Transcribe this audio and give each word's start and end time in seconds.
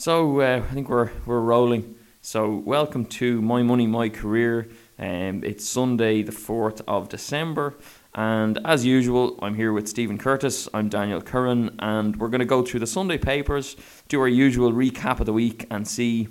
So 0.00 0.40
uh, 0.40 0.62
I 0.66 0.72
think 0.72 0.88
we're 0.88 1.10
we're 1.26 1.40
rolling. 1.40 1.94
So 2.22 2.54
welcome 2.54 3.04
to 3.20 3.42
My 3.42 3.62
Money 3.62 3.86
My 3.86 4.08
Career. 4.08 4.66
Um, 4.98 5.44
it's 5.44 5.68
Sunday, 5.68 6.22
the 6.22 6.32
fourth 6.32 6.80
of 6.88 7.10
December, 7.10 7.74
and 8.14 8.58
as 8.64 8.86
usual, 8.86 9.38
I'm 9.42 9.56
here 9.56 9.74
with 9.74 9.88
Stephen 9.88 10.16
Curtis. 10.16 10.70
I'm 10.72 10.88
Daniel 10.88 11.20
Curran, 11.20 11.76
and 11.80 12.16
we're 12.16 12.30
going 12.30 12.38
to 12.38 12.46
go 12.46 12.62
through 12.62 12.80
the 12.80 12.86
Sunday 12.86 13.18
papers, 13.18 13.76
do 14.08 14.18
our 14.22 14.28
usual 14.28 14.72
recap 14.72 15.20
of 15.20 15.26
the 15.26 15.34
week, 15.34 15.66
and 15.70 15.86
see 15.86 16.28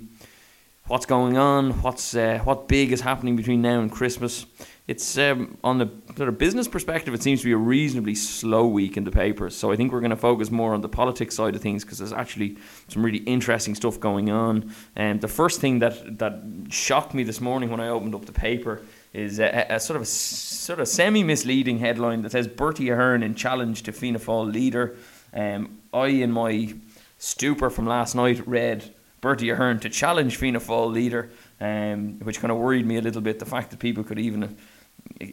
what's 0.88 1.06
going 1.06 1.38
on, 1.38 1.80
what's 1.82 2.16
uh, 2.16 2.40
what 2.42 2.66
big 2.66 2.90
is 2.90 3.02
happening 3.02 3.36
between 3.36 3.62
now 3.62 3.78
and 3.78 3.92
Christmas. 3.92 4.46
It's 4.90 5.16
um, 5.18 5.56
on 5.62 5.78
the 5.78 5.88
sort 6.16 6.28
of 6.28 6.36
business 6.36 6.66
perspective, 6.66 7.14
it 7.14 7.22
seems 7.22 7.42
to 7.42 7.44
be 7.44 7.52
a 7.52 7.56
reasonably 7.56 8.16
slow 8.16 8.66
week 8.66 8.96
in 8.96 9.04
the 9.04 9.12
papers. 9.12 9.54
So 9.54 9.70
I 9.70 9.76
think 9.76 9.92
we're 9.92 10.00
going 10.00 10.10
to 10.10 10.16
focus 10.16 10.50
more 10.50 10.74
on 10.74 10.80
the 10.80 10.88
politics 10.88 11.36
side 11.36 11.54
of 11.54 11.62
things 11.62 11.84
because 11.84 11.98
there's 11.98 12.12
actually 12.12 12.56
some 12.88 13.04
really 13.04 13.18
interesting 13.18 13.76
stuff 13.76 14.00
going 14.00 14.30
on. 14.30 14.74
And 14.96 15.18
um, 15.18 15.20
the 15.20 15.28
first 15.28 15.60
thing 15.60 15.78
that 15.78 16.18
that 16.18 16.42
shocked 16.70 17.14
me 17.14 17.22
this 17.22 17.40
morning 17.40 17.70
when 17.70 17.78
I 17.78 17.86
opened 17.86 18.16
up 18.16 18.24
the 18.24 18.32
paper 18.32 18.82
is 19.12 19.38
a, 19.38 19.64
a 19.70 19.78
sort 19.78 19.94
of 19.94 20.02
a 20.02 20.06
sort 20.06 20.80
of 20.80 20.88
semi 20.88 21.22
misleading 21.22 21.78
headline 21.78 22.22
that 22.22 22.32
says 22.32 22.48
Bertie 22.48 22.90
Ahern 22.90 23.22
in 23.22 23.36
challenge 23.36 23.84
to 23.84 23.92
Fianna 23.92 24.18
Fáil 24.18 24.52
leader. 24.52 24.96
Um, 25.32 25.78
I 25.94 26.06
in 26.06 26.32
my 26.32 26.74
stupor 27.16 27.70
from 27.70 27.86
last 27.86 28.16
night 28.16 28.44
read 28.44 28.92
Bertie 29.20 29.50
Ahern 29.50 29.78
to 29.80 29.88
challenge 29.88 30.36
Fianna 30.36 30.58
Fáil 30.58 30.92
leader, 30.92 31.30
um, 31.60 32.18
which 32.24 32.40
kind 32.40 32.50
of 32.50 32.58
worried 32.58 32.86
me 32.86 32.96
a 32.96 33.02
little 33.02 33.20
bit. 33.20 33.38
The 33.38 33.46
fact 33.46 33.70
that 33.70 33.78
people 33.78 34.02
could 34.02 34.18
even 34.18 34.56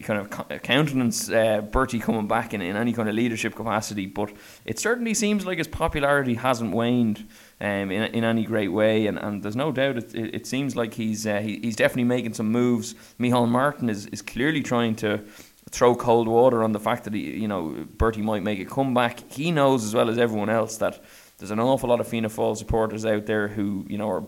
kind 0.03 0.19
of 0.19 0.61
countenance 0.63 1.29
uh, 1.29 1.61
Bertie 1.61 1.99
coming 1.99 2.27
back 2.27 2.53
in, 2.53 2.61
in 2.61 2.75
any 2.75 2.93
kind 2.93 3.07
of 3.07 3.15
leadership 3.15 3.55
capacity, 3.55 4.05
but 4.05 4.31
it 4.65 4.79
certainly 4.79 5.13
seems 5.13 5.45
like 5.45 5.57
his 5.57 5.67
popularity 5.67 6.35
hasn't 6.35 6.71
waned 6.71 7.27
um, 7.61 7.91
in, 7.91 8.03
in 8.13 8.23
any 8.23 8.43
great 8.43 8.69
way, 8.69 9.07
and, 9.07 9.17
and 9.17 9.43
there's 9.43 9.55
no 9.55 9.71
doubt 9.71 9.97
it, 9.97 10.13
it, 10.13 10.35
it 10.35 10.47
seems 10.47 10.75
like 10.75 10.93
he's 10.93 11.25
uh, 11.25 11.39
he, 11.39 11.59
he's 11.59 11.75
definitely 11.75 12.03
making 12.03 12.33
some 12.33 12.51
moves. 12.51 12.95
Micheál 13.19 13.47
Martin 13.47 13.89
is, 13.89 14.07
is 14.07 14.21
clearly 14.21 14.61
trying 14.61 14.95
to 14.97 15.23
throw 15.69 15.95
cold 15.95 16.27
water 16.27 16.63
on 16.63 16.71
the 16.71 16.79
fact 16.79 17.03
that 17.05 17.13
he, 17.13 17.37
you 17.37 17.47
know 17.47 17.85
Bertie 17.97 18.21
might 18.21 18.43
make 18.43 18.59
a 18.59 18.65
comeback. 18.65 19.31
He 19.31 19.51
knows 19.51 19.83
as 19.83 19.93
well 19.93 20.09
as 20.09 20.17
everyone 20.17 20.49
else 20.49 20.77
that 20.77 21.03
there's 21.37 21.51
an 21.51 21.59
awful 21.59 21.89
lot 21.89 21.99
of 21.99 22.07
Fianna 22.07 22.29
Fáil 22.29 22.57
supporters 22.57 23.05
out 23.05 23.25
there 23.25 23.47
who 23.47 23.85
you 23.87 23.97
know 23.97 24.09
are 24.09 24.23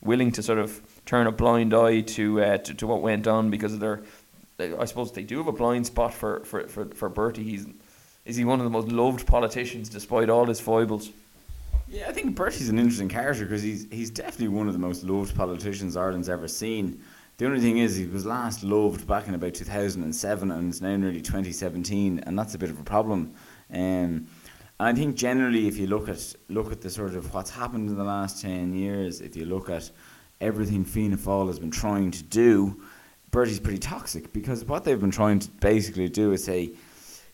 willing 0.00 0.32
to 0.32 0.42
sort 0.42 0.58
of 0.58 0.82
turn 1.06 1.26
a 1.26 1.32
blind 1.32 1.72
eye 1.72 2.00
to 2.00 2.42
uh, 2.42 2.58
to, 2.58 2.74
to 2.74 2.86
what 2.86 3.02
went 3.02 3.26
on 3.26 3.50
because 3.50 3.72
of 3.72 3.80
their 3.80 4.02
I 4.78 4.84
suppose 4.84 5.12
they 5.12 5.22
do 5.22 5.38
have 5.38 5.48
a 5.48 5.52
blind 5.52 5.86
spot 5.86 6.14
for, 6.14 6.44
for, 6.44 6.66
for, 6.68 6.86
for 6.86 7.08
Bertie. 7.08 7.44
He's 7.44 7.66
is 8.24 8.36
he 8.36 8.44
one 8.44 8.60
of 8.60 8.64
the 8.64 8.70
most 8.70 8.88
loved 8.88 9.26
politicians 9.26 9.88
despite 9.88 10.30
all 10.30 10.46
his 10.46 10.60
foibles? 10.60 11.10
Yeah, 11.88 12.08
I 12.08 12.12
think 12.12 12.36
Bertie's 12.36 12.68
an 12.68 12.78
interesting 12.78 13.08
character 13.08 13.44
because 13.44 13.62
he's 13.62 13.86
he's 13.90 14.10
definitely 14.10 14.48
one 14.48 14.66
of 14.66 14.72
the 14.72 14.78
most 14.78 15.02
loved 15.04 15.36
politicians 15.36 15.96
Ireland's 15.96 16.28
ever 16.28 16.48
seen. 16.48 17.02
The 17.38 17.46
only 17.46 17.60
thing 17.60 17.78
is, 17.78 17.96
he 17.96 18.06
was 18.06 18.24
last 18.24 18.62
loved 18.62 19.06
back 19.06 19.26
in 19.26 19.34
about 19.34 19.54
2007, 19.54 20.50
and 20.50 20.68
it's 20.68 20.80
now 20.80 20.96
nearly 20.96 21.20
2017, 21.20 22.20
and 22.20 22.38
that's 22.38 22.54
a 22.54 22.58
bit 22.58 22.70
of 22.70 22.78
a 22.78 22.84
problem. 22.84 23.34
Um, 23.72 24.26
and 24.78 24.88
I 24.88 24.92
think 24.94 25.16
generally, 25.16 25.66
if 25.66 25.76
you 25.76 25.86
look 25.86 26.08
at 26.08 26.34
look 26.48 26.72
at 26.72 26.80
the 26.80 26.90
sort 26.90 27.14
of 27.14 27.32
what's 27.34 27.50
happened 27.50 27.88
in 27.88 27.96
the 27.96 28.04
last 28.04 28.42
10 28.42 28.74
years, 28.74 29.20
if 29.20 29.36
you 29.36 29.44
look 29.44 29.70
at 29.70 29.90
everything 30.40 30.84
Fianna 30.84 31.16
Fáil 31.16 31.46
has 31.46 31.58
been 31.58 31.70
trying 31.70 32.10
to 32.12 32.22
do, 32.22 32.82
Bertie's 33.32 33.58
pretty 33.58 33.78
toxic 33.78 34.32
because 34.32 34.64
what 34.66 34.84
they've 34.84 35.00
been 35.00 35.10
trying 35.10 35.38
to 35.40 35.50
basically 35.52 36.08
do 36.08 36.32
is 36.32 36.44
say, 36.44 36.72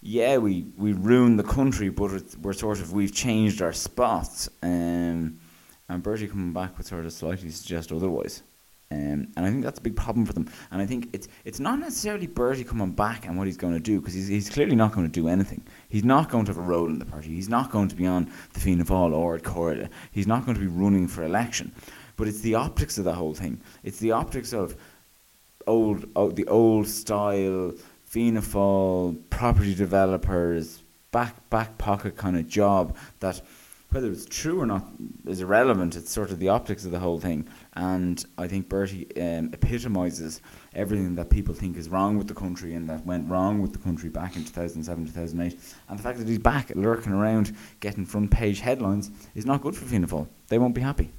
yeah, 0.00 0.38
we, 0.38 0.66
we 0.76 0.92
ruined 0.92 1.40
the 1.40 1.44
country, 1.44 1.88
but 1.88 2.22
we're 2.40 2.52
sort 2.52 2.78
of 2.78 2.92
we've 2.92 3.12
changed 3.12 3.60
our 3.60 3.72
spots. 3.72 4.48
Um, 4.62 5.40
and 5.88 6.02
Bertie 6.02 6.28
coming 6.28 6.52
back 6.52 6.78
would 6.78 6.86
sort 6.86 7.04
of 7.04 7.12
slightly 7.12 7.50
suggest 7.50 7.90
otherwise. 7.90 8.42
Um, 8.90 9.28
and 9.36 9.44
I 9.44 9.50
think 9.50 9.64
that's 9.64 9.80
a 9.80 9.82
big 9.82 9.96
problem 9.96 10.24
for 10.24 10.32
them. 10.32 10.48
And 10.70 10.80
I 10.80 10.86
think 10.86 11.10
it's 11.12 11.28
it's 11.44 11.60
not 11.60 11.78
necessarily 11.80 12.26
Bertie 12.26 12.64
coming 12.64 12.92
back 12.92 13.26
and 13.26 13.36
what 13.36 13.48
he's 13.48 13.56
going 13.56 13.74
to 13.74 13.80
do 13.80 14.00
because 14.00 14.14
he's, 14.14 14.28
he's 14.28 14.48
clearly 14.48 14.76
not 14.76 14.92
going 14.92 15.06
to 15.06 15.12
do 15.12 15.28
anything. 15.28 15.66
He's 15.88 16.04
not 16.04 16.30
going 16.30 16.44
to 16.46 16.52
have 16.52 16.58
a 16.58 16.62
role 16.62 16.86
in 16.86 17.00
the 17.00 17.04
party. 17.04 17.28
He's 17.28 17.48
not 17.48 17.70
going 17.70 17.88
to 17.88 17.96
be 17.96 18.06
on 18.06 18.30
the 18.54 18.60
Fianna 18.60 18.84
Fáil 18.84 19.12
or 19.12 19.34
at 19.34 19.42
Corda. 19.42 19.90
He's 20.12 20.28
not 20.28 20.46
going 20.46 20.54
to 20.54 20.60
be 20.60 20.68
running 20.68 21.08
for 21.08 21.24
election. 21.24 21.72
But 22.16 22.28
it's 22.28 22.40
the 22.40 22.54
optics 22.54 22.98
of 22.98 23.04
the 23.04 23.12
whole 23.12 23.34
thing. 23.34 23.60
It's 23.84 23.98
the 23.98 24.12
optics 24.12 24.52
of 24.52 24.76
old, 25.68 26.08
old 26.16 26.36
the 26.36 26.46
old 26.48 26.88
style 26.88 27.72
Fianna 28.04 28.40
Fáil 28.40 29.18
property 29.30 29.74
developers 29.74 30.82
back 31.12 31.48
back 31.50 31.78
pocket 31.78 32.16
kind 32.16 32.36
of 32.36 32.48
job 32.48 32.96
that 33.20 33.40
whether 33.90 34.10
it's 34.10 34.26
true 34.26 34.60
or 34.60 34.66
not 34.66 34.86
is 35.26 35.40
irrelevant. 35.40 35.96
It's 35.96 36.12
sort 36.12 36.30
of 36.30 36.38
the 36.38 36.48
optics 36.48 36.84
of 36.84 36.90
the 36.90 36.98
whole 36.98 37.18
thing, 37.20 37.48
and 37.74 38.22
I 38.36 38.46
think 38.46 38.68
Bertie 38.68 39.06
um, 39.18 39.50
epitomises 39.54 40.42
everything 40.74 41.14
that 41.14 41.30
people 41.30 41.54
think 41.54 41.76
is 41.76 41.88
wrong 41.88 42.18
with 42.18 42.28
the 42.28 42.34
country 42.34 42.74
and 42.74 42.88
that 42.90 43.06
went 43.06 43.28
wrong 43.30 43.62
with 43.62 43.72
the 43.72 43.78
country 43.78 44.10
back 44.10 44.36
in 44.36 44.44
2007, 44.44 45.06
2008. 45.06 45.58
And 45.88 45.98
the 45.98 46.02
fact 46.02 46.18
that 46.18 46.28
he's 46.28 46.38
back 46.38 46.70
lurking 46.74 47.12
around 47.12 47.56
getting 47.80 48.04
front 48.04 48.30
page 48.30 48.60
headlines 48.60 49.10
is 49.34 49.46
not 49.46 49.62
good 49.62 49.74
for 49.74 49.86
Fianna 49.86 50.06
Fáil. 50.06 50.28
They 50.48 50.58
won't 50.58 50.74
be 50.74 50.82
happy. 50.82 51.10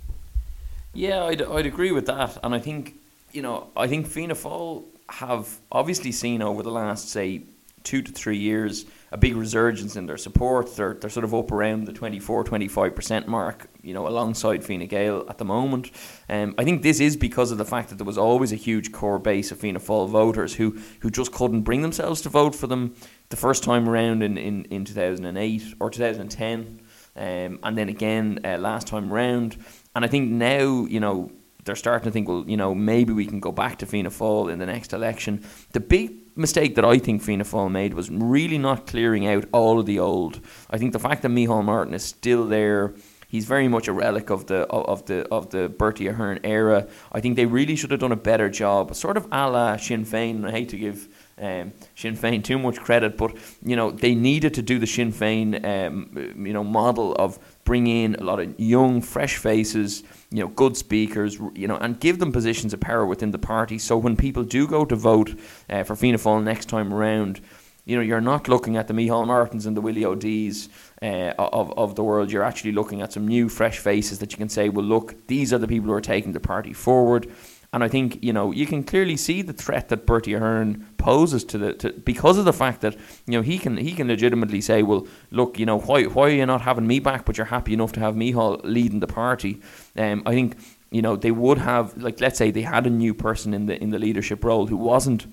Yeah, 0.94 1.26
I'd, 1.26 1.42
I'd 1.42 1.66
agree 1.66 1.92
with 1.92 2.06
that. 2.06 2.38
And 2.44 2.54
I 2.54 2.60
think 2.60 2.99
you 3.32 3.42
know, 3.42 3.70
I 3.76 3.88
think 3.88 4.08
Fianna 4.08 4.36
Fáil 4.36 4.86
have 5.10 5.60
obviously 5.72 6.12
seen 6.12 6.42
over 6.42 6.64
the 6.64 6.72
last, 6.72 7.10
say, 7.10 7.44
two 7.84 8.02
to 8.02 8.12
three 8.12 8.38
years 8.38 8.86
a 9.12 9.18
big 9.18 9.36
resurgence 9.36 9.96
in 9.96 10.06
their 10.06 10.18
support. 10.18 10.76
They're, 10.76 10.94
they're 10.94 11.10
sort 11.10 11.24
of 11.24 11.34
up 11.34 11.52
around 11.52 11.86
the 11.86 11.94
24 11.94 12.44
25% 12.44 13.28
mark, 13.28 13.68
you 13.82 13.94
know, 13.94 14.08
alongside 14.08 14.64
Fine 14.64 14.86
Gael 14.88 15.26
at 15.30 15.38
the 15.38 15.46
moment. 15.46 15.92
Um, 16.30 16.54
I 16.58 16.64
think 16.64 16.84
this 16.84 17.00
is 17.00 17.18
because 17.18 17.52
of 17.52 17.58
the 17.58 17.66
fact 17.66 17.90
that 17.90 17.96
there 17.96 18.06
was 18.06 18.18
always 18.18 18.52
a 18.52 18.56
huge 18.56 18.92
core 18.92 19.18
base 19.18 19.52
of 19.52 19.60
Fianna 19.60 19.80
Fáil 19.80 20.08
voters 20.10 20.56
who, 20.56 20.78
who 21.00 21.10
just 21.10 21.32
couldn't 21.32 21.62
bring 21.62 21.82
themselves 21.82 22.22
to 22.22 22.30
vote 22.30 22.54
for 22.54 22.68
them 22.68 22.94
the 23.30 23.38
first 23.38 23.64
time 23.64 23.90
around 23.90 24.22
in, 24.22 24.38
in, 24.38 24.66
in 24.66 24.86
2008 24.86 25.76
or 25.80 25.90
2010. 25.90 26.82
Um, 27.16 27.60
and 27.64 27.78
then 27.78 27.90
again 27.90 28.40
uh, 28.46 28.58
last 28.58 28.88
time 28.88 29.12
round. 29.12 29.58
And 29.96 30.06
I 30.06 30.08
think 30.08 30.30
now, 30.30 30.86
you 30.86 31.00
know, 31.00 31.32
they're 31.66 31.76
starting 31.76 32.06
to 32.06 32.12
think, 32.12 32.28
well, 32.28 32.44
you 32.48 32.58
know, 32.58 32.74
maybe 32.74 33.14
we 33.14 33.26
can 33.26 33.40
go 33.40 33.52
back 33.52 33.78
to 33.80 33.86
Fianna 33.86 34.10
Fáil 34.10 34.52
in 34.52 34.60
the 34.60 34.66
next 34.66 34.94
election. 34.94 35.44
The 35.74 35.80
big 35.80 36.14
mistake 36.36 36.76
that 36.76 36.86
I 36.86 36.98
think 36.98 37.22
Fianna 37.22 37.44
Fáil 37.44 37.70
made 37.70 37.94
was 37.94 38.10
really 38.10 38.58
not 38.58 38.88
clearing 38.88 39.28
out 39.28 39.46
all 39.52 39.80
of 39.80 39.86
the 39.86 40.00
old. 40.00 40.40
I 40.70 40.78
think 40.78 40.94
the 40.94 41.00
fact 41.00 41.22
that 41.24 41.30
Micheál 41.30 41.64
Martin 41.64 41.94
is 41.94 42.04
still 42.04 42.46
there, 42.46 42.94
he's 43.28 43.46
very 43.46 43.68
much 43.68 43.88
a 43.88 43.94
relic 43.94 44.30
of 44.30 44.48
the 44.48 44.62
of 44.68 45.06
the 45.06 45.28
of 45.30 45.50
the 45.52 45.70
Bertie 45.70 46.08
Ahern 46.08 46.40
era. 46.44 46.88
I 47.12 47.22
think 47.22 47.36
they 47.36 47.46
really 47.46 47.76
should 47.76 47.92
have 47.92 48.00
done 48.00 48.12
a 48.12 48.18
better 48.18 48.50
job, 48.50 48.96
sort 48.96 49.18
of 49.18 49.28
a 49.32 49.50
la 49.50 49.78
Sinn 49.78 50.06
Féin. 50.06 50.46
I 50.48 50.52
hate 50.52 50.70
to 50.70 50.78
give 50.78 51.08
um, 51.38 51.74
Sinn 51.96 52.18
Féin 52.18 52.44
too 52.44 52.58
much 52.58 52.78
credit, 52.80 53.18
but 53.18 53.36
you 53.64 53.76
know 53.76 53.92
they 53.92 54.16
needed 54.16 54.54
to 54.56 54.62
do 54.62 54.80
the 54.80 54.88
Sinn 54.88 55.14
Féin 55.14 55.64
um, 55.64 56.46
you 56.46 56.54
know 56.54 56.64
model 56.64 57.14
of 57.16 57.40
bring 57.64 57.88
in 57.88 58.16
a 58.16 58.24
lot 58.24 58.40
of 58.40 58.60
young, 58.60 59.02
fresh 59.02 59.38
faces, 59.38 60.04
you 60.32 60.42
know, 60.42 60.48
good 60.48 60.78
speakers, 60.78 61.40
you 61.56 61.68
know, 61.68 61.78
and 61.78 62.00
give 62.00 62.20
them 62.20 62.32
positions 62.32 62.74
of 62.74 62.80
power 62.80 63.06
within 63.06 63.32
the 63.32 63.40
party. 63.40 63.80
So 63.80 63.98
when 63.98 64.16
people 64.16 64.44
do 64.44 64.68
go 64.68 64.86
to 64.86 64.96
vote 64.96 65.36
uh, 65.70 65.84
for 65.84 65.96
Fianna 65.96 66.18
Fáil 66.18 66.44
next 66.44 66.70
time 66.70 66.94
around, 66.94 67.42
you 67.86 67.96
know, 67.96 68.04
you're 68.04 68.22
not 68.22 68.48
looking 68.48 68.78
at 68.78 68.88
the 68.88 68.94
Micheál 68.94 69.26
Martins 69.26 69.66
and 69.66 69.76
the 69.76 69.82
Willie 69.82 70.06
O'Deas 70.06 70.70
uh, 71.02 71.34
of, 71.40 71.76
of 71.76 71.96
the 71.96 72.04
world. 72.04 72.32
You're 72.32 72.44
actually 72.44 72.74
looking 72.74 73.02
at 73.02 73.12
some 73.12 73.28
new, 73.28 73.50
fresh 73.50 73.80
faces 73.80 74.20
that 74.20 74.32
you 74.32 74.38
can 74.38 74.50
say, 74.50 74.70
well, 74.70 74.86
look, 74.86 75.26
these 75.26 75.52
are 75.52 75.58
the 75.58 75.68
people 75.68 75.88
who 75.88 75.94
are 75.94 76.02
taking 76.02 76.34
the 76.34 76.40
party 76.40 76.74
forward. 76.74 77.28
And 77.72 77.84
I 77.84 77.88
think 77.88 78.24
you 78.24 78.34
know 78.34 78.52
you 78.52 78.66
can 78.66 78.84
clearly 78.84 79.16
see 79.16 79.44
the 79.44 79.54
threat 79.54 79.90
that 79.90 80.08
Bertie 80.08 80.34
Ahern 80.34 80.88
poses 80.98 81.44
to 81.46 81.58
the 81.60 81.74
to, 81.74 81.94
because 81.94 82.38
of 82.40 82.46
the 82.46 82.54
fact 82.54 82.82
that 82.82 82.96
you 83.28 83.34
know 83.34 83.42
he 83.42 83.60
can 83.60 83.78
he 83.78 83.92
can 83.92 84.08
legitimately 84.08 84.62
say, 84.62 84.82
well, 84.82 85.06
look, 85.30 85.60
you 85.60 85.68
know 85.68 85.80
why 85.80 86.04
why 86.06 86.24
are 86.24 86.34
you 86.34 86.46
not 86.48 86.62
having 86.62 86.88
me 86.88 87.00
back, 87.00 87.26
but 87.26 87.38
you're 87.38 87.46
happy 87.46 87.74
enough 87.74 87.92
to 87.94 88.00
have 88.00 88.16
me 88.16 88.34
leading 88.34 89.02
the 89.02 89.08
party? 89.08 89.62
Um, 89.96 90.24
I 90.26 90.32
think 90.32 90.58
you 90.90 91.04
know 91.04 91.16
they 91.16 91.30
would 91.30 91.60
have 91.60 91.96
like 91.96 92.20
let's 92.20 92.40
say 92.40 92.50
they 92.50 92.64
had 92.64 92.88
a 92.88 92.90
new 92.90 93.14
person 93.14 93.54
in 93.54 93.68
the 93.68 93.80
in 93.80 93.92
the 93.92 94.00
leadership 94.00 94.44
role 94.44 94.66
who 94.66 94.78
wasn't 94.78 95.28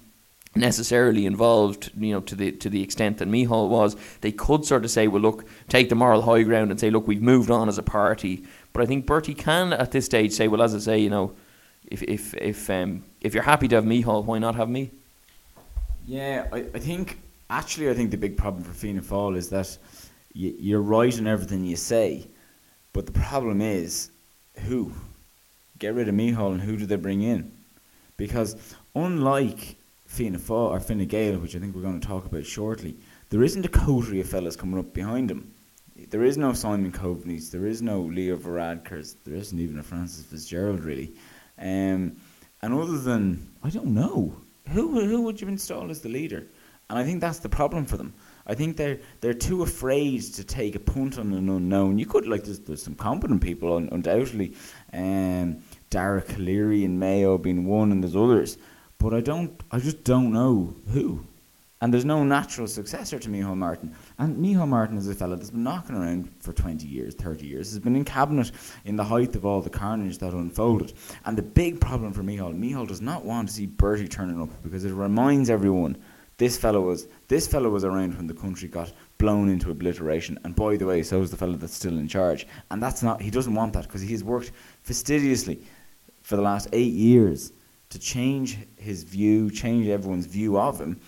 necessarily 0.54 1.26
involved, 1.26 1.90
you 1.98 2.12
know, 2.12 2.20
to 2.20 2.34
the 2.34 2.52
to 2.52 2.68
the 2.68 2.82
extent 2.82 3.16
that 3.18 3.28
Micheál 3.28 3.70
was, 3.70 3.96
they 4.20 4.32
could 4.32 4.66
sort 4.66 4.84
of 4.84 4.90
say, 4.90 5.08
well, 5.08 5.22
look, 5.22 5.48
take 5.68 5.88
the 5.88 5.94
moral 5.94 6.22
high 6.22 6.42
ground 6.42 6.70
and 6.70 6.78
say, 6.78 6.90
look, 6.90 7.06
we've 7.06 7.22
moved 7.22 7.50
on 7.50 7.68
as 7.68 7.78
a 7.78 7.82
party. 7.82 8.44
But 8.74 8.82
I 8.82 8.86
think 8.86 9.06
Bertie 9.06 9.34
can 9.34 9.72
at 9.72 9.92
this 9.92 10.04
stage 10.04 10.32
say, 10.32 10.48
well, 10.48 10.62
as 10.62 10.74
I 10.74 10.78
say, 10.78 10.98
you 10.98 11.08
know 11.08 11.34
if 11.90 12.02
if 12.02 12.34
if 12.34 12.70
um, 12.70 13.04
if 13.20 13.34
you're 13.34 13.42
happy 13.42 13.68
to 13.68 13.76
have 13.76 13.84
Micheál, 13.84 14.24
why 14.24 14.38
not 14.38 14.54
have 14.54 14.68
me? 14.68 14.90
Yeah, 16.06 16.46
I, 16.52 16.58
I 16.74 16.78
think 16.78 17.18
actually 17.50 17.90
I 17.90 17.94
think 17.94 18.10
the 18.10 18.16
big 18.16 18.36
problem 18.36 18.62
for 18.64 18.72
Fianna 18.72 19.02
Fáil 19.02 19.36
is 19.36 19.48
that 19.50 19.76
y- 20.34 20.54
you're 20.58 20.82
right 20.82 21.16
in 21.16 21.26
everything 21.26 21.64
you 21.64 21.76
say, 21.76 22.26
but 22.92 23.06
the 23.06 23.12
problem 23.12 23.60
is 23.60 24.10
who 24.66 24.92
get 25.78 25.94
rid 25.94 26.08
of 26.08 26.14
Micheál 26.14 26.52
and 26.52 26.60
who 26.60 26.76
do 26.76 26.86
they 26.86 26.96
bring 26.96 27.22
in? 27.22 27.50
Because 28.16 28.56
unlike 28.94 29.76
Fianna 30.06 30.38
Fáil 30.38 30.70
or 30.70 30.80
Fine 30.80 31.06
Gael, 31.06 31.38
which 31.38 31.54
I 31.56 31.58
think 31.58 31.74
we're 31.74 31.82
going 31.82 32.00
to 32.00 32.06
talk 32.06 32.24
about 32.26 32.46
shortly, 32.46 32.96
there 33.30 33.42
isn't 33.42 33.66
a 33.66 33.68
coterie 33.68 34.20
of 34.20 34.28
fellas 34.28 34.56
coming 34.56 34.78
up 34.78 34.94
behind 34.94 35.30
him. 35.30 35.52
there 36.10 36.24
is 36.24 36.36
no 36.38 36.52
Simon 36.52 36.92
Coveney's, 36.92 37.50
there 37.50 37.66
is 37.66 37.82
no 37.82 38.00
Leo 38.02 38.36
Varadkar's, 38.36 39.16
there 39.24 39.34
isn't 39.34 39.58
even 39.58 39.78
a 39.78 39.82
Frances 39.82 40.24
Fitzgerald 40.24 40.80
really. 40.80 41.12
Um, 41.58 42.16
and 42.62 42.74
other 42.74 42.98
than 42.98 43.48
I 43.62 43.70
don't 43.70 43.94
know 43.94 44.36
who 44.70 45.00
who 45.00 45.22
would 45.22 45.40
you 45.40 45.48
install 45.48 45.90
as 45.90 46.00
the 46.00 46.08
leader, 46.08 46.46
and 46.90 46.98
I 46.98 47.04
think 47.04 47.20
that's 47.20 47.38
the 47.38 47.48
problem 47.48 47.86
for 47.86 47.96
them. 47.96 48.14
I 48.46 48.54
think 48.54 48.76
they're 48.76 48.98
they're 49.20 49.34
too 49.34 49.62
afraid 49.62 50.22
to 50.34 50.44
take 50.44 50.74
a 50.74 50.80
punt 50.80 51.18
on 51.18 51.32
an 51.32 51.48
unknown. 51.48 51.98
You 51.98 52.06
could 52.06 52.26
like 52.26 52.44
there's, 52.44 52.60
there's 52.60 52.82
some 52.82 52.94
competent 52.94 53.40
people 53.42 53.76
undoubtedly, 53.76 54.54
um, 54.92 55.62
Dara 55.90 56.22
Calleary 56.22 56.84
and 56.84 56.98
Mayo 56.98 57.38
being 57.38 57.66
one, 57.66 57.92
and 57.92 58.02
there's 58.02 58.16
others, 58.16 58.58
but 58.98 59.14
I 59.14 59.20
don't 59.20 59.60
I 59.70 59.78
just 59.78 60.04
don't 60.04 60.32
know 60.32 60.74
who. 60.92 61.24
And 61.80 61.92
there's 61.92 62.06
no 62.06 62.24
natural 62.24 62.66
successor 62.66 63.18
to 63.18 63.28
Micheál 63.28 63.56
Martin. 63.56 63.94
And 64.18 64.36
Micheál 64.38 64.66
Martin 64.66 64.96
is 64.96 65.08
a 65.08 65.14
fellow 65.14 65.36
that's 65.36 65.50
been 65.50 65.62
knocking 65.62 65.96
around 65.96 66.30
for 66.40 66.54
20 66.54 66.86
years, 66.86 67.14
30 67.14 67.46
years. 67.46 67.70
Has 67.70 67.78
been 67.78 67.96
in 67.96 68.04
cabinet 68.04 68.50
in 68.86 68.96
the 68.96 69.04
height 69.04 69.36
of 69.36 69.44
all 69.44 69.60
the 69.60 69.68
carnage 69.68 70.16
that 70.18 70.32
unfolded. 70.32 70.94
And 71.26 71.36
the 71.36 71.42
big 71.42 71.80
problem 71.80 72.12
for 72.12 72.22
Micheál, 72.22 72.58
Micheál 72.58 72.88
does 72.88 73.02
not 73.02 73.26
want 73.26 73.48
to 73.48 73.54
see 73.54 73.66
Bertie 73.66 74.08
turning 74.08 74.40
up 74.40 74.48
because 74.62 74.86
it 74.86 74.92
reminds 74.92 75.50
everyone 75.50 75.98
this 76.38 76.58
fellow 76.58 76.82
was 76.82 77.08
this 77.28 77.46
fellow 77.46 77.70
was 77.70 77.84
around 77.84 78.16
when 78.16 78.26
the 78.26 78.34
country 78.34 78.68
got 78.68 78.92
blown 79.18 79.48
into 79.48 79.70
obliteration. 79.70 80.38
And 80.44 80.54
by 80.54 80.76
the 80.76 80.86
way, 80.86 81.02
so 81.02 81.22
is 81.22 81.30
the 81.30 81.36
fellow 81.36 81.54
that's 81.54 81.74
still 81.74 81.96
in 81.96 82.08
charge. 82.08 82.46
And 82.70 82.82
that's 82.82 83.02
not 83.02 83.22
he 83.22 83.30
doesn't 83.30 83.54
want 83.54 83.72
that 83.72 83.84
because 83.84 84.02
he 84.02 84.12
has 84.12 84.22
worked 84.22 84.52
fastidiously 84.82 85.62
for 86.22 86.36
the 86.36 86.42
last 86.42 86.68
eight 86.72 86.92
years 86.92 87.52
to 87.88 87.98
change 87.98 88.58
his 88.76 89.04
view, 89.04 89.50
change 89.50 89.88
everyone's 89.88 90.26
view 90.26 90.58
of 90.58 90.80
him. 90.80 91.00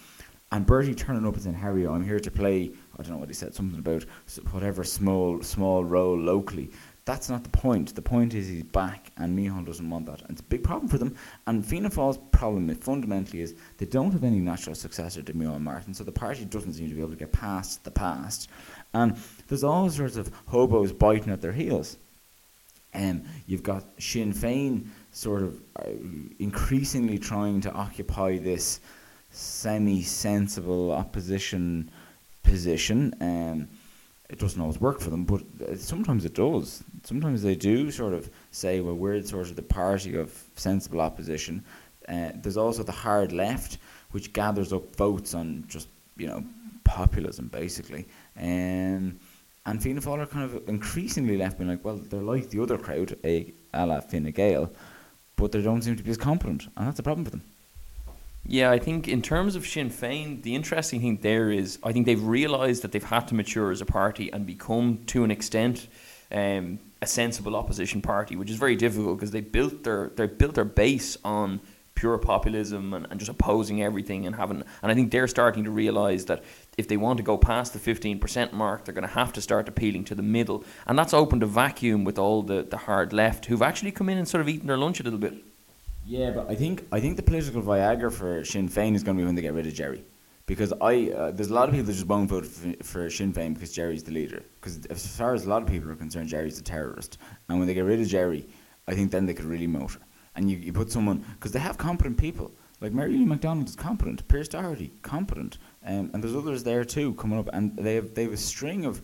And 0.50 0.64
Bertie 0.64 0.94
turning 0.94 1.26
up 1.26 1.34
and 1.34 1.42
saying, 1.42 1.56
Harry, 1.56 1.86
I'm 1.86 2.04
here 2.04 2.20
to 2.20 2.30
play, 2.30 2.72
I 2.98 3.02
don't 3.02 3.12
know 3.12 3.18
what 3.18 3.28
he 3.28 3.34
said, 3.34 3.54
something 3.54 3.78
about 3.78 4.04
whatever 4.50 4.82
small 4.82 5.42
small 5.42 5.84
role 5.84 6.18
locally. 6.18 6.70
That's 7.04 7.30
not 7.30 7.42
the 7.42 7.50
point. 7.50 7.94
The 7.94 8.02
point 8.02 8.34
is 8.34 8.48
he's 8.48 8.62
back, 8.64 9.12
and 9.16 9.38
Micheál 9.38 9.64
doesn't 9.64 9.88
want 9.88 10.04
that. 10.06 10.20
And 10.22 10.32
it's 10.32 10.42
a 10.42 10.44
big 10.44 10.62
problem 10.62 10.88
for 10.88 10.98
them. 10.98 11.16
And 11.46 11.64
Fianna 11.64 11.88
Fáil's 11.88 12.18
problem 12.32 12.68
fundamentally 12.76 13.40
is 13.40 13.54
they 13.78 13.86
don't 13.86 14.12
have 14.12 14.24
any 14.24 14.40
natural 14.40 14.74
successor 14.74 15.22
to 15.22 15.32
Micheál 15.32 15.60
Martin, 15.60 15.94
so 15.94 16.04
the 16.04 16.12
party 16.12 16.44
doesn't 16.44 16.74
seem 16.74 16.88
to 16.88 16.94
be 16.94 17.00
able 17.00 17.12
to 17.12 17.16
get 17.16 17.32
past 17.32 17.82
the 17.84 17.90
past. 17.90 18.50
And 18.92 19.16
there's 19.48 19.64
all 19.64 19.88
sorts 19.88 20.16
of 20.16 20.30
hobos 20.46 20.92
biting 20.92 21.32
at 21.32 21.40
their 21.40 21.52
heels. 21.52 21.96
Um, 22.92 23.22
you've 23.46 23.62
got 23.62 23.84
Sinn 23.98 24.32
Féin 24.32 24.88
sort 25.12 25.42
of 25.42 25.60
uh, 25.76 25.90
increasingly 26.38 27.18
trying 27.18 27.60
to 27.62 27.72
occupy 27.72 28.38
this 28.38 28.80
semi-sensible 29.30 30.92
opposition 30.92 31.90
position. 32.42 33.14
Um, 33.20 33.68
it 34.28 34.38
doesn't 34.38 34.60
always 34.60 34.80
work 34.80 35.00
for 35.00 35.10
them, 35.10 35.24
but 35.24 35.42
uh, 35.66 35.76
sometimes 35.76 36.24
it 36.24 36.34
does. 36.34 36.84
Sometimes 37.04 37.42
they 37.42 37.54
do 37.54 37.90
sort 37.90 38.12
of 38.12 38.28
say, 38.50 38.80
well, 38.80 38.94
we're 38.94 39.22
sort 39.22 39.48
of 39.48 39.56
the 39.56 39.62
party 39.62 40.16
of 40.16 40.32
sensible 40.56 41.00
opposition. 41.00 41.64
Uh, 42.08 42.30
there's 42.34 42.56
also 42.56 42.82
the 42.82 42.92
hard 42.92 43.32
left, 43.32 43.78
which 44.10 44.32
gathers 44.32 44.72
up 44.72 44.94
votes 44.96 45.34
on 45.34 45.64
just, 45.68 45.88
you 46.16 46.26
know, 46.26 46.44
populism, 46.84 47.48
basically. 47.48 48.06
Um, 48.38 49.18
and 49.66 49.82
Fianna 49.82 50.00
Fáil 50.00 50.20
are 50.20 50.26
kind 50.26 50.44
of 50.44 50.68
increasingly 50.68 51.36
left 51.36 51.58
being 51.58 51.70
like, 51.70 51.84
well, 51.84 51.96
they're 51.96 52.20
like 52.20 52.48
the 52.50 52.62
other 52.62 52.78
crowd, 52.78 53.16
a, 53.24 53.52
a 53.74 53.86
la 53.86 54.00
Fine 54.00 54.30
Gael, 54.30 54.70
but 55.36 55.52
they 55.52 55.62
don't 55.62 55.82
seem 55.82 55.96
to 55.96 56.02
be 56.02 56.10
as 56.10 56.16
competent, 56.16 56.68
and 56.76 56.86
that's 56.86 56.98
a 56.98 57.02
problem 57.02 57.24
for 57.24 57.30
them. 57.30 57.42
Yeah, 58.50 58.70
I 58.70 58.78
think 58.78 59.08
in 59.08 59.20
terms 59.20 59.56
of 59.56 59.66
Sinn 59.66 59.90
Féin, 59.90 60.42
the 60.42 60.54
interesting 60.54 61.02
thing 61.02 61.18
there 61.20 61.50
is 61.50 61.78
I 61.84 61.92
think 61.92 62.06
they've 62.06 62.22
realised 62.22 62.80
that 62.82 62.92
they've 62.92 63.04
had 63.04 63.28
to 63.28 63.34
mature 63.34 63.70
as 63.70 63.82
a 63.82 63.84
party 63.84 64.32
and 64.32 64.46
become, 64.46 65.04
to 65.08 65.22
an 65.22 65.30
extent, 65.30 65.86
um, 66.32 66.78
a 67.02 67.06
sensible 67.06 67.54
opposition 67.54 68.00
party, 68.00 68.36
which 68.36 68.50
is 68.50 68.56
very 68.56 68.74
difficult 68.74 69.18
because 69.18 69.32
they 69.32 69.42
built 69.42 69.84
their 69.84 70.12
they 70.16 70.26
built 70.26 70.54
their 70.54 70.64
base 70.64 71.18
on 71.26 71.60
pure 71.94 72.16
populism 72.16 72.94
and, 72.94 73.06
and 73.10 73.20
just 73.20 73.30
opposing 73.30 73.82
everything 73.82 74.24
and 74.24 74.36
having 74.36 74.62
and 74.82 74.92
I 74.92 74.94
think 74.94 75.10
they're 75.10 75.28
starting 75.28 75.64
to 75.64 75.70
realise 75.70 76.24
that 76.24 76.42
if 76.78 76.88
they 76.88 76.96
want 76.96 77.18
to 77.18 77.22
go 77.22 77.36
past 77.36 77.74
the 77.74 77.78
fifteen 77.78 78.18
percent 78.18 78.54
mark, 78.54 78.86
they're 78.86 78.94
going 78.94 79.06
to 79.06 79.14
have 79.14 79.34
to 79.34 79.42
start 79.42 79.68
appealing 79.68 80.04
to 80.04 80.14
the 80.14 80.22
middle, 80.22 80.64
and 80.86 80.98
that's 80.98 81.12
opened 81.12 81.42
a 81.42 81.46
vacuum 81.46 82.02
with 82.02 82.18
all 82.18 82.42
the, 82.42 82.62
the 82.62 82.78
hard 82.78 83.12
left 83.12 83.44
who've 83.44 83.60
actually 83.60 83.92
come 83.92 84.08
in 84.08 84.16
and 84.16 84.26
sort 84.26 84.40
of 84.40 84.48
eaten 84.48 84.68
their 84.68 84.78
lunch 84.78 85.00
a 85.00 85.02
little 85.02 85.18
bit. 85.18 85.34
Yeah, 86.08 86.30
but 86.30 86.50
I 86.50 86.54
think 86.54 86.86
I 86.90 87.00
think 87.00 87.16
the 87.16 87.22
political 87.22 87.60
Viagra 87.60 88.10
for 88.10 88.42
Sinn 88.42 88.66
Féin 88.66 88.94
is 88.94 89.02
going 89.02 89.18
to 89.18 89.20
be 89.20 89.26
when 89.26 89.34
they 89.34 89.42
get 89.42 89.52
rid 89.52 89.66
of 89.66 89.74
Gerry, 89.74 90.02
because 90.46 90.72
I 90.80 91.10
uh, 91.10 91.30
there's 91.32 91.50
a 91.50 91.54
lot 91.54 91.68
of 91.68 91.74
people 91.74 91.84
that 91.84 91.92
just 91.92 92.06
won't 92.06 92.30
vote 92.30 92.46
for, 92.46 92.72
for 92.82 93.10
Sinn 93.10 93.30
Féin 93.30 93.52
because 93.52 93.72
Gerry's 93.72 94.04
the 94.04 94.12
leader. 94.12 94.42
Because 94.58 94.86
as 94.86 95.06
far 95.06 95.34
as 95.34 95.44
a 95.44 95.50
lot 95.50 95.60
of 95.60 95.68
people 95.68 95.90
are 95.90 95.94
concerned, 95.94 96.30
Gerry's 96.30 96.58
a 96.58 96.62
terrorist, 96.62 97.18
and 97.50 97.58
when 97.58 97.68
they 97.68 97.74
get 97.74 97.82
rid 97.82 98.00
of 98.00 98.08
Gerry, 98.08 98.48
I 98.86 98.94
think 98.94 99.10
then 99.10 99.26
they 99.26 99.34
could 99.34 99.44
really 99.44 99.66
motor. 99.66 100.00
And 100.34 100.50
you, 100.50 100.56
you 100.56 100.72
put 100.72 100.90
someone 100.90 101.26
because 101.34 101.52
they 101.52 101.58
have 101.58 101.76
competent 101.76 102.16
people 102.16 102.52
like 102.80 102.92
Mary 102.94 103.12
Lou 103.12 103.26
McDonald 103.26 103.68
is 103.68 103.76
competent, 103.76 104.26
Pearse 104.28 104.48
Doherty 104.48 104.92
competent, 105.02 105.58
um, 105.84 106.10
and 106.14 106.24
there's 106.24 106.34
others 106.34 106.64
there 106.64 106.86
too 106.86 107.12
coming 107.14 107.38
up, 107.38 107.50
and 107.52 107.76
they 107.76 107.96
have 107.96 108.14
they 108.14 108.22
have 108.22 108.32
a 108.32 108.38
string 108.38 108.86
of 108.86 109.02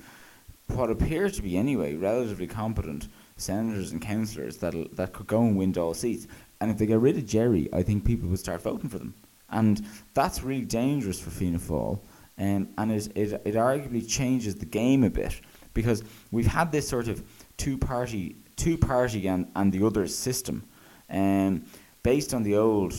what 0.69 0.91
appear 0.91 1.29
to 1.29 1.43
be 1.43 1.59
anyway 1.59 1.95
relatively 1.95 2.47
competent 2.47 3.09
senators 3.37 3.93
and 3.93 4.01
councillors 4.01 4.56
that 4.59 4.75
that 4.97 5.12
could 5.12 5.27
go 5.27 5.43
and 5.43 5.56
win 5.56 5.77
all 5.77 5.93
seats. 5.93 6.27
And 6.61 6.71
if 6.71 6.79
they 6.79 6.87
get 6.87 7.01
rid 7.01 7.17
of 7.17 7.27
Gerry, 7.27 7.69
I 7.73 7.83
think 7.83 8.05
people 8.05 8.29
will 8.29 8.37
start 8.37 8.62
voting 8.62 8.89
for 8.89 8.99
them. 8.99 9.15
And 9.51 9.85
that's 10.15 10.43
really 10.43 10.65
dangerous 10.65 11.21
for 11.21 11.31
Fianna 11.31 11.59
Fáil. 11.59 11.99
Um, 12.39 12.69
and 12.79 12.91
it, 12.91 13.09
it, 13.17 13.43
it 13.45 13.55
arguably 13.55 14.09
changes 14.09 14.56
the 14.56 14.67
game 14.67 15.05
a 15.05 15.11
bit 15.11 15.41
because 15.73 16.03
we've 16.33 16.47
had 16.47 16.73
this 16.73 16.89
sort 16.89 17.09
of 17.09 17.23
two 17.56 17.79
party, 17.79 18.37
two 18.56 18.77
party 18.77 19.29
and, 19.29 19.51
and 19.55 19.73
the 19.73 19.87
other 19.87 20.06
system 20.06 20.65
um, 21.11 21.65
based 22.03 22.35
on 22.35 22.43
the 22.43 22.56
old, 22.56 22.93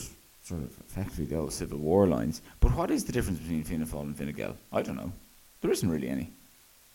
sort 0.43 0.61
of 0.61 0.77
effectively 0.87 1.25
the 1.25 1.37
old 1.37 1.51
civil 1.51 1.79
war 1.79 2.07
lines. 2.07 2.41
But 2.59 2.73
what 2.75 2.91
is 2.91 3.03
the 3.03 3.11
difference 3.11 3.39
between 3.39 3.63
Fianna 3.63 3.85
Fáil 3.85 4.01
and 4.01 4.17
Fine 4.17 4.31
Gael? 4.31 4.55
I 4.71 4.81
don't 4.81 4.95
know. 4.95 5.11
There 5.61 5.71
isn't 5.71 5.89
really 5.89 6.09
any. 6.09 6.31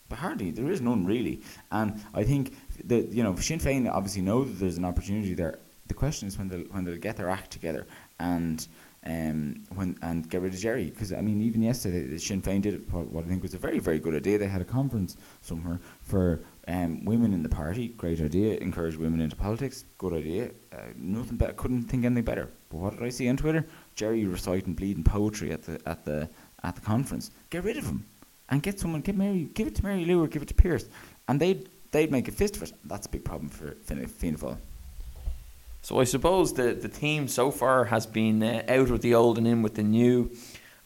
But 0.09 0.19
hardly, 0.19 0.51
there 0.51 0.71
is 0.71 0.81
none 0.81 1.05
really. 1.05 1.41
And 1.71 2.03
I 2.15 2.25
think 2.25 2.55
that, 2.85 3.13
you 3.13 3.23
know, 3.23 3.37
Sinn 3.37 3.61
Féin 3.61 3.91
obviously 3.91 4.23
know 4.23 4.45
that 4.45 4.59
there's 4.59 4.77
an 4.77 4.85
opportunity 4.85 5.35
there 5.35 5.59
the 5.91 5.95
question 5.95 6.29
is 6.29 6.39
when 6.39 6.49
they'll 6.49 6.69
when 6.71 6.85
they'll 6.85 6.97
get 7.09 7.17
their 7.17 7.29
act 7.29 7.51
together 7.51 7.85
and 8.21 8.69
um, 9.05 9.65
when 9.75 9.99
and 10.03 10.29
get 10.31 10.41
rid 10.41 10.55
of 10.55 10.61
Gerry 10.61 10.89
because 10.89 11.13
I 11.13 11.21
mean 11.21 11.43
even 11.43 11.63
yesterday 11.63 12.17
Sinn 12.17 12.41
Féin 12.41 12.63
did 12.63 12.91
what 12.93 13.25
I 13.25 13.29
think 13.29 13.43
was 13.43 13.55
a 13.55 13.59
very 13.59 13.81
very 13.81 13.99
good 13.99 14.15
idea. 14.15 14.39
They 14.39 14.47
had 14.47 14.61
a 14.61 14.71
conference 14.79 15.17
somewhere 15.41 15.81
for 16.01 16.45
um, 16.69 17.05
women 17.05 17.33
in 17.33 17.43
the 17.43 17.49
party. 17.49 17.89
Great 17.89 18.21
idea. 18.21 18.57
Encourage 18.59 18.97
women 18.97 19.21
into 19.21 19.35
politics. 19.35 19.85
Good 19.99 20.13
idea. 20.13 20.51
Uh, 20.73 20.93
nothing 20.97 21.37
better. 21.37 21.55
Couldn't 21.55 21.85
think 21.85 22.05
anything 22.05 22.25
better. 22.25 22.49
But 22.69 22.77
what 22.77 22.93
did 22.93 23.03
I 23.03 23.09
see 23.09 23.29
on 23.29 23.37
Twitter? 23.37 23.67
Gerry 23.97 24.25
reciting 24.27 24.75
bleeding 24.75 25.03
poetry 25.03 25.51
at 25.51 25.65
the 25.65 25.81
at 25.87 26.05
the 26.05 26.31
at 26.63 26.77
the 26.77 26.83
conference. 26.83 27.33
Get 27.51 27.65
rid 27.65 27.79
of 27.79 27.85
him 27.85 28.07
and 28.49 28.63
get 28.63 28.79
someone. 28.79 29.01
Get 29.01 29.17
Mary. 29.17 29.49
Give 29.55 29.67
it 29.67 29.75
to 29.77 29.83
Mary 29.83 30.05
Lou 30.05 30.23
or 30.23 30.29
give 30.29 30.43
it 30.43 30.49
to 30.49 30.55
Pearse, 30.55 30.87
and 31.27 31.41
they'd 31.41 31.69
they'd 31.91 32.13
make 32.13 32.29
a 32.29 32.33
fist 32.33 32.57
of 32.57 32.63
it. 32.63 32.75
That's 32.85 33.07
a 33.07 33.11
big 33.11 33.25
problem 33.25 33.49
for 33.49 33.73
Fianna 33.83 34.07
Fáil. 34.07 34.59
So 35.83 35.99
I 35.99 36.05
suppose 36.05 36.55
the 36.55 36.75
the 36.75 36.89
theme 36.89 37.27
so 37.29 37.51
far 37.51 37.87
has 37.87 38.07
been 38.07 38.43
uh, 38.43 38.63
out 38.69 38.91
with 38.91 39.03
the 39.03 39.15
old 39.15 39.39
and 39.39 39.47
in 39.47 39.63
with 39.63 39.75
the 39.75 39.83
new, 39.83 40.31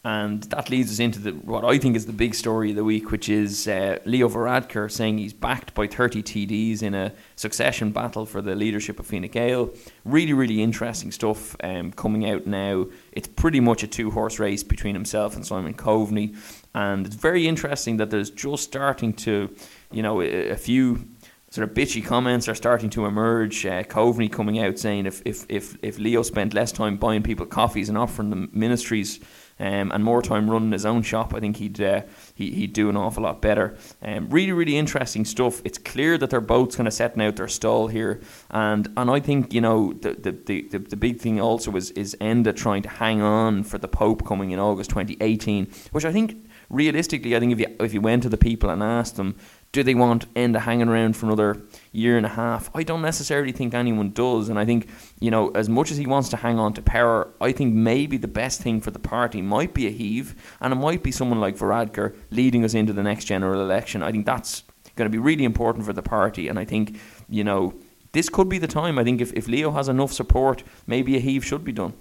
and 0.05 0.43
that 0.43 0.69
leads 0.69 0.91
us 0.91 0.99
into 0.99 1.19
the 1.19 1.31
what 1.31 1.65
I 1.65 1.77
think 1.79 1.95
is 1.95 2.05
the 2.05 2.13
big 2.13 2.33
story 2.33 2.69
of 2.69 2.77
the 2.77 2.83
week, 2.83 3.11
which 3.11 3.27
is 3.27 3.67
uh, 3.67 3.99
Leo 4.05 4.29
Varadkar 4.29 4.89
saying 4.89 5.17
he's 5.17 5.33
backed 5.33 5.73
by 5.73 5.87
30 5.87 6.23
TDs 6.23 6.81
in 6.81 6.93
a 6.93 7.11
succession 7.35 7.91
battle 7.91 8.25
for 8.25 8.41
the 8.41 8.55
leadership 8.55 8.99
of 8.99 9.05
Fine 9.05 9.27
Gael. 9.27 9.73
Really, 10.05 10.31
really 10.31 10.61
interesting 10.61 11.11
stuff 11.11 11.55
um, 11.61 11.91
coming 11.91 12.29
out 12.29 12.47
now. 12.47 12.85
It's 13.11 13.27
pretty 13.27 13.59
much 13.59 13.83
a 13.83 13.87
two 13.87 14.11
horse 14.11 14.39
race 14.39 14.63
between 14.63 14.95
himself 14.95 15.35
and 15.35 15.45
Simon 15.45 15.73
Coveney, 15.73 16.37
and 16.73 17.05
it's 17.05 17.15
very 17.15 17.47
interesting 17.47 17.97
that 17.97 18.11
there's 18.11 18.29
just 18.29 18.63
starting 18.63 19.11
to, 19.13 19.53
you 19.91 20.03
know, 20.03 20.21
a, 20.21 20.49
a 20.49 20.57
few 20.57 21.07
sort 21.55 21.69
of 21.69 21.73
bitchy 21.73 22.05
comments 22.05 22.49
are 22.49 22.55
starting 22.55 22.89
to 22.89 23.05
emerge. 23.05 23.65
Uh, 23.65 23.81
Coveney 23.83 24.29
coming 24.29 24.59
out 24.59 24.77
saying 24.77 25.05
if, 25.05 25.21
if, 25.23 25.45
if, 25.47 25.77
if 25.81 25.97
Leo 25.97 26.21
spent 26.21 26.53
less 26.53 26.73
time 26.73 26.97
buying 26.97 27.23
people 27.23 27.45
coffees 27.45 27.87
and 27.87 27.97
offering 27.97 28.29
them 28.29 28.49
ministries 28.51 29.21
um, 29.57 29.89
and 29.93 30.03
more 30.03 30.21
time 30.21 30.49
running 30.49 30.73
his 30.73 30.85
own 30.85 31.01
shop, 31.01 31.33
I 31.33 31.39
think 31.39 31.55
he'd 31.55 31.79
uh, 31.79 32.01
he, 32.33 32.51
he'd 32.51 32.73
do 32.73 32.89
an 32.89 32.97
awful 32.97 33.23
lot 33.23 33.41
better. 33.41 33.77
Um, 34.01 34.27
really, 34.29 34.51
really 34.51 34.75
interesting 34.75 35.23
stuff. 35.23 35.61
It's 35.63 35.77
clear 35.77 36.17
that 36.17 36.29
they're 36.29 36.41
both 36.41 36.75
kind 36.75 36.87
of 36.87 36.93
setting 36.93 37.21
out 37.21 37.37
their 37.37 37.47
stall 37.47 37.87
here, 37.87 38.19
and 38.51 38.89
and 38.97 39.09
I 39.09 39.21
think 39.21 39.53
you 39.53 39.61
know 39.61 39.93
the 39.93 40.11
the, 40.11 40.31
the, 40.33 40.61
the, 40.63 40.79
the 40.79 40.97
big 40.97 41.21
thing 41.21 41.39
also 41.39 41.73
is 41.77 41.91
is 41.91 42.17
Enda 42.19 42.53
trying 42.53 42.81
to 42.81 42.89
hang 42.89 43.21
on 43.21 43.63
for 43.63 43.77
the 43.77 43.87
Pope 43.87 44.25
coming 44.27 44.51
in 44.51 44.59
August 44.59 44.89
2018, 44.89 45.71
which 45.93 46.03
I 46.03 46.11
think 46.11 46.45
realistically, 46.69 47.33
I 47.33 47.39
think 47.39 47.53
if 47.53 47.59
you 47.61 47.75
if 47.79 47.93
you 47.93 48.01
went 48.01 48.23
to 48.23 48.29
the 48.29 48.37
people 48.37 48.69
and 48.69 48.83
asked 48.83 49.15
them, 49.15 49.37
do 49.75 49.83
they 49.83 49.93
want 49.93 50.33
Enda 50.35 50.61
hanging 50.61 50.87
around 50.87 51.17
for 51.17 51.25
another 51.25 51.61
year 51.91 52.15
and 52.15 52.25
a 52.25 52.29
half? 52.29 52.69
I 52.73 52.83
don't 52.83 53.01
necessarily 53.01 53.51
think 53.51 53.73
anyone 53.73 54.11
does. 54.11 54.47
And 54.47 54.57
I 54.57 54.63
think, 54.63 54.87
you 55.19 55.29
know, 55.29 55.49
as 55.49 55.67
much 55.67 55.91
as 55.91 55.97
he 55.97 56.07
wants 56.07 56.29
to 56.29 56.37
hang 56.37 56.57
on 56.57 56.71
to 56.75 56.81
power, 56.81 57.27
I 57.41 57.51
think 57.51 57.73
maybe 57.73 58.15
the 58.15 58.29
best 58.29 58.61
thing 58.61 58.79
for 58.79 58.91
the 58.91 58.99
party 58.99 59.41
might 59.41 59.73
be 59.73 59.85
a 59.85 59.89
heave, 59.89 60.33
and 60.61 60.71
it 60.71 60.77
might 60.77 61.03
be 61.03 61.11
someone 61.11 61.41
like 61.41 61.57
Varadkar 61.57 62.15
leading 62.31 62.63
us 62.63 62.73
into 62.73 62.93
the 62.93 63.03
next 63.03 63.25
general 63.25 63.59
election. 63.59 64.01
I 64.01 64.13
think 64.13 64.25
that's 64.25 64.63
going 64.95 65.11
to 65.11 65.17
be 65.17 65.21
really 65.21 65.43
important 65.43 65.85
for 65.85 65.91
the 65.91 66.01
party. 66.01 66.47
And 66.47 66.57
I 66.57 66.63
think, 66.63 66.97
you 67.27 67.43
know, 67.43 67.73
this 68.13 68.29
could 68.29 68.47
be 68.47 68.59
the 68.59 68.67
time. 68.67 68.97
I 68.97 69.03
think 69.03 69.19
if, 69.19 69.33
if 69.33 69.49
Leo 69.49 69.71
has 69.71 69.89
enough 69.89 70.13
support, 70.13 70.63
maybe 70.87 71.17
a 71.17 71.19
heave 71.19 71.43
should 71.43 71.65
be 71.65 71.73
done. 71.73 71.91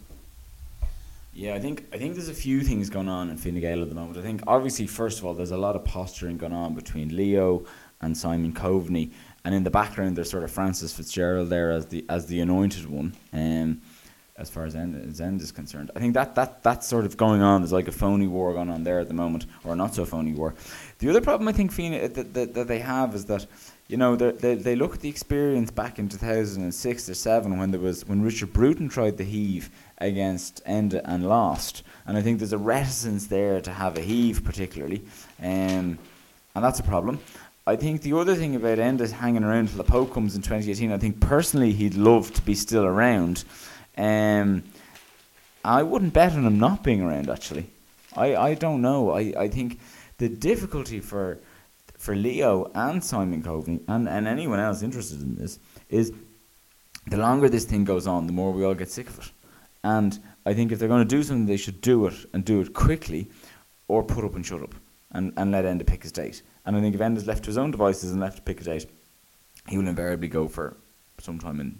Yeah, 1.35 1.55
I 1.55 1.59
think 1.59 1.87
I 1.93 1.99
think 1.99 2.14
there's 2.14 2.29
a 2.29 2.35
few 2.35 2.62
things 2.62 2.88
going 2.88 3.09
on 3.09 3.29
in 3.29 3.37
Fine 3.37 3.59
Gael 3.59 3.83
at 3.83 3.88
the 3.88 3.95
moment. 3.95 4.17
I 4.17 4.23
think 4.23 4.43
obviously, 4.47 4.87
first 4.87 5.19
of 5.19 5.25
all, 5.25 5.35
there's 5.35 5.50
a 5.50 5.57
lot 5.57 5.75
of 5.75 5.85
posturing 5.85 6.38
going 6.38 6.53
on 6.53 6.75
between 6.75 7.14
Leo 7.14 7.64
and 8.00 8.17
Simon 8.17 8.53
Coveney, 8.53 9.11
and 9.45 9.53
in 9.53 9.64
the 9.64 9.71
background 9.71 10.17
there's 10.17 10.31
sort 10.31 10.45
of 10.45 10.53
Frances 10.53 10.95
Fitzgerald 10.95 11.50
there 11.50 11.73
as 11.73 11.87
the 11.87 12.05
as 12.09 12.26
the 12.26 12.41
anointed 12.41 12.87
one. 12.87 13.14
Um, 13.33 13.83
as 14.37 14.50
far 14.50 14.64
as 14.64 14.75
End, 14.75 14.97
as 15.09 15.21
End 15.21 15.41
is 15.41 15.53
concerned, 15.53 15.93
I 15.95 16.00
think 16.00 16.14
that, 16.14 16.35
that 16.35 16.62
that's 16.62 16.88
sort 16.88 17.05
of 17.05 17.17
going 17.17 17.41
on. 17.41 17.61
There's 17.62 17.73
like 17.73 17.87
a 17.87 17.93
phony 17.93 18.26
war 18.26 18.53
going 18.53 18.69
on 18.69 18.83
there 18.83 18.99
at 18.99 19.09
the 19.09 19.14
moment, 19.14 19.47
or 19.64 19.76
not 19.76 19.95
so 19.95 20.05
phony 20.05 20.35
war. 20.35 20.55
The 20.99 21.09
other 21.09 21.21
problem 21.21 21.49
I 21.49 21.53
think 21.53 21.73
Fine, 21.73 21.93
that, 21.93 22.35
that, 22.35 22.55
that 22.55 22.69
they 22.69 22.81
have 22.81 23.14
is 23.14 23.25
that 23.26 23.47
you 23.88 23.99
know, 23.99 24.17
they 24.17 24.55
they 24.55 24.76
look 24.76 24.95
at 24.95 25.00
the 25.00 25.11
experience 25.11 25.71
back 25.71 25.99
in 25.99 26.09
2006 26.09 27.09
or 27.09 27.14
7 27.14 27.59
when 27.59 27.71
there 27.71 27.81
was 27.81 28.07
when 28.07 28.23
Richard 28.23 28.53
Bruton 28.53 28.88
tried 28.88 29.19
the 29.19 29.25
heave 29.25 29.71
against 29.99 30.64
Enda 30.64 31.03
and 31.05 31.29
lost. 31.29 31.83
And 32.07 32.17
I 32.17 32.23
think 32.23 32.38
there's 32.38 32.55
a 32.55 32.59
reticence 32.59 33.26
there 33.26 33.61
to 33.61 33.71
have 33.71 33.99
a 33.99 34.00
heave 34.00 34.43
particularly. 34.43 35.03
Um, 35.41 35.99
and 36.55 36.64
that's 36.64 36.81
a 36.81 36.85
problem. 36.85 37.21
I 37.67 37.76
think 37.76 38.03
the 38.03 38.17
other 38.17 38.35
thing 38.35 38.57
about 38.57 38.79
Enda 38.79 39.11
hanging 39.11 39.45
around 39.45 39.69
till 39.69 39.79
the 39.79 39.85
Pope 39.85 40.12
comes 40.12 40.35
in 40.35 40.43
2018, 40.43 40.93
I 40.93 40.99
think 40.99 41.21
personally 41.21 41.73
he'd 41.73 41.95
love 41.95 42.33
to 42.35 42.43
be 42.43 42.55
still 42.55 42.85
around. 42.85 43.45
Um, 43.97 44.64
I 45.64 45.83
wouldn't 45.83 46.12
bet 46.12 46.33
on 46.33 46.47
him 46.47 46.59
not 46.59 46.83
being 46.83 47.03
around 47.03 47.29
actually. 47.29 47.71
I, 48.17 48.37
I 48.37 48.55
don't 48.55 48.81
know. 48.81 49.11
I, 49.11 49.35
I 49.37 49.49
think 49.49 49.79
the 50.19 50.29
difficulty 50.29 51.00
for 51.00 51.38
for 52.04 52.14
Leo 52.14 52.70
and 52.75 53.02
Simon 53.02 53.42
Coveney 53.42 53.80
and, 53.88 54.06
and 54.06 54.26
anyone 54.26 54.61
else 54.61 54.82
interested 54.82 55.23
in 55.23 55.37
this 55.37 55.58
is 55.88 56.12
the 57.06 57.16
longer 57.16 57.49
this 57.49 57.64
thing 57.64 57.84
goes 57.84 58.06
on, 58.06 58.26
the 58.26 58.32
more 58.32 58.52
we 58.52 58.62
all 58.62 58.75
get 58.75 58.90
sick 58.90 59.08
of 59.08 59.18
it. 59.20 59.30
And 59.82 60.18
I 60.44 60.52
think 60.52 60.70
if 60.70 60.78
they're 60.78 60.87
going 60.88 61.08
to 61.08 61.16
do 61.16 61.23
something, 61.23 61.46
they 61.46 61.56
should 61.56 61.80
do 61.80 62.06
it 62.06 62.14
and 62.34 62.44
do 62.44 62.61
it 62.61 62.75
quickly 62.75 63.30
or 63.88 64.02
put 64.02 64.23
up 64.23 64.34
and 64.34 64.44
shut 64.44 64.62
up 64.62 64.75
and, 65.12 65.32
and 65.38 65.50
let 65.50 65.64
Enda 65.64 65.87
pick 65.87 66.02
his 66.02 66.12
date. 66.12 66.42
And 66.66 66.76
I 66.76 66.82
think 66.82 66.94
if 66.94 67.00
Enda's 67.00 67.26
left 67.26 67.44
to 67.44 67.49
his 67.49 67.56
own 67.56 67.70
devices 67.70 68.11
and 68.12 68.20
left 68.20 68.37
to 68.37 68.42
pick 68.42 68.61
a 68.61 68.64
date, 68.64 68.87
he 69.66 69.78
will 69.78 69.88
invariably 69.88 70.28
go 70.28 70.46
for 70.46 70.76
sometime 71.20 71.58
in 71.58 71.78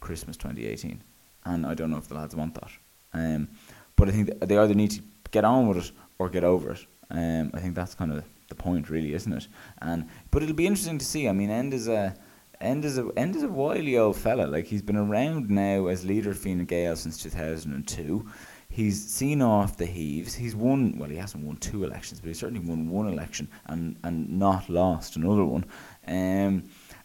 Christmas 0.00 0.36
2018. 0.36 1.00
And 1.44 1.64
I 1.64 1.74
don't 1.74 1.92
know 1.92 1.98
if 1.98 2.08
the 2.08 2.16
lads 2.16 2.34
want 2.34 2.54
that. 2.54 2.70
Um, 3.12 3.46
but 3.94 4.08
I 4.08 4.10
think 4.10 4.40
they 4.40 4.58
either 4.58 4.74
need 4.74 4.90
to 4.90 5.02
get 5.30 5.44
on 5.44 5.68
with 5.68 5.78
it 5.78 5.92
or 6.18 6.28
get 6.28 6.42
over 6.42 6.72
it. 6.72 6.84
Um, 7.08 7.52
I 7.54 7.60
think 7.60 7.76
that's 7.76 7.94
kind 7.94 8.12
of 8.12 8.24
the 8.56 8.62
point, 8.62 8.90
really, 8.90 9.14
isn't 9.14 9.32
it? 9.32 9.48
And 9.80 10.06
but 10.30 10.42
it'll 10.42 10.54
be 10.54 10.66
interesting 10.66 10.98
to 10.98 11.04
see. 11.04 11.28
I 11.28 11.32
mean, 11.32 11.50
End 11.50 11.74
is 11.74 11.88
a 11.88 12.14
End 12.60 12.84
is 12.84 12.98
a 12.98 13.10
End 13.16 13.36
is 13.36 13.42
a 13.42 13.48
wily 13.48 13.98
old 13.98 14.16
fella. 14.16 14.46
Like 14.46 14.66
he's 14.66 14.82
been 14.82 14.96
around 14.96 15.50
now 15.50 15.86
as 15.86 16.04
leader 16.04 16.30
of 16.30 16.38
Fine 16.38 16.64
Gael 16.64 16.96
since 16.96 17.22
two 17.22 17.30
thousand 17.30 17.74
and 17.74 17.86
two. 17.86 18.26
He's 18.68 19.06
seen 19.06 19.40
off 19.40 19.76
the 19.76 19.86
heaves. 19.86 20.34
He's 20.34 20.56
won. 20.56 20.98
Well, 20.98 21.08
he 21.10 21.16
hasn't 21.16 21.44
won 21.44 21.56
two 21.56 21.84
elections, 21.84 22.20
but 22.20 22.28
he's 22.28 22.40
certainly 22.40 22.66
won 22.66 22.88
one 22.88 23.06
election 23.06 23.48
and 23.66 23.96
and 24.02 24.38
not 24.38 24.68
lost 24.68 25.16
another 25.16 25.44
one. 25.44 25.64
Um, 26.06 26.64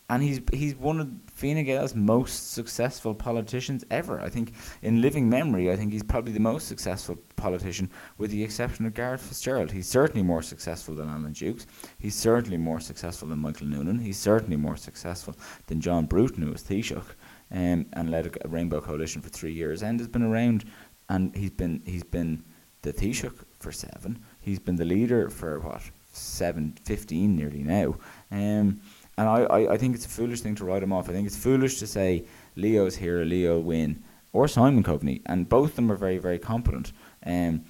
and 0.09 0.23
he's 0.23 0.41
he's 0.51 0.75
one 0.75 0.99
of 0.99 1.09
Fine 1.33 1.63
Gael's 1.63 1.95
most 1.95 2.51
successful 2.51 3.13
politicians 3.13 3.85
ever. 3.91 4.19
I 4.19 4.29
think 4.29 4.53
in 4.81 5.01
living 5.01 5.29
memory, 5.29 5.71
I 5.71 5.75
think 5.75 5.93
he's 5.93 6.03
probably 6.03 6.33
the 6.33 6.39
most 6.39 6.67
successful 6.67 7.17
politician, 7.35 7.89
with 8.17 8.31
the 8.31 8.43
exception 8.43 8.85
of 8.85 8.93
Garret 8.95 9.21
Fitzgerald. 9.21 9.71
He's 9.71 9.87
certainly 9.87 10.23
more 10.23 10.41
successful 10.41 10.95
than 10.95 11.09
Alan 11.09 11.33
Dukes. 11.33 11.67
He's 11.99 12.15
certainly 12.15 12.57
more 12.57 12.79
successful 12.79 13.27
than 13.27 13.39
Michael 13.39 13.67
Noonan. 13.67 13.99
He's 13.99 14.17
certainly 14.17 14.57
more 14.57 14.77
successful 14.77 15.35
than 15.67 15.79
John 15.79 16.07
Bruton, 16.07 16.43
who 16.43 16.51
was 16.51 16.63
Taoiseach, 16.63 17.15
um, 17.51 17.85
and 17.93 18.09
led 18.09 18.25
a, 18.27 18.45
a, 18.45 18.49
Rainbow 18.49 18.81
Coalition 18.81 19.21
for 19.21 19.29
three 19.29 19.53
years, 19.53 19.83
and 19.83 19.99
has 19.99 20.07
been 20.07 20.23
around, 20.23 20.65
and 21.07 21.35
he's 21.35 21.51
been 21.51 21.81
he's 21.85 22.03
been 22.03 22.43
the 22.81 22.93
Taoiseach 22.93 23.45
for 23.59 23.71
seven. 23.71 24.19
He's 24.39 24.59
been 24.59 24.75
the 24.75 24.85
leader 24.85 25.29
for 25.29 25.59
what 25.59 25.83
seven, 26.11 26.77
15 26.85 27.35
nearly 27.35 27.63
now. 27.63 27.95
Um, 28.31 28.81
and 29.19 29.27
I, 29.27 29.41
I, 29.41 29.73
I 29.73 29.77
think 29.77 29.95
it's 29.95 30.05
a 30.05 30.09
foolish 30.09 30.39
thing 30.39 30.55
to 30.55 30.63
write 30.63 30.81
him 30.81 30.93
off. 30.93 31.09
I 31.09 31.11
think 31.11 31.27
it's 31.27 31.35
foolish 31.35 31.77
to 31.79 31.88
say 31.88 32.23
Leo's 32.55 32.95
here, 32.95 33.25
Leo 33.25 33.59
win, 33.59 34.01
or 34.31 34.47
Simon 34.47 34.81
Coveney, 34.81 35.21
and 35.25 35.49
both 35.49 35.71
of 35.71 35.75
them 35.75 35.91
are 35.91 35.97
very, 35.97 36.19
very 36.19 36.39
competent. 36.39 36.93
Um, 37.25 37.65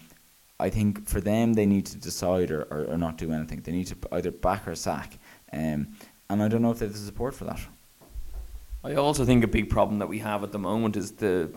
I 0.59 0.69
think 0.69 1.07
for 1.07 1.19
them, 1.19 1.53
they 1.53 1.65
need 1.65 1.87
to 1.87 1.97
decide 1.97 2.51
or, 2.51 2.67
or, 2.69 2.85
or, 2.91 2.97
not 2.99 3.17
do 3.17 3.31
anything. 3.31 3.61
They 3.61 3.71
need 3.71 3.87
to 3.87 3.95
either 4.11 4.29
back 4.29 4.67
or 4.67 4.75
sack. 4.75 5.17
Um, 5.51 5.87
and 6.29 6.43
I 6.43 6.47
don't 6.49 6.61
know 6.61 6.69
if 6.69 6.77
they 6.77 6.85
have 6.85 6.93
the 6.93 6.99
support 6.99 7.33
for 7.33 7.45
that. 7.45 7.61
I 8.83 8.93
also 8.93 9.25
think 9.25 9.43
a 9.43 9.47
big 9.47 9.71
problem 9.71 9.97
that 9.99 10.07
we 10.07 10.19
have 10.19 10.43
at 10.43 10.51
the 10.51 10.59
moment 10.59 10.97
is 10.97 11.13
the 11.13 11.51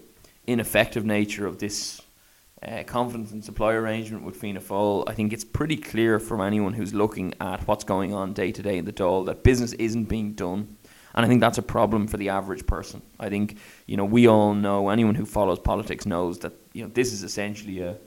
ineffective 0.47 1.05
nature 1.05 1.47
of 1.47 1.59
this 1.59 2.01
uh, 2.67 2.83
confidence 2.85 3.33
and 3.33 3.45
supply 3.45 3.73
arrangement 3.73 4.25
with 4.25 4.37
Fianna 4.37 4.61
Fáil, 4.61 5.05
I 5.07 5.15
think 5.15 5.33
it's 5.33 5.45
pretty 5.45 5.77
clear 5.77 6.19
from 6.21 6.41
anyone 6.41 6.75
who's 6.75 6.95
looking 6.95 7.35
at 7.41 7.67
what's 7.67 7.85
going 7.85 8.15
on 8.15 8.33
day 8.33 8.53
to 8.53 8.63
day 8.63 8.79
in 8.79 8.85
the 8.85 8.93
Dáil 8.93 9.27
that 9.27 9.43
business 9.43 9.73
isn't 9.75 10.05
being 10.05 10.35
done. 10.35 10.77
And 11.15 11.27
I 11.27 11.29
think 11.29 11.41
that's 11.41 11.59
a 11.59 11.63
problem 11.63 12.07
for 12.07 12.17
the 12.17 12.31
average 12.31 12.67
person. 12.67 13.03
I 13.21 13.29
think, 13.29 13.59
you 13.87 13.97
know, 13.97 14.05
we 14.05 14.29
all 14.29 14.55
know, 14.55 14.89
anyone 14.89 15.15
who 15.15 15.27
follows 15.27 15.59
politics 15.59 16.07
knows 16.07 16.39
that, 16.39 16.53
you 16.73 16.83
know, 16.83 16.91
this 16.95 17.13
is 17.13 17.23
essentially 17.23 17.81
a, 17.81 17.99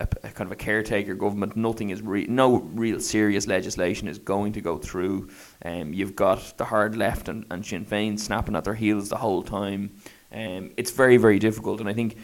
a, 0.00 0.08
a 0.24 0.30
kind 0.30 0.46
of 0.46 0.52
a 0.52 0.56
caretaker 0.56 1.14
government. 1.14 1.56
Nothing 1.56 1.90
is, 1.90 2.02
re- 2.02 2.26
no 2.28 2.58
real 2.74 3.00
serious 3.00 3.46
legislation 3.46 4.06
is 4.06 4.18
going 4.18 4.52
to 4.52 4.60
go 4.60 4.76
through. 4.76 5.30
Um, 5.64 5.94
you've 5.94 6.14
got 6.14 6.58
the 6.58 6.66
hard 6.66 6.94
left 6.94 7.28
and, 7.28 7.46
and 7.50 7.64
Sinn 7.64 7.86
Féin 7.86 8.18
snapping 8.18 8.54
at 8.54 8.64
their 8.64 8.74
heels 8.74 9.08
the 9.08 9.16
whole 9.16 9.42
time. 9.42 9.96
Um, 10.30 10.72
it's 10.76 10.90
very, 10.90 11.16
very 11.16 11.38
difficult. 11.38 11.80
And 11.80 11.88
I 11.88 11.94
think 11.94 12.18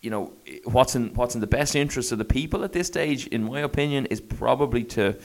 you 0.00 0.10
know 0.10 0.32
what's 0.64 0.94
in 0.94 1.14
what's 1.14 1.34
in 1.34 1.40
the 1.40 1.46
best 1.46 1.74
interest 1.74 2.12
of 2.12 2.18
the 2.18 2.24
people 2.24 2.64
at 2.64 2.72
this 2.72 2.86
stage, 2.86 3.26
in 3.28 3.44
my 3.44 3.60
opinion, 3.60 4.06
is 4.06 4.20
probably 4.20 4.84
to 4.84 5.18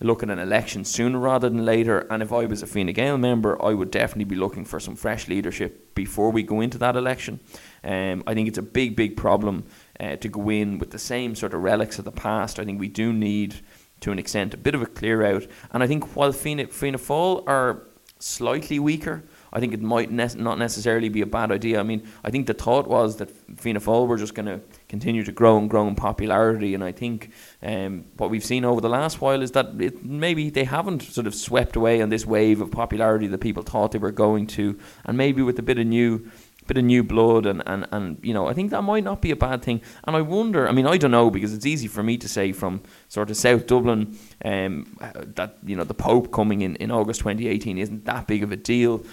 look 0.00 0.22
at 0.22 0.30
an 0.30 0.38
election 0.38 0.84
sooner 0.84 1.18
rather 1.18 1.48
than 1.48 1.64
later. 1.64 2.00
And 2.10 2.22
if 2.22 2.32
I 2.32 2.44
was 2.46 2.62
a 2.62 2.66
Fine 2.66 2.92
Gael 2.92 3.18
member, 3.18 3.62
I 3.62 3.72
would 3.72 3.90
definitely 3.90 4.24
be 4.24 4.36
looking 4.36 4.64
for 4.64 4.80
some 4.80 4.96
fresh 4.96 5.28
leadership 5.28 5.94
before 5.94 6.30
we 6.30 6.42
go 6.42 6.60
into 6.60 6.78
that 6.78 6.96
election. 6.96 7.40
Um, 7.84 8.22
I 8.26 8.34
think 8.34 8.48
it's 8.48 8.58
a 8.58 8.62
big, 8.62 8.96
big 8.96 9.16
problem 9.16 9.64
uh, 10.00 10.16
to 10.16 10.28
go 10.28 10.50
in 10.50 10.78
with 10.78 10.90
the 10.90 10.98
same 10.98 11.34
sort 11.34 11.54
of 11.54 11.62
relics 11.62 11.98
of 11.98 12.04
the 12.04 12.12
past. 12.12 12.58
I 12.58 12.64
think 12.64 12.80
we 12.80 12.88
do 12.88 13.12
need, 13.12 13.56
to 14.00 14.12
an 14.12 14.18
extent, 14.18 14.54
a 14.54 14.56
bit 14.56 14.74
of 14.74 14.82
a 14.82 14.86
clear 14.86 15.24
out. 15.24 15.46
And 15.70 15.82
I 15.82 15.86
think 15.86 16.16
while 16.16 16.32
Fianna, 16.32 16.66
Fianna 16.66 16.98
Fáil 16.98 17.44
are 17.46 17.82
slightly 18.18 18.78
weaker, 18.78 19.24
I 19.52 19.60
think 19.60 19.74
it 19.74 19.82
might 19.82 20.10
ne- 20.10 20.34
not 20.36 20.58
necessarily 20.58 21.08
be 21.08 21.20
a 21.20 21.26
bad 21.26 21.52
idea. 21.52 21.78
I 21.78 21.82
mean, 21.82 22.08
I 22.24 22.30
think 22.30 22.46
the 22.46 22.54
thought 22.54 22.88
was 22.88 23.16
that 23.16 23.30
Fianna 23.58 23.80
Fáil 23.80 24.06
were 24.06 24.16
just 24.16 24.34
going 24.34 24.46
to 24.46 24.60
continue 24.88 25.24
to 25.24 25.32
grow 25.32 25.58
and 25.58 25.68
grow 25.68 25.86
in 25.86 25.94
popularity, 25.94 26.74
and 26.74 26.82
I 26.82 26.92
think 26.92 27.30
um, 27.62 28.04
what 28.16 28.30
we've 28.30 28.44
seen 28.44 28.64
over 28.64 28.80
the 28.80 28.88
last 28.88 29.20
while 29.20 29.42
is 29.42 29.50
that 29.52 29.80
it, 29.80 30.04
maybe 30.04 30.48
they 30.48 30.64
haven't 30.64 31.02
sort 31.02 31.26
of 31.26 31.34
swept 31.34 31.76
away 31.76 32.00
on 32.00 32.08
this 32.08 32.24
wave 32.24 32.60
of 32.60 32.70
popularity 32.70 33.26
that 33.26 33.38
people 33.38 33.62
thought 33.62 33.92
they 33.92 33.98
were 33.98 34.10
going 34.10 34.46
to, 34.48 34.78
and 35.04 35.18
maybe 35.18 35.42
with 35.42 35.58
a 35.58 35.62
bit 35.62 35.78
of 35.78 35.86
new 35.86 36.30
bit 36.66 36.78
of 36.78 36.84
new 36.84 37.02
blood 37.02 37.44
and, 37.44 37.62
and, 37.66 37.86
and 37.90 38.18
you 38.22 38.32
know 38.32 38.46
I 38.46 38.52
think 38.54 38.70
that 38.70 38.82
might 38.82 39.02
not 39.02 39.20
be 39.20 39.32
a 39.32 39.36
bad 39.36 39.62
thing 39.62 39.80
and 40.04 40.14
I 40.14 40.20
wonder 40.20 40.68
I 40.68 40.72
mean 40.72 40.86
I 40.86 40.96
don't 40.96 41.10
know 41.10 41.28
because 41.28 41.52
it's 41.52 41.66
easy 41.66 41.88
for 41.88 42.02
me 42.02 42.16
to 42.18 42.28
say 42.28 42.52
from 42.52 42.82
sort 43.08 43.30
of 43.30 43.36
South 43.36 43.66
Dublin 43.66 44.16
um, 44.44 44.96
that 45.34 45.58
you 45.64 45.76
know 45.76 45.84
the 45.84 45.94
Pope 45.94 46.32
coming 46.32 46.60
in 46.60 46.76
in 46.76 46.90
August 46.90 47.20
2018 47.20 47.78
isn't 47.78 48.04
that 48.04 48.26
big 48.26 48.42
of 48.42 48.52
a 48.52 48.56
deal 48.56 49.04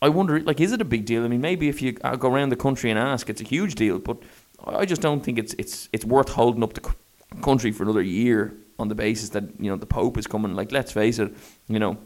I 0.00 0.08
wonder, 0.08 0.40
like, 0.40 0.60
is 0.60 0.72
it 0.72 0.80
a 0.80 0.84
big 0.84 1.04
deal? 1.06 1.24
I 1.24 1.28
mean, 1.28 1.40
maybe 1.40 1.68
if 1.68 1.82
you 1.82 1.96
uh, 2.04 2.16
go 2.16 2.30
around 2.30 2.50
the 2.50 2.56
country 2.56 2.90
and 2.90 2.98
ask, 2.98 3.28
it's 3.28 3.40
a 3.40 3.44
huge 3.44 3.74
deal. 3.74 3.98
But 3.98 4.18
I 4.64 4.84
just 4.84 5.02
don't 5.02 5.24
think 5.24 5.38
it's 5.38 5.54
it's 5.58 5.88
it's 5.92 6.04
worth 6.04 6.30
holding 6.30 6.62
up 6.62 6.74
the 6.74 6.94
country 7.42 7.72
for 7.72 7.82
another 7.82 8.02
year 8.02 8.54
on 8.78 8.88
the 8.88 8.94
basis 8.94 9.30
that 9.30 9.44
you 9.58 9.70
know 9.70 9.76
the 9.76 9.86
Pope 9.86 10.16
is 10.18 10.26
coming. 10.26 10.54
Like, 10.54 10.70
let's 10.72 10.92
face 10.92 11.18
it, 11.18 11.34
you 11.68 11.78
know, 11.78 11.98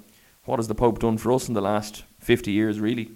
what 0.44 0.58
has 0.58 0.68
the 0.68 0.74
Pope 0.74 1.00
done 1.00 1.18
for 1.18 1.32
us 1.32 1.48
in 1.48 1.54
the 1.54 1.60
last 1.60 2.04
fifty 2.18 2.52
years, 2.52 2.80
really? 2.80 3.10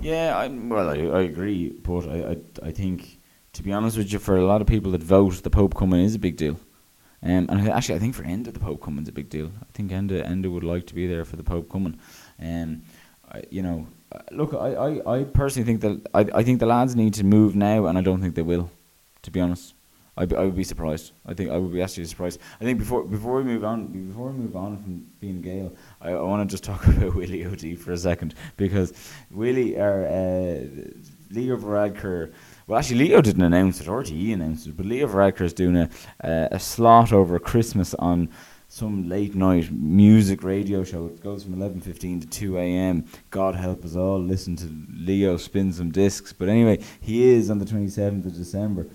Yeah, 0.00 0.36
I, 0.36 0.48
well, 0.48 0.88
I, 0.88 1.18
I 1.18 1.22
agree, 1.22 1.70
but 1.70 2.08
I, 2.08 2.30
I 2.30 2.68
I 2.68 2.70
think 2.72 3.18
to 3.52 3.62
be 3.62 3.72
honest 3.72 3.96
with 3.96 4.12
you, 4.12 4.18
for 4.18 4.36
a 4.36 4.46
lot 4.46 4.60
of 4.60 4.66
people 4.66 4.92
that 4.92 5.02
vote, 5.02 5.42
the 5.42 5.50
Pope 5.50 5.74
coming 5.74 6.04
is 6.04 6.14
a 6.14 6.18
big 6.18 6.36
deal. 6.36 6.58
Um, 7.22 7.46
and 7.50 7.68
actually, 7.68 7.96
I 7.96 7.98
think 7.98 8.14
for 8.14 8.22
Enda, 8.22 8.52
the 8.52 8.60
Pope 8.60 8.80
coming 8.82 9.02
is 9.02 9.08
a 9.08 9.12
big 9.12 9.28
deal. 9.28 9.50
I 9.60 9.66
think 9.74 9.90
Enda 9.90 10.26
Enda 10.26 10.50
would 10.50 10.64
like 10.64 10.86
to 10.86 10.94
be 10.94 11.06
there 11.06 11.24
for 11.24 11.36
the 11.36 11.42
Pope 11.42 11.68
coming. 11.68 11.98
Um, 12.40 12.82
you 13.50 13.62
know, 13.62 13.86
look, 14.32 14.54
I, 14.54 14.74
I, 14.74 15.20
I 15.20 15.24
personally 15.24 15.66
think 15.66 15.80
that 15.82 16.08
I, 16.14 16.40
I 16.40 16.42
think 16.42 16.60
the 16.60 16.66
lads 16.66 16.96
need 16.96 17.14
to 17.14 17.24
move 17.24 17.54
now, 17.54 17.86
and 17.86 17.96
I 17.96 18.00
don't 18.00 18.20
think 18.20 18.34
they 18.34 18.42
will. 18.42 18.70
To 19.22 19.30
be 19.30 19.40
honest, 19.40 19.74
I, 20.16 20.22
I 20.22 20.44
would 20.44 20.56
be 20.56 20.64
surprised. 20.64 21.12
I 21.26 21.34
think 21.34 21.50
I 21.50 21.58
would 21.58 21.72
be 21.72 21.82
actually 21.82 22.06
surprised. 22.06 22.40
I 22.60 22.64
think 22.64 22.78
before 22.78 23.04
before 23.04 23.36
we 23.36 23.44
move 23.44 23.64
on, 23.64 23.86
before 24.08 24.30
we 24.30 24.38
move 24.38 24.56
on 24.56 24.76
from 24.82 25.06
Fine 25.20 25.42
Gael, 25.42 25.72
I, 26.00 26.10
I 26.10 26.22
want 26.22 26.48
to 26.48 26.52
just 26.52 26.64
talk 26.64 26.86
about 26.86 27.14
Willie 27.14 27.44
O'Dea 27.44 27.74
for 27.74 27.92
a 27.92 27.96
second 27.96 28.34
because 28.56 28.92
Willie 29.30 29.76
or 29.76 30.06
uh, 30.06 30.90
Leo 31.30 31.56
Varadkar. 31.56 32.32
Well, 32.66 32.78
actually, 32.78 33.08
Leo 33.08 33.20
didn't 33.20 33.42
announce 33.42 33.80
it, 33.80 33.88
or 33.88 34.02
he 34.02 34.32
announced 34.32 34.66
it, 34.66 34.76
but 34.76 34.86
Leo 34.86 35.06
Varadkar 35.06 35.42
is 35.42 35.52
doing 35.52 35.76
a 35.76 35.88
a 36.22 36.58
slot 36.58 37.12
over 37.12 37.38
Christmas 37.38 37.94
on 37.94 38.30
some 38.70 39.08
late 39.08 39.34
night 39.34 39.68
music 39.72 40.44
radio 40.44 40.84
show. 40.84 41.06
It 41.06 41.20
goes 41.20 41.42
from 41.42 41.54
eleven 41.54 41.80
fifteen 41.80 42.20
to 42.20 42.26
two 42.26 42.56
a.m. 42.56 43.04
God 43.30 43.56
help 43.56 43.84
us 43.84 43.96
all. 43.96 44.20
Listen 44.20 44.54
to 44.56 44.70
Leo 44.94 45.36
spin 45.36 45.72
some 45.72 45.90
discs. 45.90 46.32
But 46.32 46.48
anyway, 46.48 46.78
he 47.00 47.24
is 47.24 47.50
on 47.50 47.58
the 47.58 47.66
twenty 47.66 47.88
seventh 47.88 48.24
of 48.26 48.34
December. 48.34 48.86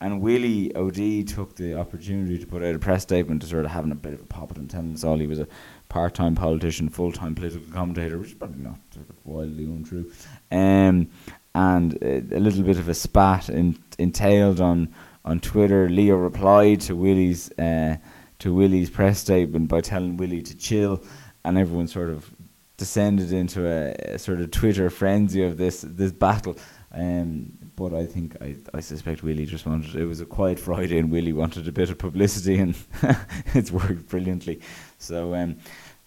And 0.00 0.20
Willie 0.20 0.76
O'Dea 0.76 1.24
took 1.24 1.56
the 1.56 1.74
opportunity 1.74 2.38
to 2.38 2.46
put 2.46 2.62
out 2.62 2.74
a 2.74 2.78
press 2.78 3.02
statement 3.02 3.42
to 3.42 3.48
sort 3.48 3.64
of 3.64 3.72
having 3.72 3.90
a 3.90 3.96
bit 3.96 4.12
of 4.12 4.20
a 4.20 4.24
pop 4.24 4.50
at 4.52 4.56
him, 4.56 4.68
telling 4.68 4.94
us 4.94 5.02
all 5.02 5.18
he 5.18 5.26
was 5.26 5.40
a 5.40 5.48
part 5.88 6.14
time 6.14 6.36
politician, 6.36 6.88
full 6.88 7.10
time 7.10 7.34
political 7.34 7.66
commentator, 7.72 8.18
which 8.18 8.28
is 8.28 8.34
probably 8.34 8.62
not 8.62 8.78
sort 8.92 9.08
of 9.08 9.16
wildly 9.24 9.64
untrue. 9.64 10.12
Um, 10.52 11.08
and 11.56 11.94
a, 12.02 12.18
a 12.36 12.40
little 12.40 12.62
bit 12.62 12.78
of 12.78 12.88
a 12.88 12.94
spat 12.94 13.48
in, 13.48 13.82
entailed 13.98 14.60
on, 14.60 14.94
on 15.24 15.40
Twitter. 15.40 15.88
Leo 15.88 16.16
replied 16.16 16.82
to 16.82 16.94
Willie's 16.94 17.50
uh, 17.58 17.96
to 18.44 18.52
Willie's 18.52 18.90
press 18.90 19.20
statement 19.20 19.68
by 19.68 19.80
telling 19.80 20.18
Willie 20.18 20.42
to 20.42 20.54
chill, 20.54 21.02
and 21.46 21.56
everyone 21.56 21.88
sort 21.88 22.10
of 22.10 22.30
descended 22.76 23.32
into 23.32 23.66
a, 23.66 23.94
a 24.16 24.18
sort 24.18 24.38
of 24.38 24.50
Twitter 24.50 24.90
frenzy 24.90 25.42
of 25.42 25.56
this 25.56 25.80
this 25.80 26.12
battle. 26.12 26.54
Um, 26.92 27.56
but 27.74 27.94
I 27.94 28.04
think 28.04 28.36
I, 28.42 28.56
I 28.74 28.80
suspect 28.80 29.22
Willie 29.22 29.46
just 29.46 29.64
wanted 29.64 29.94
it 29.94 30.04
was 30.04 30.20
a 30.20 30.26
quiet 30.26 30.58
Friday 30.58 30.98
and 30.98 31.10
Willie 31.10 31.32
wanted 31.32 31.66
a 31.68 31.72
bit 31.72 31.88
of 31.88 31.96
publicity 31.96 32.58
and 32.58 32.76
it's 33.54 33.72
worked 33.72 34.08
brilliantly. 34.10 34.60
So 34.98 35.34
um, 35.34 35.56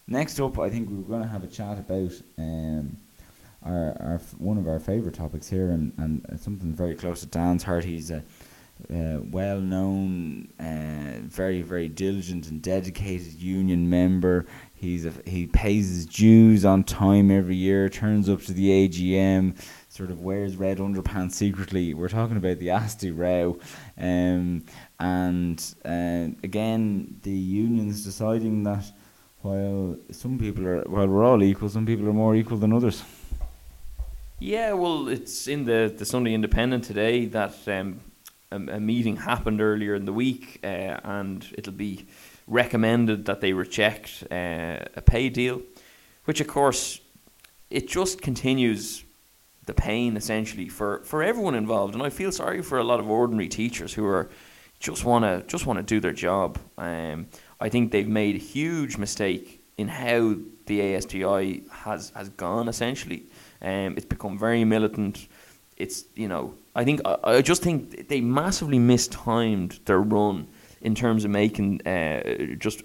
next 0.05 0.39
up, 0.39 0.59
I 0.59 0.69
think 0.69 0.89
we're 0.91 1.09
going 1.09 1.23
to 1.23 1.27
have 1.27 1.43
a 1.43 1.47
chat 1.47 1.79
about 1.79 2.11
um, 2.37 2.97
our, 3.65 3.97
our 3.99 4.21
one 4.37 4.59
of 4.59 4.67
our 4.67 4.79
favourite 4.79 5.15
topics 5.15 5.49
here 5.49 5.71
and, 5.71 5.91
and 5.97 6.39
something 6.39 6.71
very 6.71 6.93
close 6.93 7.21
to 7.21 7.25
Dan's 7.25 7.63
heart. 7.63 7.83
He's 7.83 8.11
a 8.11 8.23
uh, 8.93 9.19
well 9.31 9.59
known, 9.59 10.47
uh, 10.59 11.19
very, 11.27 11.61
very 11.61 11.89
diligent 11.89 12.47
and 12.49 12.61
dedicated 12.61 13.33
union 13.33 13.89
member. 13.89 14.45
He's 14.73 15.05
a, 15.05 15.13
he 15.25 15.47
pays 15.47 15.89
his 15.89 16.05
dues 16.05 16.63
on 16.63 16.83
time 16.83 17.31
every 17.31 17.55
year, 17.55 17.89
turns 17.89 18.29
up 18.29 18.41
to 18.43 18.53
the 18.53 18.69
AGM, 18.69 19.59
sort 19.89 20.11
of 20.11 20.21
wears 20.21 20.55
red 20.55 20.77
underpants 20.77 21.33
secretly. 21.33 21.93
We're 21.93 22.09
talking 22.09 22.37
about 22.37 22.59
the 22.59 22.69
ASTI 22.69 23.11
Row. 23.11 23.59
Um, 23.97 24.63
and 24.99 25.75
uh, 25.83 26.29
again, 26.43 27.19
the 27.23 27.31
unions 27.31 28.05
deciding 28.05 28.63
that 28.63 28.85
while 29.41 29.97
some 30.11 30.37
people 30.37 30.65
are, 30.67 30.83
well, 30.87 31.07
we're 31.07 31.25
all 31.25 31.43
equal, 31.43 31.69
some 31.69 31.85
people 31.85 32.07
are 32.07 32.13
more 32.13 32.35
equal 32.35 32.57
than 32.57 32.73
others. 32.73 33.03
Yeah, 34.39 34.73
well, 34.73 35.07
it's 35.07 35.47
in 35.47 35.65
the, 35.65 35.93
the 35.97 36.05
Sunday 36.05 36.33
Independent 36.35 36.83
today 36.83 37.25
that 37.25 37.55
um, 37.67 37.99
a, 38.51 38.55
a, 38.55 38.79
meeting 38.79 39.17
happened 39.17 39.61
earlier 39.61 39.95
in 39.95 40.05
the 40.05 40.13
week, 40.13 40.59
uh, 40.63 40.99
and 41.03 41.45
it'll 41.57 41.73
be 41.73 42.05
recommended 42.47 43.25
that 43.25 43.41
they 43.41 43.53
reject 43.53 44.23
uh, 44.31 44.79
a 44.95 45.01
pay 45.01 45.29
deal, 45.29 45.61
which 46.25 46.41
of 46.41 46.47
course 46.47 47.01
it 47.69 47.87
just 47.87 48.21
continues 48.21 49.03
the 49.65 49.73
pain 49.73 50.15
essentially 50.15 50.69
for, 50.69 51.03
for 51.03 51.21
everyone 51.21 51.55
involved. 51.55 51.93
And 51.93 52.01
I 52.01 52.09
feel 52.09 52.31
sorry 52.31 52.61
for 52.61 52.77
a 52.77 52.83
lot 52.83 52.99
of 52.99 53.09
ordinary 53.09 53.49
teachers 53.49 53.93
who 53.93 54.05
are 54.05 54.29
just 54.79 55.03
want 55.03 55.25
to 55.25 55.43
just 55.47 55.65
want 55.65 55.77
to 55.77 55.83
do 55.83 55.99
their 55.99 56.13
job. 56.13 56.57
Um, 56.77 57.27
I 57.59 57.69
think 57.69 57.91
they've 57.91 58.07
made 58.07 58.35
a 58.35 58.39
huge 58.39 58.97
mistake 58.97 59.63
in 59.77 59.87
how 59.87 60.35
the 60.65 60.95
ASTI 60.95 61.63
has 61.71 62.11
has 62.15 62.29
gone. 62.29 62.67
Essentially, 62.67 63.23
um, 63.61 63.95
it's 63.97 64.05
become 64.05 64.37
very 64.37 64.63
militant. 64.63 65.27
It's 65.77 66.05
you 66.15 66.27
know 66.27 66.55
I 66.75 66.83
think 66.83 67.01
I, 67.05 67.17
I 67.23 67.41
just 67.41 67.63
think 67.63 68.07
they 68.09 68.21
massively 68.21 68.79
mistimed 68.79 69.79
their 69.85 69.99
run 69.99 70.47
in 70.81 70.93
terms 70.93 71.25
of 71.25 71.31
making 71.31 71.85
uh, 71.87 72.55
just 72.57 72.83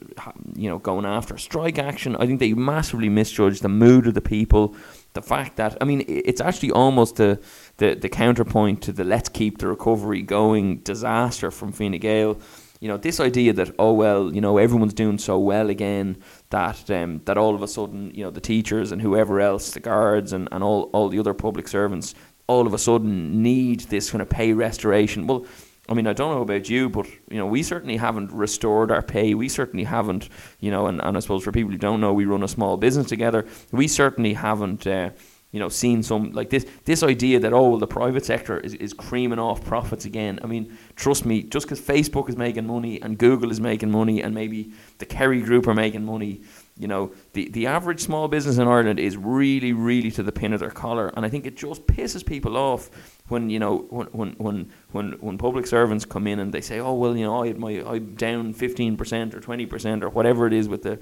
you 0.54 0.68
know 0.68 0.78
going 0.78 1.04
after 1.04 1.37
strike 1.37 1.78
action. 1.78 2.16
I 2.16 2.26
think 2.26 2.40
they 2.40 2.54
massively 2.54 3.08
misjudged 3.08 3.62
the 3.62 3.68
mood 3.68 4.06
of 4.06 4.14
the 4.14 4.20
people. 4.20 4.75
The 5.12 5.22
fact 5.22 5.56
that 5.56 5.76
I 5.80 5.84
mean 5.84 6.04
it's 6.08 6.40
actually 6.40 6.70
almost 6.70 7.16
the, 7.16 7.40
the, 7.76 7.94
the 7.94 8.08
counterpoint 8.08 8.82
to 8.82 8.92
the 8.92 9.04
let's 9.04 9.28
keep 9.28 9.58
the 9.58 9.69
recovery 9.69 10.23
going 10.23 10.78
disaster 10.78 11.50
from 11.50 11.73
Fine 11.73 11.99
Gael. 11.99 12.38
You 12.80 12.88
know 12.88 12.97
this 12.97 13.21
idea 13.21 13.52
that 13.52 13.75
oh 13.78 13.93
well 13.93 14.34
you 14.34 14.40
know 14.40 14.56
everyone's 14.58 14.95
doing 14.95 15.19
so 15.19 15.38
well 15.38 15.71
again 15.71 16.17
that 16.50 16.90
um, 16.90 17.21
that 17.26 17.38
all 17.38 17.54
of 17.54 17.62
a 17.62 17.69
sudden 17.69 18.10
you 18.12 18.25
know 18.25 18.30
the 18.30 18.40
teachers 18.40 18.90
and 18.90 19.00
whoever 19.00 19.38
else 19.38 19.71
the 19.71 19.80
guards 19.80 20.32
and, 20.32 20.49
and 20.50 20.64
all, 20.64 20.90
all 20.93 21.08
the 21.08 21.21
other 21.21 21.34
public 21.34 21.69
servants 21.69 22.14
all 22.47 22.67
of 22.67 22.75
a 22.75 22.78
sudden 22.78 23.43
need 23.43 23.81
this 23.81 24.11
kind 24.11 24.23
of 24.23 24.28
pay 24.28 24.52
restoration. 24.52 25.26
Well, 25.26 25.47
I 25.89 25.95
mean, 25.95 26.07
I 26.07 26.13
don't 26.13 26.35
know 26.35 26.43
about 26.43 26.69
you, 26.69 26.89
but 26.89 27.07
you 27.28 27.39
know, 27.39 27.47
we 27.47 27.63
certainly 27.63 27.97
haven't 27.97 28.31
restored 28.31 28.91
our 28.91 29.02
pay. 29.02 29.35
We 29.35 29.49
certainly 29.49 29.85
haven't, 29.85 30.28
you 30.61 30.71
know, 30.71 30.87
and, 30.87 31.00
and 31.02 31.17
I 31.17 31.21
suppose 31.21 31.43
for 31.43 31.52
people 31.52 31.73
who 31.73 31.78
don't 31.78 32.00
know, 32.00 32.13
we 32.13 32.25
run 32.25 32.43
a 32.43 32.49
small 32.49 32.76
business 32.76 33.09
together. 33.09 33.47
We 33.73 33.89
certainly 33.89 34.35
haven't, 34.35 34.87
uh, 34.87 35.11
you 35.52 35.60
know, 35.60 35.69
seen 35.69 36.02
some 36.02 36.32
like 36.32 36.50
this 36.50 36.67
this 36.84 37.02
idea 37.02 37.38
that 37.38 37.52
oh, 37.52 37.69
well, 37.71 37.78
the 37.78 37.86
private 37.86 38.25
sector 38.25 38.58
is, 38.58 38.75
is 38.75 38.93
creaming 38.93 39.38
off 39.38 39.62
profits 39.65 40.06
again. 40.06 40.41
I 40.43 40.47
mean, 40.47 40.76
trust 40.97 41.26
me, 41.26 41.43
just 41.43 41.67
because 41.67 41.80
Facebook 41.80 42.28
is 42.28 42.36
making 42.36 42.67
money 42.67 43.00
and 43.00 43.19
Google 43.19 43.50
is 43.50 43.60
making 43.60 43.91
money 43.91 44.23
and 44.23 44.34
maybe 44.34 44.73
the 44.99 45.06
Kerry 45.06 45.43
Group 45.43 45.67
are 45.69 45.75
making 45.75 46.04
money, 46.04 46.41
you 46.78 46.88
know, 46.88 47.12
the, 47.34 47.50
the 47.50 47.67
average 47.67 48.00
small 48.00 48.28
business 48.28 48.56
in 48.56 48.67
Ireland 48.67 48.99
is 48.99 49.17
really, 49.17 49.75
really 49.75 50.10
to 50.12 50.23
the 50.23 50.32
pin 50.32 50.54
of 50.54 50.60
their 50.60 50.71
collar. 50.71 51.12
And 51.15 51.26
I 51.26 51.28
think 51.28 51.47
it 51.47 51.56
just 51.56 51.86
pisses 51.86 52.25
people 52.25 52.56
off 52.56 52.91
when, 53.28 53.50
you 53.50 53.58
know, 53.58 53.86
when, 53.91 54.06
when, 54.06 54.30
when, 54.38 54.73
when, 54.93 55.12
when 55.21 55.38
public 55.38 55.67
servants 55.67 56.06
come 56.06 56.26
in 56.26 56.38
and 56.38 56.52
they 56.52 56.62
say, 56.62 56.80
oh, 56.80 56.95
well, 56.95 57.15
you 57.17 57.25
know, 57.25 57.45
I, 57.45 57.52
my, 57.52 57.82
I'm 57.86 58.15
down 58.15 58.54
15% 58.54 59.34
or 59.34 59.41
20% 59.41 60.02
or 60.02 60.08
whatever 60.08 60.47
it 60.47 60.54
is 60.54 60.67
with 60.69 60.82
the, 60.82 60.99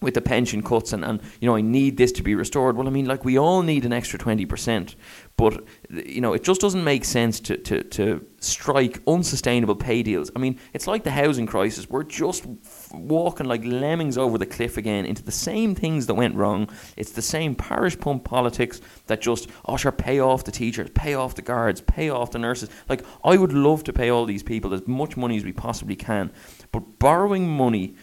with 0.00 0.14
the 0.14 0.20
pension 0.20 0.62
cuts 0.62 0.92
and, 0.92 1.04
and 1.04 1.20
you 1.40 1.48
know 1.48 1.56
I 1.56 1.60
need 1.60 1.96
this 1.96 2.12
to 2.12 2.22
be 2.22 2.34
restored. 2.34 2.76
Well, 2.76 2.86
I 2.86 2.90
mean, 2.90 3.06
like 3.06 3.24
we 3.24 3.38
all 3.38 3.62
need 3.62 3.84
an 3.84 3.92
extra 3.92 4.18
twenty 4.18 4.46
percent, 4.46 4.96
but 5.36 5.64
you 5.90 6.20
know 6.20 6.32
it 6.32 6.42
just 6.42 6.60
doesn't 6.60 6.84
make 6.84 7.04
sense 7.04 7.40
to, 7.40 7.56
to, 7.56 7.82
to 7.82 8.26
strike 8.40 9.02
unsustainable 9.06 9.76
pay 9.76 10.02
deals. 10.02 10.30
I 10.34 10.38
mean, 10.38 10.58
it's 10.72 10.86
like 10.86 11.04
the 11.04 11.10
housing 11.10 11.46
crisis. 11.46 11.88
We're 11.88 12.04
just 12.04 12.46
walking 12.92 13.46
like 13.46 13.64
lemmings 13.64 14.16
over 14.16 14.38
the 14.38 14.46
cliff 14.46 14.76
again 14.76 15.04
into 15.04 15.22
the 15.22 15.32
same 15.32 15.74
things 15.74 16.06
that 16.06 16.14
went 16.14 16.34
wrong. 16.34 16.68
It's 16.96 17.12
the 17.12 17.22
same 17.22 17.54
parish 17.54 17.98
pump 17.98 18.24
politics 18.24 18.80
that 19.06 19.20
just 19.20 19.48
oh 19.66 19.76
sure 19.76 19.92
pay 19.92 20.20
off 20.20 20.44
the 20.44 20.52
teachers, 20.52 20.90
pay 20.94 21.14
off 21.14 21.34
the 21.34 21.42
guards, 21.42 21.80
pay 21.80 22.08
off 22.08 22.30
the 22.30 22.38
nurses. 22.38 22.70
Like 22.88 23.04
I 23.24 23.36
would 23.36 23.52
love 23.52 23.84
to 23.84 23.92
pay 23.92 24.08
all 24.08 24.24
these 24.24 24.42
people 24.42 24.72
as 24.72 24.86
much 24.86 25.16
money 25.16 25.36
as 25.36 25.44
we 25.44 25.52
possibly 25.52 25.96
can, 25.96 26.32
but 26.72 26.98
borrowing 26.98 27.48
money 27.48 27.96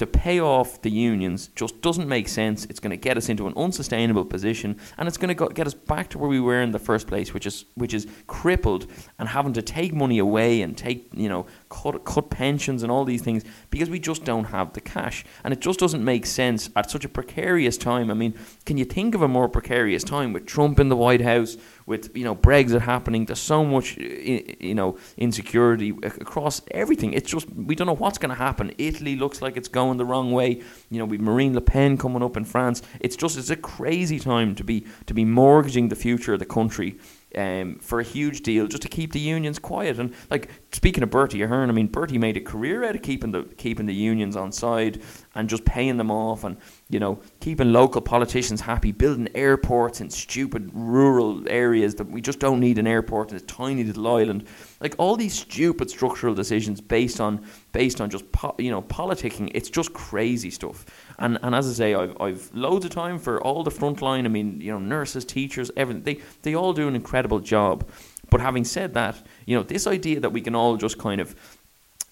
to 0.00 0.06
pay 0.06 0.40
off 0.40 0.80
the 0.80 0.90
unions 0.90 1.48
just 1.54 1.82
doesn't 1.82 2.08
make 2.08 2.26
sense. 2.26 2.64
It's 2.64 2.80
going 2.80 2.90
to 2.90 2.96
get 2.96 3.18
us 3.18 3.28
into 3.28 3.46
an 3.46 3.52
unsustainable 3.54 4.24
position, 4.24 4.78
and 4.96 5.06
it's 5.06 5.18
going 5.18 5.36
to 5.36 5.48
get 5.50 5.66
us 5.66 5.74
back 5.74 6.08
to 6.10 6.18
where 6.18 6.30
we 6.30 6.40
were 6.40 6.62
in 6.62 6.70
the 6.70 6.78
first 6.78 7.06
place, 7.06 7.34
which 7.34 7.46
is 7.46 7.66
which 7.74 7.92
is 7.92 8.06
crippled 8.26 8.86
and 9.18 9.28
having 9.28 9.52
to 9.52 9.60
take 9.60 9.92
money 9.92 10.18
away 10.18 10.62
and 10.62 10.74
take 10.74 11.10
you 11.12 11.28
know 11.28 11.44
cut 11.68 12.02
cut 12.06 12.30
pensions 12.30 12.82
and 12.82 12.90
all 12.90 13.04
these 13.04 13.20
things 13.20 13.44
because 13.68 13.90
we 13.90 13.98
just 13.98 14.24
don't 14.24 14.46
have 14.46 14.72
the 14.72 14.80
cash, 14.80 15.22
and 15.44 15.52
it 15.52 15.60
just 15.60 15.78
doesn't 15.78 16.02
make 16.02 16.24
sense 16.24 16.70
at 16.74 16.90
such 16.90 17.04
a 17.04 17.08
precarious 17.08 17.76
time. 17.76 18.10
I 18.10 18.14
mean, 18.14 18.34
can 18.64 18.78
you 18.78 18.86
think 18.86 19.14
of 19.14 19.20
a 19.20 19.28
more 19.28 19.50
precarious 19.50 20.02
time 20.02 20.32
with 20.32 20.46
Trump 20.46 20.80
in 20.80 20.88
the 20.88 20.96
White 20.96 21.20
House? 21.20 21.58
With 21.90 22.16
you 22.16 22.24
know 22.24 22.36
Brexit 22.36 22.82
happening. 22.82 23.26
There's 23.26 23.40
so 23.40 23.64
much 23.64 23.98
uh, 23.98 24.02
you 24.70 24.74
know 24.74 24.96
insecurity 25.18 25.90
across 26.02 26.62
everything. 26.70 27.12
It's 27.12 27.28
just 27.28 27.52
we 27.52 27.74
don't 27.74 27.88
know 27.88 28.00
what's 28.04 28.16
going 28.16 28.30
to 28.30 28.42
happen. 28.48 28.72
Italy 28.78 29.16
looks 29.16 29.42
like 29.42 29.56
it's 29.58 29.68
going 29.68 29.98
the 29.98 30.06
wrong 30.06 30.30
way. 30.30 30.62
You 30.90 30.98
know 31.00 31.04
we've 31.04 31.20
Marine 31.20 31.52
Le 31.52 31.60
Pen 31.60 31.98
coming 31.98 32.22
up 32.22 32.36
in 32.36 32.44
France. 32.44 32.80
It's 33.00 33.16
just 33.16 33.36
it's 33.36 33.50
a 33.50 33.56
crazy 33.56 34.20
time 34.20 34.54
to 34.54 34.64
be 34.64 34.86
to 35.06 35.12
be 35.12 35.24
mortgaging 35.24 35.88
the 35.88 35.96
future 35.96 36.32
of 36.34 36.38
the 36.38 36.46
country 36.46 36.96
um, 37.36 37.76
for 37.76 38.00
a 38.00 38.04
huge 38.04 38.42
deal 38.42 38.66
just 38.66 38.82
to 38.82 38.88
keep 38.88 39.12
the 39.12 39.20
unions 39.20 39.58
quiet. 39.58 39.98
And 39.98 40.14
like 40.30 40.50
speaking 40.72 41.02
of 41.02 41.10
Bertie 41.10 41.42
Ahern, 41.42 41.70
I 41.70 41.72
mean 41.72 41.86
Bertie 41.86 42.18
made 42.18 42.36
a 42.36 42.40
career 42.40 42.84
out 42.84 42.96
of 42.96 43.02
keeping 43.02 43.30
the 43.30 43.44
keeping 43.56 43.86
the 43.86 43.94
unions 43.94 44.36
on 44.36 44.52
side 44.52 45.00
and 45.34 45.48
just 45.48 45.64
paying 45.64 45.96
them 45.96 46.10
off 46.10 46.44
and 46.44 46.56
you 46.88 46.98
know 46.98 47.20
keeping 47.40 47.72
local 47.72 48.00
politicians 48.00 48.60
happy, 48.60 48.92
building 48.92 49.28
airports 49.34 50.00
in 50.00 50.10
stupid 50.10 50.70
rural 50.72 51.48
areas 51.48 51.94
that 51.96 52.10
we 52.10 52.20
just 52.20 52.40
don't 52.40 52.60
need 52.60 52.78
an 52.78 52.86
airport 52.86 53.30
in 53.30 53.36
a 53.36 53.40
tiny 53.40 53.84
little 53.84 54.06
island. 54.08 54.46
Like 54.80 54.94
all 54.98 55.16
these 55.16 55.34
stupid 55.34 55.90
structural 55.90 56.34
decisions 56.34 56.80
based 56.80 57.20
on 57.20 57.46
based 57.72 58.00
on 58.00 58.10
just 58.10 58.30
po- 58.32 58.56
you 58.58 58.70
know 58.70 58.82
politicking. 58.82 59.50
It's 59.54 59.70
just 59.70 59.92
crazy 59.92 60.50
stuff. 60.50 60.84
And 61.20 61.38
and 61.42 61.54
as 61.54 61.68
I 61.68 61.72
say, 61.72 61.94
I've 61.94 62.16
I've 62.20 62.50
loads 62.52 62.84
of 62.84 62.90
time 62.90 63.18
for 63.18 63.40
all 63.42 63.62
the 63.62 63.70
frontline. 63.70 64.24
I 64.24 64.28
mean, 64.28 64.60
you 64.60 64.72
know, 64.72 64.78
nurses, 64.78 65.24
teachers, 65.24 65.70
everything. 65.76 66.02
They 66.02 66.20
they 66.42 66.54
all 66.54 66.72
do 66.72 66.88
an 66.88 66.96
incredible 66.96 67.40
job. 67.40 67.88
But 68.30 68.40
having 68.40 68.64
said 68.64 68.94
that, 68.94 69.16
you 69.44 69.56
know, 69.56 69.62
this 69.62 69.86
idea 69.86 70.20
that 70.20 70.30
we 70.30 70.40
can 70.40 70.54
all 70.54 70.76
just 70.76 70.98
kind 70.98 71.20
of 71.20 71.34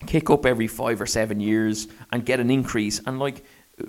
kick 0.07 0.31
up 0.31 0.44
every 0.47 0.66
five 0.66 1.01
or 1.01 1.07
seven 1.07 1.40
years 1.40 1.88
and 2.12 2.25
get 2.25 2.38
an 2.38 2.51
increase, 2.51 3.01
and 3.07 3.18
like 3.18 3.44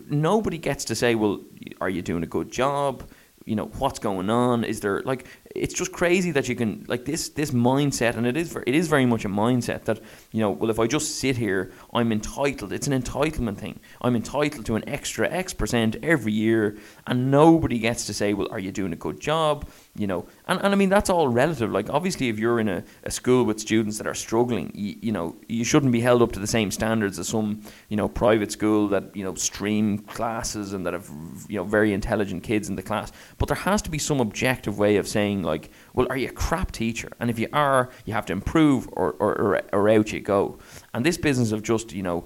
nobody 0.09 0.57
gets 0.57 0.85
to 0.85 0.95
say, 0.95 1.15
well, 1.15 1.41
are 1.81 1.89
you 1.89 2.01
doing 2.01 2.23
a 2.23 2.27
good 2.27 2.51
job? 2.51 3.03
you 3.45 3.55
know 3.55 3.65
what's 3.79 3.97
going 3.97 4.29
on 4.29 4.63
is 4.63 4.79
there 4.81 5.01
like 5.05 5.25
it's 5.55 5.73
just 5.73 5.91
crazy 5.91 6.29
that 6.31 6.47
you 6.47 6.55
can 6.55 6.85
like 6.87 7.05
this 7.05 7.29
this 7.29 7.49
mindset 7.49 8.15
and 8.15 8.27
it 8.27 8.37
is 8.37 8.55
it 8.67 8.75
is 8.75 8.87
very 8.87 9.05
much 9.05 9.25
a 9.25 9.29
mindset 9.29 9.83
that 9.85 9.99
you 10.31 10.39
know 10.39 10.51
well 10.51 10.69
if 10.69 10.79
I 10.79 10.85
just 10.85 11.17
sit 11.17 11.37
here 11.37 11.71
I'm 11.91 12.11
entitled. 12.11 12.71
It's 12.71 12.85
an 12.85 13.01
entitlement 13.01 13.57
thing. 13.57 13.79
I'm 14.01 14.15
entitled 14.15 14.65
to 14.67 14.75
an 14.75 14.87
extra 14.87 15.27
X 15.27 15.53
percent 15.53 15.95
every 16.03 16.33
year 16.33 16.77
and 17.07 17.31
nobody 17.31 17.79
gets 17.79 18.05
to 18.05 18.13
say 18.13 18.33
well 18.33 18.47
are 18.51 18.59
you 18.59 18.71
doing 18.71 18.93
a 18.93 18.95
good 18.95 19.19
job? 19.19 19.67
You 19.95 20.05
know 20.05 20.27
and, 20.47 20.59
and 20.63 20.71
I 20.71 20.75
mean 20.75 20.89
that's 20.89 21.09
all 21.09 21.27
relative. 21.27 21.71
Like 21.71 21.89
obviously 21.89 22.29
if 22.29 22.37
you're 22.37 22.59
in 22.59 22.69
a, 22.69 22.83
a 23.03 23.11
school 23.11 23.43
with 23.43 23.59
students 23.59 23.97
that 23.97 24.05
are 24.05 24.13
struggling 24.13 24.71
you, 24.75 24.97
you 25.01 25.11
know 25.11 25.35
you 25.47 25.63
shouldn't 25.63 25.91
be 25.91 26.01
held 26.01 26.21
up 26.21 26.31
to 26.33 26.39
the 26.39 26.47
same 26.47 26.69
standards 26.69 27.17
as 27.17 27.27
some 27.27 27.61
you 27.87 27.97
know 27.97 28.07
private 28.07 28.51
school 28.51 28.87
that 28.89 29.15
you 29.15 29.23
know 29.23 29.33
stream 29.33 29.97
classes 29.97 30.73
and 30.73 30.85
that 30.85 30.93
have 30.93 31.09
you 31.47 31.57
know 31.57 31.63
very 31.63 31.91
intelligent 31.91 32.43
kids 32.43 32.69
in 32.69 32.75
the 32.75 32.83
class. 32.83 33.11
But 33.39 33.47
there 33.47 33.57
has 33.57 33.81
to 33.81 33.89
be 33.89 33.97
some 33.97 34.19
objective 34.19 34.77
way 34.77 34.97
of 34.97 35.07
saying 35.07 35.38
like 35.43 35.69
well 35.93 36.07
are 36.09 36.17
you 36.17 36.29
a 36.29 36.31
crap 36.31 36.71
teacher? 36.71 37.09
And 37.19 37.29
if 37.29 37.39
you 37.39 37.47
are 37.53 37.89
you 38.05 38.13
have 38.13 38.25
to 38.27 38.33
improve 38.33 38.87
or 38.93 39.13
or, 39.13 39.33
or, 39.35 39.61
or 39.73 39.89
out 39.89 40.11
you 40.11 40.19
go. 40.19 40.57
And 40.93 41.05
this 41.05 41.17
business 41.17 41.51
of 41.51 41.63
just 41.63 41.93
you 41.93 42.03
know 42.03 42.25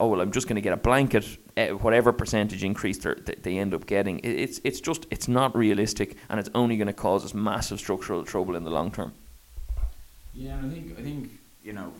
oh 0.00 0.08
well 0.08 0.20
i'm 0.20 0.30
just 0.30 0.46
going 0.46 0.54
to 0.54 0.62
get 0.62 0.72
a 0.72 0.76
blanket 0.76 1.38
uh, 1.56 1.68
whatever 1.68 2.12
percentage 2.12 2.62
increase 2.62 2.98
they 2.98 3.58
end 3.58 3.74
up 3.74 3.86
getting. 3.86 4.20
It's 4.22 4.60
it's 4.64 4.80
just 4.80 5.06
it's 5.10 5.28
not 5.28 5.56
realistic 5.56 6.16
and 6.28 6.38
it's 6.38 6.50
only 6.54 6.76
going 6.76 6.86
to 6.86 6.92
cause 6.92 7.24
us 7.24 7.34
massive 7.34 7.80
structural 7.80 8.24
trouble 8.24 8.54
in 8.54 8.64
the 8.64 8.70
long 8.70 8.92
term. 8.92 9.12
Yeah 10.34 10.56
and 10.58 10.70
i 10.70 10.74
think 10.74 10.98
i 10.98 11.02
think 11.02 11.30
you 11.64 11.72
know 11.72 11.92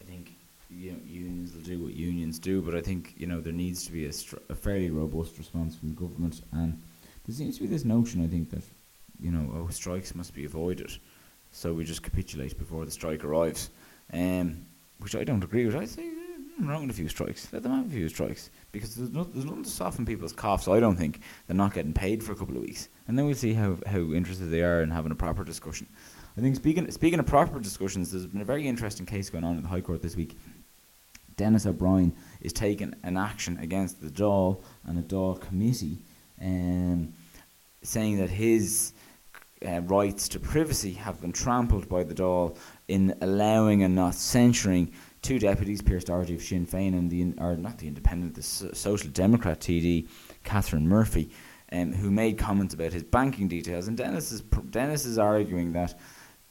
i 0.00 0.04
think 0.04 0.32
you 0.70 0.92
know, 0.92 0.98
unions 1.06 1.52
will 1.52 1.60
do 1.60 1.78
what 1.84 1.94
unions 1.94 2.38
do 2.38 2.62
but 2.62 2.74
i 2.74 2.80
think 2.80 3.14
you 3.18 3.26
know 3.26 3.40
there 3.40 3.52
needs 3.52 3.84
to 3.86 3.92
be 3.92 4.06
a, 4.06 4.12
str- 4.12 4.44
a 4.48 4.54
fairly 4.54 4.90
robust 4.90 5.36
response 5.36 5.76
from 5.76 5.90
the 5.90 5.94
government 5.94 6.40
and 6.52 6.80
there 7.26 7.36
seems 7.36 7.56
to 7.56 7.62
be 7.62 7.68
this 7.68 7.84
notion 7.84 8.24
i 8.24 8.26
think 8.26 8.50
that 8.50 8.62
you 9.20 9.30
know 9.30 9.52
oh 9.56 9.68
strikes 9.68 10.14
must 10.14 10.34
be 10.34 10.44
avoided 10.44 10.90
so 11.52 11.72
we 11.72 11.84
just 11.84 12.02
capitulate 12.02 12.58
before 12.58 12.84
the 12.84 12.90
strike 12.90 13.24
arrives 13.24 13.70
um, 14.12 14.64
which 14.98 15.14
i 15.16 15.24
don't 15.24 15.44
agree 15.44 15.66
with 15.66 15.76
i 15.76 15.86
think 15.86 16.14
nothing 16.56 16.70
wrong 16.70 16.86
with 16.86 16.96
a 16.96 16.98
few 16.98 17.08
strikes. 17.08 17.48
Let 17.52 17.62
them 17.62 17.72
have 17.72 17.86
a 17.86 17.90
few 17.90 18.08
strikes 18.08 18.50
because 18.72 18.94
there's, 18.94 19.10
no, 19.10 19.24
there's 19.24 19.44
nothing 19.44 19.64
to 19.64 19.70
soften 19.70 20.06
people's 20.06 20.32
coughs. 20.32 20.68
I 20.68 20.80
don't 20.80 20.96
think 20.96 21.20
they're 21.46 21.56
not 21.56 21.74
getting 21.74 21.92
paid 21.92 22.22
for 22.22 22.32
a 22.32 22.36
couple 22.36 22.56
of 22.56 22.62
weeks, 22.62 22.88
and 23.08 23.18
then 23.18 23.26
we'll 23.26 23.34
see 23.34 23.54
how, 23.54 23.76
how 23.86 23.98
interested 23.98 24.46
they 24.46 24.62
are 24.62 24.82
in 24.82 24.90
having 24.90 25.12
a 25.12 25.16
proper 25.16 25.44
discussion. 25.44 25.86
I 26.36 26.40
think 26.40 26.56
speaking 26.56 26.90
speaking 26.90 27.18
of 27.18 27.26
proper 27.26 27.60
discussions, 27.60 28.10
there's 28.10 28.26
been 28.26 28.40
a 28.40 28.44
very 28.44 28.66
interesting 28.66 29.06
case 29.06 29.30
going 29.30 29.44
on 29.44 29.56
in 29.56 29.62
the 29.62 29.68
High 29.68 29.80
Court 29.80 30.02
this 30.02 30.16
week. 30.16 30.36
Denis 31.36 31.66
O'Brien 31.66 32.14
is 32.40 32.52
taking 32.52 32.94
an 33.02 33.16
action 33.16 33.58
against 33.58 34.00
the 34.00 34.08
Dáil 34.08 34.62
and 34.84 34.98
a 34.98 35.02
Dáil 35.02 35.40
committee, 35.40 35.98
um, 36.40 37.12
saying 37.84 38.18
that 38.18 38.30
his 38.30 38.92
uh, 39.66 39.80
rights 39.82 40.28
to 40.28 40.40
privacy 40.40 40.92
have 40.92 41.20
been 41.20 41.32
trampled 41.32 41.88
by 41.88 42.04
the 42.04 42.14
Dáil 42.14 42.56
in 42.88 43.14
allowing 43.20 43.82
and 43.82 43.94
not 43.94 44.14
censuring 44.14 44.92
two 45.22 45.38
deputies, 45.38 45.80
Pearse 45.80 46.04
Doherty 46.04 46.34
of 46.34 46.42
Sinn 46.42 46.66
Féin 46.66 46.92
and 46.92 47.10
the 47.10 47.34
or 47.42 47.56
not 47.56 47.78
the 47.78 47.86
Independent, 47.86 48.34
the 48.34 48.42
Social 48.42 49.10
Democrat 49.10 49.60
TD, 49.60 50.08
Catherine 50.44 50.86
Murphy, 50.86 51.30
um, 51.72 51.92
who 51.92 52.10
made 52.10 52.36
comments 52.36 52.74
about 52.74 52.92
his 52.92 53.02
banking 53.02 53.48
details. 53.48 53.88
And 53.88 53.96
Denis 53.96 54.32
is 54.32 54.42
Denis 54.70 55.06
is 55.06 55.18
arguing 55.18 55.72
that 55.72 55.98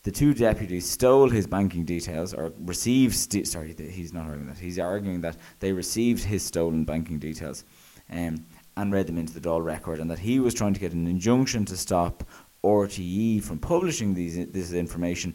the 0.04 0.12
two 0.12 0.34
deputies 0.34 0.90
stole 0.90 1.30
his 1.30 1.48
banking 1.48 1.86
details 1.86 2.34
or 2.34 2.52
received. 2.60 3.16
Sorry, 3.48 3.76
he's 3.78 4.14
not 4.14 4.26
arguing 4.26 4.48
that. 4.48 4.58
He's 4.58 4.80
arguing 4.80 5.22
that 5.22 5.38
they 5.60 5.72
received 5.72 6.24
his 6.24 6.44
stolen 6.44 6.84
banking 6.84 7.20
details. 7.20 7.64
Um, 8.12 8.46
and 8.78 8.92
read 8.92 9.08
them 9.08 9.18
into 9.18 9.34
the 9.34 9.40
Dáil 9.40 9.64
record, 9.64 10.00
and 10.00 10.10
that 10.10 10.20
he 10.20 10.40
was 10.40 10.54
trying 10.54 10.74
to 10.74 10.80
get 10.80 10.94
an 10.94 11.08
injunction 11.08 11.66
to 11.66 11.78
stop 11.78 12.24
RTE 12.64 13.44
from 13.44 13.60
publishing 13.60 14.14
these 14.14 14.48
this 14.48 14.74
information, 14.74 15.34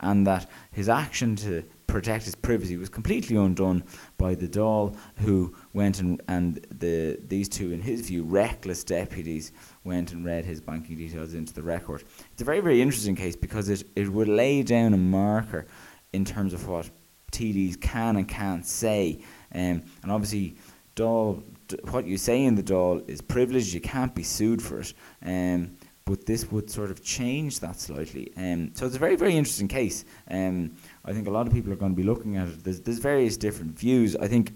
and 0.00 0.26
that 0.26 0.48
his 0.72 0.88
action 0.88 1.36
to 1.36 1.64
protect 1.86 2.24
his 2.24 2.34
privacy 2.34 2.76
was 2.76 2.88
completely 2.88 3.36
undone 3.36 3.82
by 4.18 4.34
the 4.34 4.46
Dáil, 4.46 4.94
who 5.16 5.54
went 5.72 6.00
and, 6.00 6.20
and 6.28 6.66
the 6.70 7.18
these 7.26 7.48
two, 7.48 7.72
in 7.72 7.80
his 7.80 8.02
view, 8.02 8.22
reckless 8.24 8.84
deputies 8.84 9.52
went 9.84 10.12
and 10.12 10.24
read 10.24 10.44
his 10.44 10.60
banking 10.60 10.96
details 10.96 11.34
into 11.34 11.54
the 11.54 11.62
record. 11.62 12.04
It's 12.32 12.42
a 12.42 12.44
very, 12.44 12.60
very 12.60 12.82
interesting 12.82 13.16
case 13.16 13.36
because 13.36 13.68
it, 13.68 13.84
it 13.96 14.08
would 14.08 14.28
lay 14.28 14.62
down 14.62 14.92
a 14.94 14.98
marker 14.98 15.66
in 16.12 16.24
terms 16.24 16.52
of 16.52 16.68
what 16.68 16.90
TDs 17.32 17.80
can 17.80 18.16
and 18.16 18.28
can't 18.28 18.66
say. 18.66 19.20
Um, 19.54 19.82
and 20.02 20.10
obviously, 20.10 20.56
Dáil, 20.96 21.42
what 21.90 22.06
you 22.06 22.18
say 22.18 22.44
in 22.44 22.54
the 22.54 22.62
Dáil 22.62 23.08
is 23.08 23.20
privileged, 23.20 23.72
you 23.72 23.80
can't 23.80 24.14
be 24.14 24.22
sued 24.22 24.62
for 24.62 24.80
it. 24.80 24.94
Um, 25.24 25.76
but 26.06 26.24
this 26.24 26.50
would 26.52 26.70
sort 26.70 26.92
of 26.92 27.02
change 27.02 27.58
that 27.60 27.80
slightly. 27.80 28.32
Um, 28.36 28.70
so 28.74 28.86
it's 28.86 28.94
a 28.94 28.98
very, 28.98 29.16
very 29.16 29.36
interesting 29.36 29.66
case. 29.66 30.04
Um, 30.30 30.76
I 31.04 31.12
think 31.12 31.26
a 31.26 31.30
lot 31.30 31.48
of 31.48 31.52
people 31.52 31.72
are 31.72 31.76
going 31.76 31.92
to 31.92 31.96
be 31.96 32.04
looking 32.04 32.36
at 32.36 32.46
it. 32.46 32.62
There's, 32.62 32.80
there's 32.80 32.98
various 32.98 33.36
different 33.36 33.76
views. 33.76 34.14
I 34.14 34.28
think, 34.28 34.52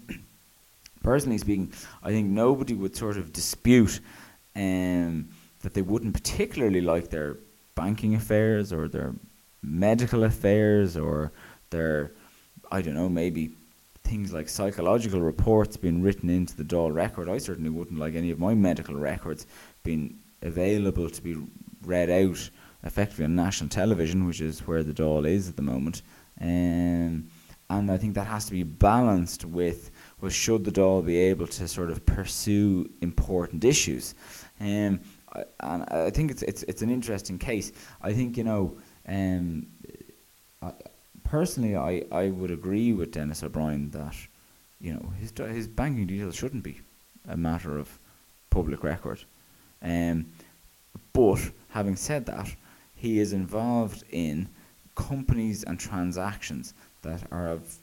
personally 1.03 1.37
speaking, 1.37 1.73
I 2.03 2.11
think 2.11 2.29
nobody 2.29 2.73
would 2.73 2.95
sort 2.95 3.17
of 3.17 3.33
dispute 3.33 3.99
um, 4.55 5.27
that 5.61 5.73
they 5.73 5.81
wouldn't 5.81 6.13
particularly 6.13 6.79
like 6.79 7.09
their 7.09 7.37
banking 7.75 8.15
affairs 8.15 8.71
or 8.71 8.87
their 8.87 9.13
medical 9.61 10.23
affairs 10.23 10.95
or 10.95 11.33
their, 11.69 12.13
I 12.71 12.81
don't 12.81 12.95
know, 12.95 13.09
maybe 13.09 13.51
things 14.03 14.33
like 14.33 14.49
psychological 14.49 15.21
reports 15.21 15.77
being 15.77 16.01
written 16.01 16.29
into 16.29 16.55
the 16.55 16.63
Dáil 16.63 16.93
record. 16.93 17.29
I 17.29 17.37
certainly 17.37 17.69
wouldn't 17.69 17.99
like 17.99 18.15
any 18.15 18.31
of 18.31 18.39
my 18.39 18.53
medical 18.53 18.95
records 18.95 19.45
being 19.83 20.19
available 20.41 21.09
to 21.09 21.21
be 21.21 21.37
read 21.83 22.09
out 22.09 22.49
effectively 22.83 23.25
on 23.25 23.35
national 23.35 23.69
television, 23.69 24.25
which 24.25 24.41
is 24.41 24.67
where 24.67 24.83
the 24.83 24.93
Dáil 24.93 25.27
is 25.27 25.49
at 25.49 25.55
the 25.55 25.61
moment. 25.61 26.01
Um, 26.39 27.27
and 27.69 27.89
I 27.89 27.97
think 27.97 28.15
that 28.15 28.27
has 28.27 28.45
to 28.45 28.51
be 28.51 28.63
balanced 28.63 29.45
with, 29.45 29.91
well, 30.19 30.29
should 30.29 30.65
the 30.65 30.71
Dáil 30.71 31.05
be 31.05 31.17
able 31.17 31.47
to 31.47 31.67
sort 31.67 31.89
of 31.89 32.05
pursue 32.05 32.89
important 33.01 33.63
issues? 33.63 34.13
Um, 34.59 34.99
and 35.61 35.85
I 35.89 36.09
think 36.09 36.31
it's, 36.31 36.41
it's, 36.41 36.63
it's 36.63 36.81
an 36.81 36.89
interesting 36.89 37.37
case. 37.39 37.71
I 38.01 38.11
think, 38.11 38.35
you 38.35 38.43
know, 38.43 38.77
um, 39.07 39.67
personally, 41.31 41.77
I, 41.77 42.03
I 42.11 42.27
would 42.27 42.51
agree 42.51 42.91
with 42.91 43.13
Denis 43.13 43.41
O'Brien 43.41 43.89
that, 43.91 44.17
you 44.81 44.93
know, 44.93 45.13
his, 45.17 45.31
his 45.55 45.65
banking 45.65 46.05
details 46.05 46.35
shouldn't 46.35 46.61
be 46.61 46.81
a 47.25 47.37
matter 47.37 47.77
of 47.77 47.87
public 48.49 48.83
record. 48.83 49.23
Um, 49.81 50.25
but 51.13 51.39
having 51.69 51.95
said 51.95 52.25
that, 52.25 52.53
he 52.95 53.19
is 53.19 53.31
involved 53.31 54.03
in 54.11 54.49
companies 54.95 55.63
and 55.63 55.79
transactions 55.79 56.73
that 57.01 57.23
are 57.31 57.47
of, 57.47 57.77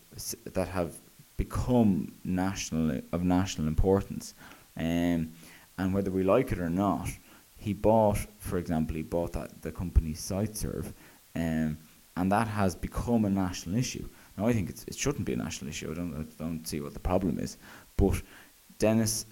that 0.52 0.68
have 0.68 0.92
become 1.38 2.12
national 2.24 3.00
of 3.12 3.24
national 3.24 3.66
importance, 3.66 4.34
um, 4.76 5.32
and 5.78 5.94
whether 5.94 6.10
we 6.10 6.22
like 6.22 6.52
it 6.52 6.58
or 6.58 6.68
not, 6.68 7.08
he 7.56 7.72
bought, 7.72 8.18
for 8.38 8.58
example, 8.58 8.94
he 8.94 9.02
bought 9.02 9.32
that 9.32 9.62
the 9.62 9.72
company 9.72 10.12
Siteserv, 10.12 10.92
um, 11.34 11.78
and 12.18 12.32
that 12.32 12.48
has 12.48 12.74
become 12.74 13.24
a 13.24 13.30
national 13.30 13.76
issue. 13.76 14.08
Now, 14.36 14.46
I 14.46 14.52
think 14.52 14.70
it 14.70 14.96
shouldn't 14.96 15.24
be 15.24 15.32
a 15.32 15.36
national 15.36 15.70
issue. 15.70 15.90
I 15.90 15.94
don't, 15.94 16.14
I 16.14 16.42
don't 16.42 16.66
see 16.66 16.80
what 16.80 16.92
the 16.94 17.00
problem 17.00 17.38
is, 17.38 17.58
but 17.96 18.20
Denis 18.78 19.26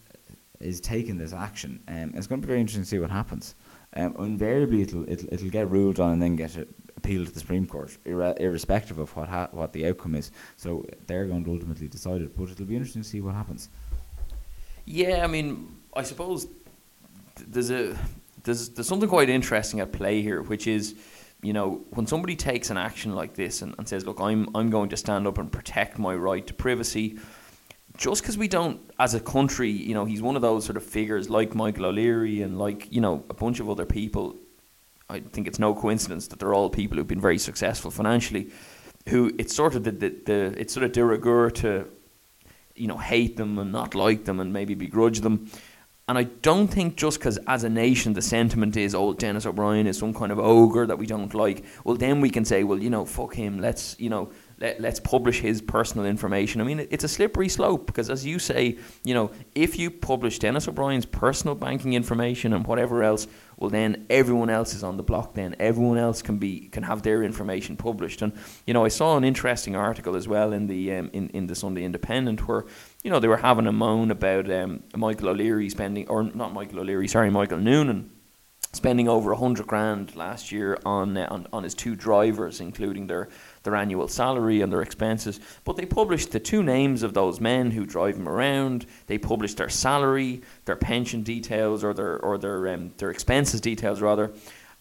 is 0.61 0.81
taking 0.81 1.18
this 1.18 1.33
action. 1.33 1.83
Um, 1.88 2.12
it's 2.14 2.27
going 2.27 2.40
to 2.40 2.46
be 2.46 2.51
very 2.51 2.61
interesting 2.61 2.85
to 2.85 2.88
see 2.88 2.99
what 2.99 3.11
happens. 3.11 3.55
Um, 3.94 4.14
invariably, 4.18 4.83
it'll, 4.83 5.09
it'll 5.09 5.33
it'll 5.33 5.51
get 5.51 5.70
ruled 5.70 6.01
on 6.01 6.12
and 6.12 6.22
then 6.22 6.37
get 6.37 6.57
appealed 6.96 7.27
to 7.27 7.33
the 7.33 7.40
Supreme 7.40 7.66
Court, 7.66 7.96
ir- 8.05 8.35
irrespective 8.38 8.99
of 8.99 9.14
what 9.16 9.29
ha- 9.29 9.49
what 9.51 9.72
the 9.72 9.87
outcome 9.87 10.14
is. 10.14 10.31
So 10.57 10.85
they're 11.07 11.27
going 11.27 11.44
to 11.44 11.51
ultimately 11.51 11.88
decide 11.88 12.22
it. 12.22 12.37
But 12.37 12.51
it'll 12.51 12.66
be 12.66 12.77
interesting 12.77 13.03
to 13.03 13.09
see 13.09 13.20
what 13.20 13.35
happens. 13.35 13.68
Yeah, 14.85 15.25
I 15.25 15.27
mean, 15.27 15.77
I 15.94 16.03
suppose 16.03 16.46
there's 17.49 17.70
a 17.70 17.96
there's 18.44 18.68
there's 18.70 18.88
something 18.88 19.09
quite 19.09 19.29
interesting 19.29 19.81
at 19.81 19.92
play 19.92 20.22
here, 20.22 20.42
which 20.42 20.66
is 20.66 20.94
you 21.46 21.52
know, 21.52 21.85
when 21.90 22.06
somebody 22.06 22.37
takes 22.37 22.70
an 22.70 22.76
action 22.76 23.14
like 23.14 23.35
this 23.35 23.62
and, 23.62 23.74
and, 23.78 23.88
says, 23.88 24.04
look, 24.04 24.20
I'm, 24.20 24.48
I'm 24.54 24.70
going 24.70 24.88
to 24.90 24.96
stand 24.96 25.26
up 25.26 25.38
and 25.38 25.50
protect 25.50 25.98
my 25.98 26.14
right 26.14 26.46
to 26.46 26.54
privacy, 26.54 27.18
just 27.96 28.22
because 28.22 28.37
we 28.37 28.48
don't, 28.48 28.80
as 28.98 29.14
a 29.14 29.20
country, 29.20 29.70
you 29.70 29.94
know, 29.94 30.04
he's 30.04 30.20
one 30.20 30.37
of 30.37 30.42
those 30.42 30.64
sort 30.64 30.76
of 30.76 30.85
figures 30.85 31.30
like 31.30 31.54
Michael 31.54 31.87
O'Leary 31.87 32.42
and 32.42 32.59
like, 32.59 32.92
you 32.92 33.00
know, 33.00 33.24
a 33.30 33.35
bunch 33.35 33.61
of 33.61 33.70
other 33.70 33.87
people 33.87 34.37
I 35.09 35.20
think 35.20 35.46
it's 35.46 35.59
no 35.59 35.74
coincidence 35.74 36.28
that 36.28 36.38
they're 36.38 36.54
all 36.54 36.68
people 36.68 36.96
who've 36.96 37.06
been 37.06 37.20
very 37.20 37.38
successful 37.38 37.90
financially. 37.90 38.50
Who 39.09 39.32
it's 39.38 39.54
sort 39.54 39.76
of 39.76 39.85
the, 39.85 39.92
the, 39.92 40.09
the 40.24 40.54
it's 40.59 40.74
sort 40.74 40.85
of 40.85 40.92
de 40.92 41.04
rigueur 41.04 41.50
to, 41.50 41.87
you 42.74 42.88
know, 42.88 42.98
hate 42.98 43.37
them 43.37 43.59
and 43.59 43.70
not 43.70 43.94
like 43.94 44.24
them 44.24 44.40
and 44.40 44.52
maybe 44.52 44.74
begrudge 44.74 45.20
them. 45.20 45.48
And 46.09 46.16
I 46.16 46.23
don't 46.23 46.69
think 46.69 46.97
just 46.97 47.19
because 47.19 47.37
as 47.49 47.64
a 47.64 47.69
nation 47.69 48.12
the 48.12 48.23
sentiment 48.23 48.77
is, 48.77 48.95
oh, 48.95 49.12
Denis 49.12 49.45
O'Brien 49.45 49.88
is 49.88 49.99
some 49.99 50.14
kind 50.14 50.31
of 50.31 50.38
ogre 50.38 50.87
that 50.87 50.99
we 50.99 51.07
don't 51.07 51.35
like, 51.35 51.64
well, 51.83 51.97
then 51.97 52.21
we 52.21 52.31
can 52.31 52.45
say, 52.45 52.62
well, 52.62 52.79
you 52.79 52.90
know, 52.90 53.05
fuck 53.05 53.35
him, 53.35 53.61
let's, 53.61 53.99
you 53.99 54.09
know, 54.09 54.31
let, 54.59 54.81
let's 54.81 55.01
publish 55.01 55.40
his 55.40 55.61
personal 55.61 56.07
information. 56.07 56.61
I 56.61 56.64
mean, 56.64 56.81
it, 56.81 56.88
it's 56.90 57.05
a 57.05 57.09
slippery 57.09 57.49
slope 57.49 57.87
because, 57.87 58.09
as 58.09 58.25
you 58.25 58.38
say, 58.38 58.79
you 59.05 59.14
know, 59.14 59.31
if 59.55 59.79
you 59.79 59.90
publish 59.90 60.38
Denis 60.38 60.66
O'Brien's 60.66 61.07
personal 61.07 61.55
banking 61.55 61.92
information 61.92 62.53
and 62.53 62.66
whatever 62.66 63.03
else, 63.03 63.27
well, 63.59 63.71
then 63.71 64.07
everyone 64.11 64.51
else 64.51 64.75
is 64.75 64.83
on 64.83 64.97
the 64.97 65.03
block. 65.03 65.35
Then 65.35 65.57
everyone 65.59 65.99
else 65.99 66.23
can 66.23 66.38
be 66.38 66.69
can 66.69 66.83
have 66.83 67.03
their 67.03 67.23
information 67.23 67.77
published. 67.77 68.23
And 68.23 68.33
you 68.66 68.75
know, 68.75 68.85
I 68.85 68.88
saw 68.88 69.16
an 69.16 69.25
interesting 69.25 69.77
article 69.77 70.16
as 70.16 70.27
well 70.27 70.53
in 70.53 70.66
the 70.66 70.92
um, 70.95 71.11
in 71.12 71.29
in 71.31 71.47
the 71.47 71.55
Sunday 71.55 71.85
Independent 71.85 72.47
where 72.49 72.64
you 73.03 73.11
know 73.11 73.21
they 73.21 73.29
were 73.29 73.37
having 73.38 73.66
a 73.66 73.73
moan 73.73 74.11
about 74.11 74.51
um, 74.51 74.83
Michael 74.95 75.29
O'Leary 75.29 75.69
spending, 75.71 76.09
or 76.09 76.23
not 76.23 76.53
Michael 76.53 76.81
O'Leary, 76.81 77.09
sorry, 77.09 77.31
Michael 77.31 77.59
Noonan 77.59 78.11
spending 78.73 79.09
over 79.09 79.33
a 79.33 79.37
hundred 79.37 79.66
grand 79.66 80.14
last 80.14 80.53
year 80.53 80.79
on, 80.85 81.16
uh, 81.16 81.27
on 81.31 81.47
on 81.53 81.64
his 81.64 81.75
two 81.75 81.97
drivers, 81.97 82.61
including 82.61 83.07
their 83.07 83.29
their 83.66 83.76
annual 83.76 84.09
salary 84.09 84.62
and 84.62 84.72
their 84.72 84.81
expenses. 84.81 85.38
But 85.64 85.76
they 85.76 85.85
published 85.85 86.33
the 86.33 86.40
two 86.40 86.62
names 86.62 87.02
of 87.02 87.12
those 87.12 87.38
men 87.38 87.72
who 87.72 87.85
drive 87.85 88.16
them 88.16 88.29
around. 88.29 88.87
They 89.07 89.18
published 89.18 89.59
their 89.59 89.68
salary, 89.68 90.40
their 90.64 90.76
pension 90.76 91.22
details, 91.22 91.85
or 91.85 91.92
their 91.92 92.18
or 92.18 92.38
their 92.38 92.68
um, 92.68 92.92
their 92.96 93.11
expenses 93.11 93.61
details 93.61 94.00
rather. 94.00 94.33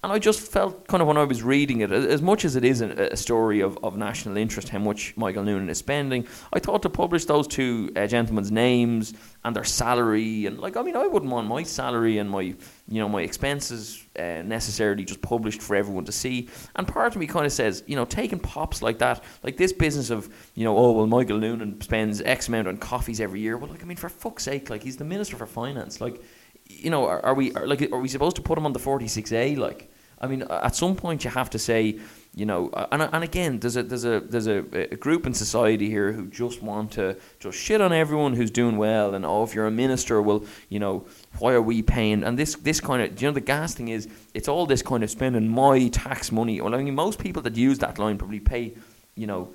And 0.05 0.13
I 0.13 0.19
just 0.19 0.39
felt 0.39 0.87
kind 0.87 1.01
of 1.01 1.07
when 1.07 1.17
I 1.17 1.23
was 1.23 1.41
reading 1.41 1.81
it, 1.81 1.91
as 1.91 2.21
much 2.21 2.45
as 2.45 2.55
it 2.55 2.63
is 2.63 2.81
a, 2.81 2.89
a 3.11 3.17
story 3.17 3.61
of, 3.61 3.75
of 3.83 3.97
national 3.97 4.37
interest, 4.37 4.69
how 4.69 4.77
much 4.77 5.17
Michael 5.17 5.41
Noonan 5.41 5.67
is 5.67 5.79
spending, 5.79 6.27
I 6.53 6.59
thought 6.59 6.83
to 6.83 6.91
publish 6.91 7.25
those 7.25 7.47
two 7.47 7.89
uh, 7.95 8.05
gentlemen's 8.05 8.51
names 8.51 9.15
and 9.43 9.55
their 9.55 9.63
salary, 9.63 10.45
and 10.45 10.59
like, 10.59 10.77
I 10.77 10.83
mean, 10.83 10.95
I 10.95 11.07
wouldn't 11.07 11.31
want 11.31 11.47
my 11.47 11.63
salary 11.63 12.19
and 12.19 12.29
my, 12.29 12.41
you 12.41 12.55
know, 12.87 13.09
my 13.09 13.23
expenses 13.23 14.05
uh, 14.19 14.43
necessarily 14.45 15.05
just 15.05 15.23
published 15.23 15.59
for 15.59 15.75
everyone 15.75 16.05
to 16.05 16.11
see. 16.11 16.49
And 16.75 16.87
part 16.87 17.15
of 17.15 17.19
me 17.19 17.25
kind 17.25 17.47
of 17.47 17.51
says, 17.51 17.81
you 17.87 17.95
know, 17.95 18.05
taking 18.05 18.37
pops 18.37 18.83
like 18.83 18.99
that, 18.99 19.23
like 19.41 19.57
this 19.57 19.73
business 19.73 20.11
of, 20.11 20.31
you 20.53 20.65
know, 20.65 20.77
oh, 20.77 20.91
well, 20.91 21.07
Michael 21.07 21.39
Noonan 21.39 21.81
spends 21.81 22.21
X 22.21 22.47
amount 22.47 22.67
on 22.67 22.77
coffees 22.77 23.19
every 23.19 23.39
year. 23.39 23.57
Well, 23.57 23.71
like, 23.71 23.81
I 23.81 23.87
mean, 23.87 23.97
for 23.97 24.09
fuck's 24.09 24.43
sake, 24.43 24.69
like, 24.69 24.83
he's 24.83 24.97
the 24.97 25.03
Minister 25.03 25.35
for 25.35 25.47
Finance. 25.47 25.99
Like, 25.99 26.21
you 26.67 26.91
know, 26.91 27.05
are, 27.07 27.25
are 27.25 27.33
we, 27.33 27.55
are, 27.55 27.65
like, 27.65 27.91
are 27.91 27.99
we 27.99 28.07
supposed 28.07 28.35
to 28.35 28.43
put 28.43 28.55
him 28.55 28.67
on 28.67 28.73
the 28.73 28.79
46A? 28.79 29.57
Like, 29.57 29.89
I 30.19 30.27
mean, 30.27 30.43
at 30.43 30.75
some 30.75 30.95
point 30.95 31.23
you 31.23 31.29
have 31.29 31.49
to 31.51 31.59
say, 31.59 31.99
you 32.35 32.45
know, 32.45 32.69
and, 32.91 33.01
and 33.01 33.23
again, 33.23 33.59
there's 33.59 33.77
a 33.77 33.83
there's 33.83 34.03
a 34.03 34.19
there's 34.19 34.47
a, 34.47 34.57
a 34.91 34.95
group 34.97 35.25
in 35.25 35.33
society 35.33 35.89
here 35.89 36.11
who 36.11 36.27
just 36.27 36.61
want 36.61 36.91
to 36.93 37.15
just 37.39 37.57
shit 37.57 37.79
on 37.79 37.93
everyone 37.93 38.33
who's 38.33 38.51
doing 38.51 38.77
well, 38.77 39.15
and 39.15 39.25
oh, 39.25 39.43
if 39.43 39.55
you're 39.55 39.67
a 39.67 39.71
minister, 39.71 40.21
well, 40.21 40.43
you 40.67 40.79
know, 40.79 41.05
why 41.39 41.53
are 41.53 41.61
we 41.61 41.81
paying? 41.81 42.23
And 42.23 42.37
this 42.37 42.55
this 42.55 42.81
kind 42.81 43.01
of, 43.01 43.21
you 43.21 43.29
know, 43.29 43.33
the 43.33 43.41
gas 43.41 43.73
thing 43.73 43.87
is, 43.87 44.09
it's 44.33 44.49
all 44.49 44.65
this 44.65 44.81
kind 44.81 45.01
of 45.01 45.09
spending 45.09 45.47
my 45.47 45.87
tax 45.87 46.31
money. 46.31 46.59
Well, 46.59 46.75
I 46.75 46.83
mean, 46.83 46.93
most 46.93 47.19
people 47.19 47.41
that 47.43 47.55
use 47.55 47.79
that 47.79 47.99
line 47.99 48.17
probably 48.17 48.41
pay, 48.41 48.73
you 49.15 49.27
know, 49.27 49.53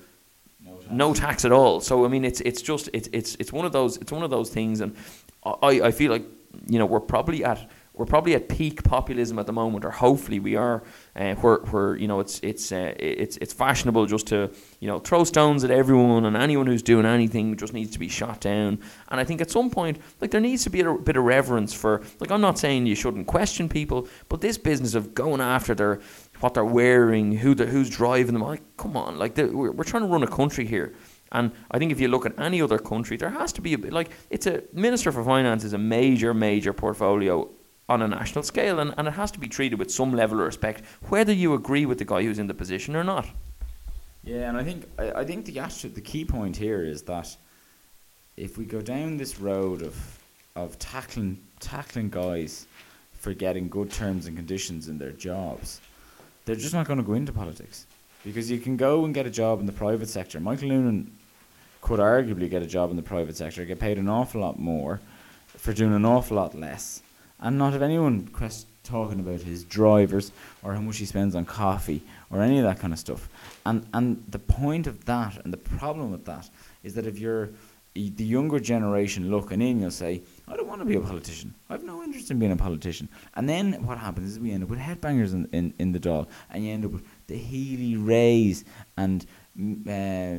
no 0.65 0.77
tax, 0.77 0.91
no 0.91 1.13
tax 1.13 1.45
at 1.45 1.51
all. 1.51 1.81
So 1.81 2.03
I 2.03 2.07
mean, 2.07 2.25
it's 2.25 2.41
it's 2.41 2.63
just 2.63 2.89
it's 2.93 3.09
it's 3.13 3.35
it's 3.35 3.53
one 3.53 3.65
of 3.65 3.73
those 3.73 3.97
it's 3.97 4.11
one 4.11 4.23
of 4.23 4.31
those 4.31 4.49
things, 4.49 4.81
and 4.81 4.95
I 5.43 5.81
I 5.81 5.91
feel 5.91 6.11
like 6.11 6.23
you 6.67 6.79
know 6.79 6.87
we're 6.87 6.99
probably 6.99 7.43
at 7.43 7.69
we're 7.93 8.05
probably 8.05 8.33
at 8.35 8.47
peak 8.47 8.83
populism 8.83 9.37
at 9.37 9.45
the 9.45 9.51
moment, 9.51 9.83
or 9.83 9.91
hopefully 9.91 10.39
we 10.39 10.55
are, 10.55 10.81
uh, 11.15 11.35
where 11.35 11.57
where 11.57 11.95
you 11.95 12.07
know 12.07 12.21
it's 12.21 12.39
it's 12.41 12.71
uh, 12.71 12.93
it's 12.97 13.35
it's 13.37 13.51
fashionable 13.51 14.05
just 14.05 14.27
to 14.27 14.49
you 14.79 14.87
know 14.87 14.99
throw 14.99 15.25
stones 15.25 15.63
at 15.65 15.71
everyone 15.71 16.25
and 16.25 16.37
anyone 16.37 16.67
who's 16.67 16.81
doing 16.81 17.05
anything 17.05 17.57
just 17.57 17.73
needs 17.73 17.91
to 17.91 17.99
be 17.99 18.07
shot 18.07 18.39
down. 18.39 18.79
And 19.09 19.19
I 19.19 19.25
think 19.25 19.41
at 19.41 19.51
some 19.51 19.69
point, 19.69 19.99
like 20.21 20.31
there 20.31 20.39
needs 20.39 20.63
to 20.63 20.69
be 20.69 20.79
a 20.81 20.93
bit 20.93 21.17
of 21.17 21.23
reverence 21.25 21.73
for 21.73 22.01
like 22.21 22.31
I'm 22.31 22.41
not 22.41 22.57
saying 22.57 22.85
you 22.85 22.95
shouldn't 22.95 23.27
question 23.27 23.67
people, 23.67 24.07
but 24.29 24.39
this 24.39 24.57
business 24.57 24.95
of 24.95 25.13
going 25.13 25.41
after 25.41 25.75
their 25.75 25.99
what 26.39 26.53
they're 26.53 26.63
wearing, 26.63 27.33
who 27.33 27.53
who's 27.55 27.89
driving 27.89 28.33
them, 28.33 28.43
like 28.43 28.63
come 28.77 28.95
on, 28.95 29.19
like 29.19 29.35
we're 29.35 29.71
we're 29.71 29.83
trying 29.83 30.03
to 30.03 30.09
run 30.09 30.23
a 30.23 30.27
country 30.27 30.65
here. 30.65 30.93
And 31.33 31.51
I 31.71 31.77
think 31.77 31.91
if 31.91 31.99
you 31.99 32.07
look 32.07 32.25
at 32.25 32.37
any 32.39 32.61
other 32.61 32.77
country, 32.77 33.15
there 33.15 33.29
has 33.29 33.53
to 33.53 33.61
be 33.61 33.73
a 33.73 33.77
bit 33.77 33.91
like 33.91 34.11
it's 34.29 34.47
a 34.47 34.63
minister 34.73 35.11
for 35.11 35.23
finance 35.23 35.65
is 35.65 35.73
a 35.73 35.77
major, 35.77 36.33
major 36.33 36.73
portfolio 36.73 37.49
on 37.91 38.01
a 38.01 38.07
national 38.07 38.43
scale, 38.43 38.79
and, 38.79 38.93
and 38.97 39.07
it 39.07 39.11
has 39.11 39.31
to 39.31 39.39
be 39.39 39.47
treated 39.47 39.77
with 39.77 39.91
some 39.91 40.13
level 40.13 40.39
of 40.39 40.45
respect, 40.45 40.81
whether 41.09 41.33
you 41.33 41.53
agree 41.53 41.85
with 41.85 41.97
the 41.97 42.05
guy 42.05 42.23
who's 42.23 42.39
in 42.39 42.47
the 42.47 42.53
position 42.53 42.95
or 42.95 43.03
not. 43.03 43.27
Yeah, 44.23 44.47
and 44.49 44.57
I 44.57 44.63
think 44.63 44.85
I, 44.97 45.11
I 45.21 45.23
think 45.25 45.45
the 45.45 45.53
the 45.93 46.01
key 46.01 46.25
point 46.25 46.55
here 46.55 46.83
is 46.83 47.01
that 47.03 47.35
if 48.37 48.57
we 48.57 48.65
go 48.65 48.81
down 48.81 49.17
this 49.17 49.39
road 49.39 49.81
of 49.81 49.95
of 50.55 50.79
tackling 50.79 51.37
tackling 51.59 52.09
guys 52.09 52.65
for 53.13 53.33
getting 53.33 53.67
good 53.67 53.91
terms 53.91 54.25
and 54.25 54.35
conditions 54.35 54.87
in 54.87 54.97
their 54.97 55.11
jobs, 55.11 55.81
they're 56.45 56.55
just 56.55 56.73
not 56.73 56.87
going 56.87 56.97
to 56.97 57.05
go 57.05 57.13
into 57.13 57.33
politics 57.33 57.87
because 58.23 58.49
you 58.49 58.59
can 58.59 58.77
go 58.77 59.05
and 59.05 59.13
get 59.13 59.25
a 59.25 59.29
job 59.29 59.59
in 59.59 59.65
the 59.65 59.71
private 59.85 60.09
sector. 60.09 60.39
Michael 60.39 60.69
Noonan 60.69 61.11
could 61.81 61.99
arguably 61.99 62.49
get 62.49 62.61
a 62.61 62.67
job 62.67 62.89
in 62.91 62.95
the 62.95 63.03
private 63.03 63.35
sector, 63.35 63.65
get 63.65 63.79
paid 63.79 63.97
an 63.97 64.07
awful 64.07 64.41
lot 64.41 64.59
more 64.59 65.01
for 65.47 65.73
doing 65.73 65.93
an 65.93 66.05
awful 66.05 66.37
lot 66.37 66.53
less 66.55 67.01
and 67.41 67.57
not 67.57 67.73
have 67.73 67.81
anyone 67.81 68.27
quest- 68.27 68.67
talking 68.83 69.19
about 69.19 69.41
his 69.41 69.63
drivers 69.63 70.31
or 70.63 70.73
how 70.73 70.81
much 70.81 70.97
he 70.97 71.05
spends 71.05 71.35
on 71.35 71.45
coffee 71.45 72.01
or 72.31 72.41
any 72.41 72.57
of 72.57 72.63
that 72.63 72.79
kind 72.79 72.93
of 72.93 72.99
stuff. 72.99 73.29
And 73.65 73.85
and 73.93 74.23
the 74.29 74.39
point 74.39 74.87
of 74.87 75.05
that 75.05 75.43
and 75.43 75.53
the 75.53 75.57
problem 75.57 76.11
with 76.11 76.25
that 76.25 76.49
is 76.83 76.93
that 76.95 77.05
if 77.05 77.19
you're 77.19 77.49
the 77.93 78.23
younger 78.23 78.59
generation 78.59 79.29
looking 79.29 79.61
in, 79.61 79.81
you'll 79.81 79.91
say, 79.91 80.21
I 80.47 80.55
don't 80.55 80.67
want 80.67 80.79
to 80.79 80.85
be 80.85 80.95
a 80.95 81.01
politician. 81.01 81.53
I 81.69 81.73
have 81.73 81.83
no 81.83 82.01
interest 82.01 82.31
in 82.31 82.39
being 82.39 82.53
a 82.53 82.55
politician. 82.55 83.09
And 83.35 83.49
then 83.49 83.85
what 83.85 83.97
happens 83.97 84.31
is 84.31 84.39
we 84.39 84.51
end 84.51 84.63
up 84.63 84.69
with 84.69 84.79
headbangers 84.79 85.33
in, 85.33 85.49
in, 85.51 85.73
in 85.77 85.91
the 85.91 85.99
Dáil, 85.99 86.27
and 86.49 86.65
you 86.65 86.71
end 86.71 86.85
up 86.85 86.91
with 86.91 87.03
the 87.27 87.35
Healy-Raes 87.35 88.63
and 88.95 89.25
uh, 89.59 90.37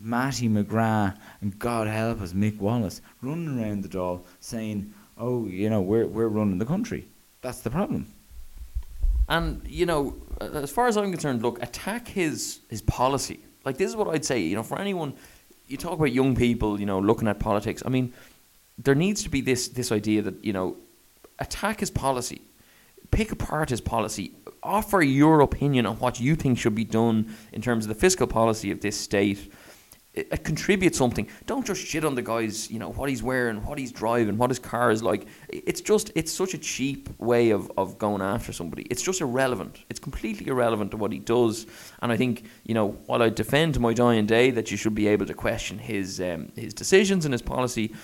Mattie 0.00 0.48
McGrath 0.48 1.18
and 1.42 1.58
God 1.58 1.88
help 1.88 2.22
us, 2.22 2.32
Mick 2.32 2.58
Wallace 2.58 3.02
running 3.20 3.60
around 3.60 3.82
the 3.82 3.88
Dáil 3.90 4.24
saying, 4.40 4.94
oh, 5.18 5.46
you 5.46 5.70
know, 5.70 5.80
we're 5.80 6.06
we're 6.06 6.28
running 6.28 6.58
the 6.58 6.66
country. 6.66 7.06
That's 7.42 7.60
the 7.60 7.70
problem. 7.70 8.06
And 9.28 9.62
you 9.66 9.86
know, 9.86 10.16
as 10.40 10.70
far 10.70 10.86
as 10.86 10.96
I'm 10.96 11.10
concerned, 11.10 11.42
look, 11.42 11.62
attack 11.62 12.08
his 12.08 12.60
his 12.68 12.82
policy. 12.82 13.40
Like 13.64 13.78
this 13.78 13.90
is 13.90 13.96
what 13.96 14.08
I'd 14.08 14.24
say. 14.24 14.40
You 14.40 14.56
know, 14.56 14.62
for 14.62 14.78
anyone, 14.78 15.14
you 15.68 15.76
talk 15.76 15.92
about 15.92 16.12
young 16.12 16.36
people, 16.36 16.78
you 16.78 16.86
know, 16.86 16.98
looking 16.98 17.28
at 17.28 17.38
politics. 17.38 17.82
I 17.84 17.88
mean, 17.88 18.12
there 18.78 18.94
needs 18.94 19.22
to 19.22 19.28
be 19.28 19.40
this 19.40 19.68
this 19.68 19.90
idea 19.92 20.22
that 20.22 20.44
you 20.44 20.52
know, 20.52 20.76
attack 21.38 21.80
his 21.80 21.90
policy, 21.90 22.42
pick 23.10 23.32
apart 23.32 23.70
his 23.70 23.80
policy, 23.80 24.32
offer 24.62 25.02
your 25.02 25.40
opinion 25.40 25.86
on 25.86 25.96
what 25.96 26.20
you 26.20 26.36
think 26.36 26.58
should 26.58 26.74
be 26.74 26.84
done 26.84 27.34
in 27.52 27.62
terms 27.62 27.84
of 27.84 27.88
the 27.88 27.94
fiscal 27.94 28.26
policy 28.26 28.70
of 28.70 28.80
this 28.80 28.98
state 28.98 29.50
it, 30.14 30.44
contributes 30.44 30.96
something. 30.96 31.28
Don't 31.46 31.66
just 31.66 31.84
shit 31.84 32.04
on 32.04 32.14
the 32.14 32.22
guy's, 32.22 32.70
you 32.70 32.78
know, 32.78 32.90
what 32.90 33.08
he's 33.08 33.22
wearing, 33.22 33.64
what 33.64 33.78
he's 33.78 33.92
driving, 33.92 34.38
what 34.38 34.50
his 34.50 34.58
car 34.58 34.90
is 34.90 35.02
like. 35.02 35.26
It's 35.48 35.80
just, 35.80 36.12
it's 36.14 36.32
such 36.32 36.54
a 36.54 36.58
cheap 36.58 37.08
way 37.18 37.50
of, 37.50 37.70
of 37.76 37.98
going 37.98 38.22
after 38.22 38.52
somebody. 38.52 38.82
It's 38.90 39.02
just 39.02 39.20
irrelevant. 39.20 39.84
It's 39.90 40.00
completely 40.00 40.46
irrelevant 40.46 40.92
to 40.92 40.96
what 40.96 41.12
he 41.12 41.18
does. 41.18 41.66
And 42.00 42.12
I 42.12 42.16
think, 42.16 42.44
you 42.64 42.74
know, 42.74 42.92
while 43.06 43.22
I 43.22 43.28
defend 43.28 43.78
my 43.80 43.92
dying 43.92 44.26
day 44.26 44.50
that 44.52 44.70
you 44.70 44.76
should 44.76 44.94
be 44.94 45.08
able 45.08 45.26
to 45.26 45.34
question 45.34 45.78
his 45.78 46.20
um, 46.20 46.52
his 46.54 46.74
decisions 46.74 47.24
and 47.24 47.32
his 47.32 47.42
policy, 47.42 47.94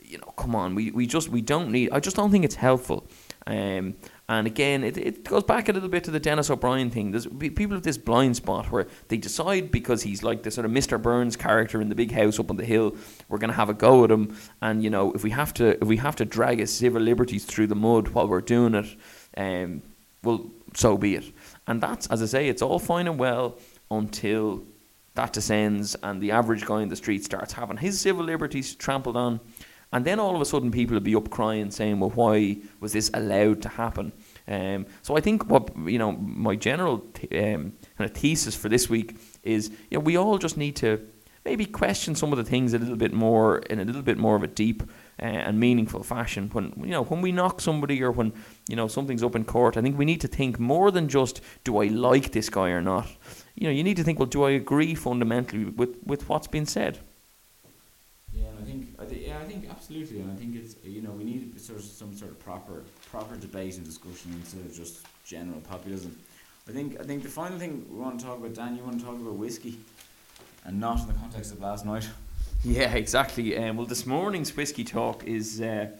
you 0.00 0.18
know, 0.18 0.32
come 0.36 0.54
on, 0.54 0.74
we, 0.74 0.90
we 0.90 1.06
just 1.06 1.28
we 1.28 1.42
don't 1.42 1.70
need. 1.70 1.90
I 1.92 2.00
just 2.00 2.16
don't 2.16 2.30
think 2.30 2.44
it's 2.44 2.54
helpful. 2.54 3.06
Um, 3.46 3.94
and 4.30 4.46
again, 4.46 4.84
it, 4.84 4.98
it 4.98 5.24
goes 5.24 5.44
back 5.44 5.70
a 5.70 5.72
little 5.72 5.88
bit 5.88 6.04
to 6.04 6.10
the 6.10 6.20
Denis 6.20 6.50
O'Brien 6.50 6.90
thing. 6.90 7.12
There's 7.12 7.26
people 7.26 7.70
have 7.70 7.82
this 7.82 7.96
blind 7.96 8.36
spot 8.36 8.70
where 8.70 8.86
they 9.08 9.16
decide 9.16 9.70
because 9.70 10.02
he's 10.02 10.22
like 10.22 10.42
the 10.42 10.50
sort 10.50 10.66
of 10.66 10.70
Mr. 10.70 11.00
Burns 11.00 11.34
character 11.34 11.80
in 11.80 11.88
the 11.88 11.94
big 11.94 12.12
house 12.12 12.38
up 12.38 12.50
on 12.50 12.58
the 12.58 12.64
hill, 12.64 12.94
we're 13.30 13.38
going 13.38 13.50
to 13.50 13.56
have 13.56 13.70
a 13.70 13.74
go 13.74 14.04
at 14.04 14.10
him. 14.10 14.36
And 14.60 14.84
you 14.84 14.90
know, 14.90 15.12
if 15.12 15.24
we 15.24 15.30
have 15.30 15.54
to, 15.54 15.80
if 15.80 15.88
we 15.88 15.96
have 15.96 16.16
to 16.16 16.26
drag 16.26 16.58
his 16.58 16.72
civil 16.72 17.00
liberties 17.00 17.46
through 17.46 17.68
the 17.68 17.74
mud 17.74 18.08
while 18.08 18.28
we're 18.28 18.42
doing 18.42 18.74
it, 18.74 18.96
um, 19.38 19.80
well, 20.22 20.50
so 20.74 20.98
be 20.98 21.14
it. 21.14 21.32
And 21.66 21.80
that's, 21.80 22.06
as 22.08 22.22
I 22.22 22.26
say, 22.26 22.48
it's 22.48 22.60
all 22.60 22.78
fine 22.78 23.06
and 23.06 23.18
well 23.18 23.56
until 23.90 24.62
that 25.14 25.32
descends 25.32 25.96
and 26.02 26.20
the 26.22 26.30
average 26.30 26.64
guy 26.64 26.80
in 26.80 26.88
the 26.88 26.96
street 26.96 27.24
starts 27.24 27.52
having 27.54 27.76
his 27.76 28.00
civil 28.00 28.24
liberties 28.24 28.74
trampled 28.76 29.16
on 29.16 29.40
and 29.92 30.04
then 30.04 30.20
all 30.20 30.34
of 30.34 30.40
a 30.40 30.44
sudden, 30.44 30.70
people 30.70 30.94
will 30.94 31.00
be 31.00 31.16
up 31.16 31.30
crying, 31.30 31.70
saying, 31.70 31.98
"Well, 32.00 32.10
why 32.10 32.58
was 32.80 32.92
this 32.92 33.10
allowed 33.14 33.62
to 33.62 33.68
happen?" 33.70 34.12
Um, 34.46 34.86
so 35.02 35.16
I 35.16 35.20
think 35.20 35.48
what 35.50 35.70
you 35.86 35.98
know, 35.98 36.12
my 36.12 36.56
general 36.56 36.98
th- 37.14 37.32
um, 37.32 37.72
kind 37.96 38.10
of 38.10 38.16
thesis 38.16 38.54
for 38.54 38.68
this 38.68 38.90
week 38.90 39.16
is, 39.42 39.70
you 39.90 39.98
know, 39.98 40.00
we 40.00 40.16
all 40.16 40.38
just 40.38 40.56
need 40.56 40.76
to 40.76 41.00
maybe 41.44 41.64
question 41.64 42.14
some 42.14 42.32
of 42.32 42.36
the 42.36 42.44
things 42.44 42.74
a 42.74 42.78
little 42.78 42.96
bit 42.96 43.14
more 43.14 43.58
in 43.70 43.80
a 43.80 43.84
little 43.84 44.02
bit 44.02 44.18
more 44.18 44.36
of 44.36 44.42
a 44.42 44.46
deep 44.46 44.82
uh, 45.22 45.24
and 45.24 45.58
meaningful 45.58 46.02
fashion. 46.02 46.50
When 46.52 46.72
you 46.84 46.90
know, 46.90 47.04
when 47.04 47.22
we 47.22 47.32
knock 47.32 47.60
somebody 47.62 48.02
or 48.02 48.10
when 48.10 48.32
you 48.68 48.76
know 48.76 48.88
something's 48.88 49.22
up 49.22 49.34
in 49.34 49.44
court, 49.44 49.78
I 49.78 49.80
think 49.80 49.96
we 49.96 50.04
need 50.04 50.20
to 50.20 50.28
think 50.28 50.58
more 50.58 50.90
than 50.90 51.08
just, 51.08 51.40
"Do 51.64 51.78
I 51.78 51.86
like 51.86 52.32
this 52.32 52.50
guy 52.50 52.68
or 52.68 52.82
not?" 52.82 53.08
You 53.54 53.68
know, 53.68 53.72
you 53.72 53.82
need 53.82 53.96
to 53.96 54.04
think, 54.04 54.18
"Well, 54.18 54.26
do 54.26 54.44
I 54.44 54.50
agree 54.50 54.94
fundamentally 54.94 55.64
with 55.64 55.96
with 56.04 56.28
what's 56.28 56.48
been 56.48 56.66
said?" 56.66 56.98
yeah, 59.28 59.38
I 59.40 59.44
think 59.44 59.67
absolutely, 59.88 60.20
and 60.20 60.30
I 60.32 60.34
think 60.34 60.54
it's 60.54 60.76
you 60.84 61.00
know 61.00 61.10
we 61.10 61.24
need 61.24 61.58
sort 61.60 61.78
of 61.78 61.84
some 61.84 62.14
sort 62.14 62.30
of 62.30 62.38
proper 62.38 62.82
proper 63.10 63.36
debate 63.36 63.76
and 63.76 63.84
discussion 63.84 64.32
instead 64.34 64.60
of 64.60 64.74
just 64.74 65.06
general 65.24 65.60
populism. 65.60 66.16
I 66.68 66.72
think 66.72 67.00
I 67.00 67.04
think 67.04 67.22
the 67.22 67.28
final 67.28 67.58
thing 67.58 67.86
we 67.90 67.98
want 67.98 68.20
to 68.20 68.26
talk 68.26 68.38
about, 68.38 68.54
Dan, 68.54 68.76
you 68.76 68.82
want 68.82 68.98
to 68.98 69.04
talk 69.04 69.14
about 69.14 69.34
whiskey. 69.34 69.78
and 70.64 70.78
not 70.78 71.00
in 71.00 71.06
the 71.06 71.14
context 71.14 71.52
of 71.52 71.60
last 71.60 71.84
night. 71.84 72.08
Yeah, 72.64 72.92
exactly. 72.94 73.56
Um, 73.56 73.76
well, 73.76 73.86
this 73.86 74.04
morning's 74.04 74.56
whiskey 74.56 74.82
talk 74.82 75.22
is 75.22 75.60
uh, 75.60 75.90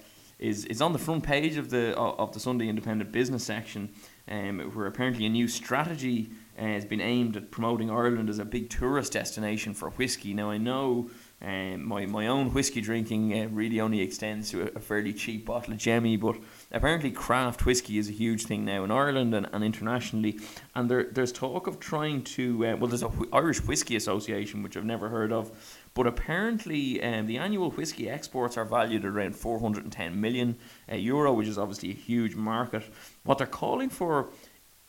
is 0.40 0.64
is 0.64 0.83
on 0.83 0.92
the 0.92 0.98
front 0.98 1.22
page 1.22 1.57
of 1.57 1.70
the 1.70 1.96
of 1.96 2.33
the 2.33 2.40
Sunday 2.40 2.68
Independent 2.68 3.12
Business 3.12 3.44
section, 3.44 3.90
um, 4.29 4.59
where 4.74 4.87
apparently 4.87 5.24
a 5.27 5.29
new 5.29 5.46
strategy 5.46 6.31
uh, 6.59 6.62
has 6.62 6.85
been 6.85 7.01
aimed 7.01 7.37
at 7.37 7.53
promoting 7.53 7.92
Ireland 7.92 8.29
as 8.29 8.40
a 8.40 8.44
big 8.44 8.70
tourist 8.70 9.12
destination 9.12 9.72
for 9.72 9.90
whiskey. 9.90 10.35
Now, 10.35 10.51
I 10.51 10.59
know 10.59 11.11
um, 11.40 11.87
my 11.87 12.05
my 12.05 12.27
own 12.27 12.53
whiskey 12.53 12.81
drinking 12.81 13.33
uh, 13.33 13.48
really 13.51 13.81
only 13.81 14.01
extends 14.01 14.51
to 14.51 14.62
a, 14.62 14.66
a, 14.74 14.81
fairly 14.81 15.12
cheap 15.12 15.46
bottle 15.46 15.72
of 15.72 15.79
Jemmy, 15.79 16.16
but 16.16 16.37
apparently 16.72 17.12
craft 17.12 17.64
whiskey 17.64 17.96
is 17.96 18.09
a 18.09 18.12
huge 18.12 18.46
thing 18.46 18.64
now 18.64 18.83
in 18.83 18.90
Ireland 18.90 19.33
and, 19.33 19.48
and 19.53 19.62
internationally. 19.62 20.40
And 20.74 20.90
there 20.90 21.05
there's 21.05 21.31
talk 21.31 21.68
of 21.68 21.79
trying 21.79 22.24
to 22.24 22.66
uh, 22.66 22.77
well, 22.77 22.88
there's 22.88 23.05
a 23.05 23.09
Wh- 23.09 23.33
Irish 23.33 23.62
Whiskey 23.62 23.94
Association 23.94 24.64
which 24.64 24.77
I've 24.77 24.85
never 24.85 25.11
heard 25.11 25.31
of, 25.31 25.53
but 25.94 26.09
apparently 26.09 27.01
um, 27.05 27.27
the 27.27 27.38
annual 27.38 27.70
whiskey 27.70 28.11
exports 28.11 28.57
are 28.57 28.64
valued 28.64 29.05
at 29.05 29.11
around 29.12 29.37
410 29.37 30.20
million 30.20 30.57
uh, 30.90 30.96
euro, 30.96 31.33
which 31.33 31.46
is 31.46 31.57
obviously 31.57 31.90
a 31.90 31.94
huge 31.94 32.35
market. 32.35 32.83
What 33.22 33.38
they're 33.38 33.46
calling 33.46 33.90
for 33.90 34.31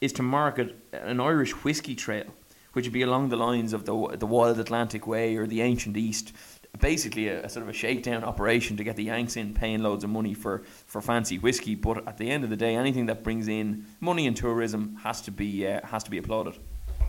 is 0.02 0.14
to 0.14 0.24
market 0.24 0.76
an 0.94 1.20
Irish 1.20 1.52
whiskey 1.64 1.94
trail 1.94 2.26
which 2.74 2.86
would 2.86 2.94
be 2.94 3.02
along 3.02 3.30
the 3.30 3.38
lines 3.38 3.74
of 3.74 3.86
the 3.86 4.18
the 4.18 4.26
Wild 4.26 4.60
Atlantic 4.60 5.08
Way 5.08 5.36
or 5.36 5.48
the 5.48 5.62
Ancient 5.62 5.98
East. 5.98 6.34
Basically, 6.80 7.28
a, 7.30 7.46
a, 7.46 7.50
sort 7.50 7.64
of 7.64 7.70
a 7.70 7.74
shakedown 7.74 8.24
operation 8.24 8.78
to 8.78 8.84
get 8.84 8.96
the 8.96 9.06
Yanks 9.06 9.36
in 9.38 9.56
paying 9.56 9.82
loads 9.82 10.04
of 10.04 10.12
money 10.12 10.36
for, 10.36 10.62
for 10.86 11.02
fancy 11.02 11.40
whiskey. 11.40 11.74
But 11.74 12.08
at 12.08 12.18
the 12.20 12.30
end 12.30 12.44
of 12.44 12.52
the 12.52 12.56
day, 12.56 12.76
anything 12.76 13.08
that 13.08 13.24
brings 13.24 13.48
in 13.48 13.88
money 14.00 14.28
and 14.28 14.38
tourism 14.38 14.96
has 15.02 15.20
to 15.22 15.32
be 15.32 15.68
uh, 15.68 15.86
has 15.86 16.04
to 16.04 16.12
be 16.12 16.20
applauded. 16.20 16.60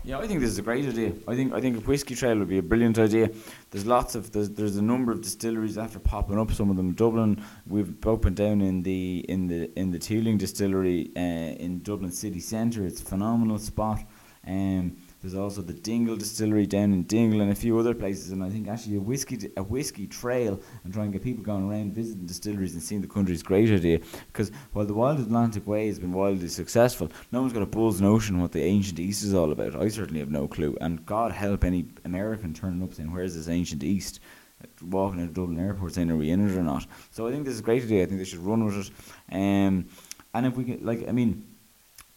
Yeah, 0.03 0.19
I 0.19 0.27
think 0.27 0.41
this 0.41 0.49
is 0.51 0.59
a 0.59 0.63
great 0.63 0.87
idea. 0.87 1.13
I 1.29 1.37
think 1.37 1.53
I 1.53 1.61
think 1.61 1.77
a 1.77 1.81
whiskey 1.81 2.15
trail 2.15 2.39
would 2.39 2.49
be 2.49 2.57
a 2.59 2.63
brilliant 2.63 2.99
idea. 2.99 3.31
There's 3.71 3.85
lots 3.85 4.15
of 4.15 4.33
there's, 4.33 4.49
there's 4.51 4.77
a 4.77 4.83
number 4.83 5.13
of 5.13 5.21
distilleries 5.21 5.77
after 5.77 5.99
popping 5.99 6.39
up. 6.39 6.51
Some 6.53 6.71
of 6.71 6.77
them 6.77 6.89
in 6.89 6.95
Dublin. 6.95 7.45
We've 7.67 7.95
opened 8.07 8.37
down 8.37 8.63
in 8.63 8.83
the 8.83 9.27
in 9.29 9.47
the 9.47 9.71
in 9.79 9.91
the 9.91 9.99
Teeling 9.99 10.39
distillery 10.39 11.11
uh, 11.17 11.21
in 11.21 11.83
Dublin 11.83 12.13
city 12.13 12.41
centre. 12.41 12.87
It's 12.87 13.03
a 13.03 13.05
phenomenal 13.05 13.59
spot. 13.59 14.01
Um, 14.47 14.97
there's 15.21 15.35
also 15.35 15.61
the 15.61 15.75
Dingle 15.75 16.17
Distillery 16.17 16.67
down 16.67 16.93
in 16.93 17.03
Dingle 17.03 17.43
and 17.43 17.53
a 17.53 17.55
few 17.55 17.79
other 17.79 17.95
places. 17.95 18.31
And 18.31 18.43
I 18.43 18.49
think 18.49 18.69
actually 18.69 18.97
a 18.97 19.01
whiskey 19.01 19.51
a 19.57 19.63
whiskey 19.63 20.07
trail 20.07 20.59
and 20.83 20.93
trying 20.93 21.13
to 21.13 21.19
get 21.19 21.25
people 21.25 21.45
going 21.45 21.69
around 21.69 21.93
visiting 21.93 22.27
distilleries 22.27 22.73
and 22.73 22.83
seeing 22.83 23.03
the 23.03 23.07
country 23.07 23.35
is 23.35 23.43
a 23.43 23.45
great 23.45 23.71
idea. 23.71 24.01
Because 24.29 24.51
while 24.73 24.87
the 24.87 24.95
Wild 24.95 25.21
Atlantic 25.21 25.67
Way 25.67 25.89
has 25.89 25.99
been 25.99 26.13
wildly 26.13 26.49
successful, 26.49 27.11
no 27.33 27.43
one's 27.43 27.53
got 27.53 27.63
a 27.63 27.67
bull's 27.67 28.01
notion 28.01 28.41
what 28.41 28.53
the 28.53 28.63
ancient 28.63 28.99
East 28.99 29.23
is 29.23 29.35
all 29.35 29.53
about. 29.53 29.77
I 29.77 29.89
certainly 29.89 30.21
have 30.21 30.31
no 30.31 30.49
clue. 30.49 30.77
And 30.81 31.05
God 31.05 31.33
help 31.33 31.65
any 31.65 31.87
American 32.05 32.55
turning 32.55 32.83
up 32.83 32.95
saying, 32.95 33.13
"Where's 33.13 33.35
this 33.35 33.49
ancient 33.49 33.85
East?" 33.85 34.21
Walking 34.83 35.21
into 35.21 35.33
Dublin 35.33 35.59
Airport 35.59 35.95
saying, 35.95 36.11
"Are 36.11 36.17
we 36.17 36.31
in 36.31 36.47
it 36.47 36.57
or 36.57 36.63
not?" 36.63 36.87
So 37.11 37.27
I 37.27 37.31
think 37.31 37.45
this 37.45 37.55
is 37.55 37.61
a 37.61 37.63
great 37.63 37.83
idea. 37.83 38.03
I 38.03 38.07
think 38.07 38.19
they 38.19 38.25
should 38.25 38.41
run 38.41 38.65
with 38.65 38.77
it. 38.77 38.91
Um, 39.33 39.87
and 40.33 40.47
if 40.47 40.57
we 40.57 40.65
can, 40.65 40.85
like, 40.85 41.09
I 41.09 41.13
mean 41.13 41.45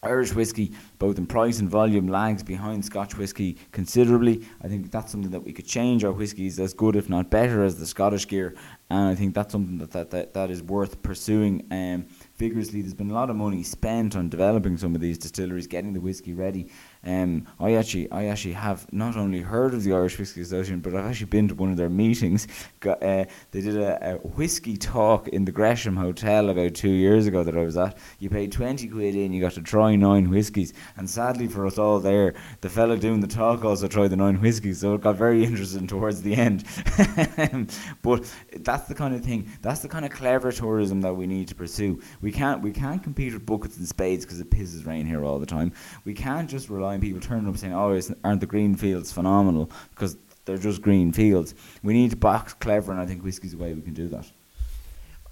Irish 0.04 0.34
whiskey, 0.34 0.74
both 1.00 1.18
in 1.18 1.26
price 1.26 1.60
and 1.60 1.70
volume, 1.70 2.08
lags 2.08 2.44
behind 2.44 2.84
Scotch 2.84 3.18
whiskey 3.18 3.58
considerably. 3.72 4.46
I 4.62 4.68
think 4.68 4.92
that's 4.92 5.12
something 5.12 5.32
that 5.32 5.44
we 5.44 5.54
could 5.54 5.66
change. 5.66 6.04
Our 6.04 6.12
whiskey 6.12 6.46
is 6.48 6.60
as 6.60 6.74
good, 6.74 6.96
if 6.96 7.10
not 7.10 7.30
better, 7.30 7.64
as 7.64 7.80
the 7.80 7.86
Scottish 7.86 8.28
gear, 8.28 8.56
and 8.90 9.10
I 9.10 9.16
think 9.16 9.34
that's 9.34 9.52
something 9.52 9.78
that 9.80 9.92
that, 9.92 10.12
that, 10.12 10.34
that 10.34 10.50
is 10.52 10.62
worth 10.62 11.02
pursuing 11.02 11.66
um, 11.72 12.06
vigorously. 12.38 12.82
There's 12.82 12.94
been 12.94 13.12
a 13.12 13.14
lot 13.14 13.30
of 13.30 13.36
money 13.36 13.64
spent 13.64 14.16
on 14.16 14.30
developing 14.30 14.78
some 14.78 14.94
of 14.94 15.02
these 15.02 15.18
distilleries, 15.18 15.68
getting 15.68 15.94
the 15.94 16.02
whiskey 16.02 16.34
ready, 16.34 16.70
um, 17.06 17.48
I 17.60 17.74
actually, 17.74 18.10
I 18.12 18.26
actually 18.26 18.54
have 18.54 18.92
not 18.94 19.18
only 19.18 19.42
heard 19.42 19.74
of 19.74 19.84
the 19.84 19.92
Irish 19.92 20.18
Whiskey 20.18 20.42
Association, 20.42 20.80
but 20.80 20.96
I've 20.96 21.06
actually 21.06 21.26
been 21.26 21.50
to 21.50 21.56
one 21.56 21.70
of 21.70 21.76
their 21.76 21.90
meetings. 21.90 22.48
Got, 22.80 23.04
uh, 23.04 23.26
they 23.52 23.60
did 23.62 23.76
a, 23.76 24.14
a 24.14 24.18
whiskey 24.20 24.78
talk 24.78 25.28
in 25.28 25.44
the 25.44 25.52
Gresham 25.52 25.98
Hotel 25.98 26.50
about 26.50 26.76
two 26.76 26.92
years 26.92 27.28
ago 27.28 27.44
that 27.44 27.58
I 27.58 27.64
was 27.64 27.76
at. 27.76 27.98
You 28.20 28.30
paid 28.30 28.54
twenty 28.54 28.88
quid 28.88 29.16
in, 29.16 29.34
you 29.34 29.42
got 29.42 29.52
to 29.54 29.62
try 29.62 29.96
nine 29.98 30.30
whiskies, 30.30 30.74
and 30.96 31.10
sadly 31.10 31.48
for 31.48 31.66
us 31.66 31.78
all 31.78 32.00
there, 32.00 32.36
the 32.62 32.70
fellow 32.70 32.96
doing 32.96 33.20
the 33.20 33.28
talk 33.28 33.66
also 33.66 33.88
tried 33.90 34.10
the 34.10 34.16
nine 34.16 34.40
whiskies, 34.40 34.80
so 34.80 34.94
it 34.94 35.02
got 35.02 35.18
very 35.18 35.44
interesting 35.44 35.88
towards 35.88 36.22
the 36.22 36.36
end. 36.36 36.64
but 38.02 38.34
that's 38.62 38.88
the 38.88 38.96
kind 38.96 39.14
of 39.14 39.22
thing, 39.22 39.50
that's 39.62 39.82
the 39.82 39.90
kind 39.90 40.06
of 40.06 40.12
clever 40.12 40.54
tourism 40.54 41.02
that 41.02 41.14
we 41.14 41.28
need 41.28 41.50
to 41.50 41.56
pursue. 41.56 42.02
We 42.22 42.32
can't, 42.32 42.62
we 42.62 42.72
can't 42.72 43.04
compete 43.04 43.34
with 43.34 43.46
buckets 43.46 43.76
and 43.78 43.88
spades 43.88 44.24
because 44.24 44.40
it 44.40 44.50
pisses 44.50 44.86
rain 44.88 45.06
here 45.06 45.26
all 45.26 45.38
the 45.38 45.46
time. 45.46 45.74
We 46.06 46.14
can't 46.14 46.50
just 46.50 46.70
rely 46.70 46.93
people 47.02 47.22
turning 47.22 47.48
up 47.48 47.58
saying, 47.58 47.74
"Oh, 47.74 48.00
aren't 48.24 48.42
the 48.42 48.48
green 48.48 48.76
fields 48.76 49.12
phenomenal?" 49.12 49.70
Because 49.92 50.18
they're 50.46 50.58
just 50.58 50.82
green 50.82 51.12
fields. 51.12 51.56
We 51.84 51.94
need 51.94 52.12
to 52.12 52.18
box 52.18 52.54
clever, 52.54 52.92
and 52.92 53.00
I 53.00 53.06
think 53.06 53.24
whiskey's 53.24 53.52
the 53.52 53.58
way 53.58 53.74
we 53.74 53.82
can 53.82 53.94
do 53.94 54.08
that. 54.10 54.30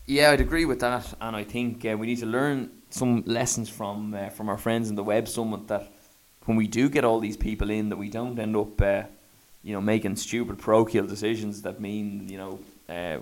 Yeah, 0.08 0.32
I'd 0.32 0.41
agree 0.41 0.65
with 0.65 0.80
that, 0.80 1.13
and 1.21 1.36
I 1.36 1.43
think 1.43 1.86
uh, 1.86 1.95
we 1.97 2.08
need 2.08 2.19
to 2.19 2.26
learn 2.26 2.71
some 2.89 3.24
lessons 3.26 3.69
from 3.69 4.13
uh, 4.13 4.30
from 4.30 4.50
our 4.50 4.58
friends 4.58 4.89
in 4.89 4.95
the 4.95 5.04
Web 5.04 5.28
Summit 5.28 5.67
that 5.67 5.91
when 6.45 6.58
we 6.58 6.67
do 6.67 6.89
get 6.89 7.04
all 7.04 7.19
these 7.19 7.38
people 7.38 7.69
in, 7.69 7.89
that 7.89 7.97
we 7.97 8.10
don't 8.10 8.38
end 8.39 8.56
up, 8.56 8.82
uh, 8.82 9.04
you 9.63 9.74
know, 9.74 9.82
making 9.82 10.15
stupid 10.15 10.58
parochial 10.58 11.06
decisions 11.06 11.62
that 11.62 11.80
mean, 11.80 12.28
you 12.28 12.38
know, 12.38 12.60
uh, 12.89 13.19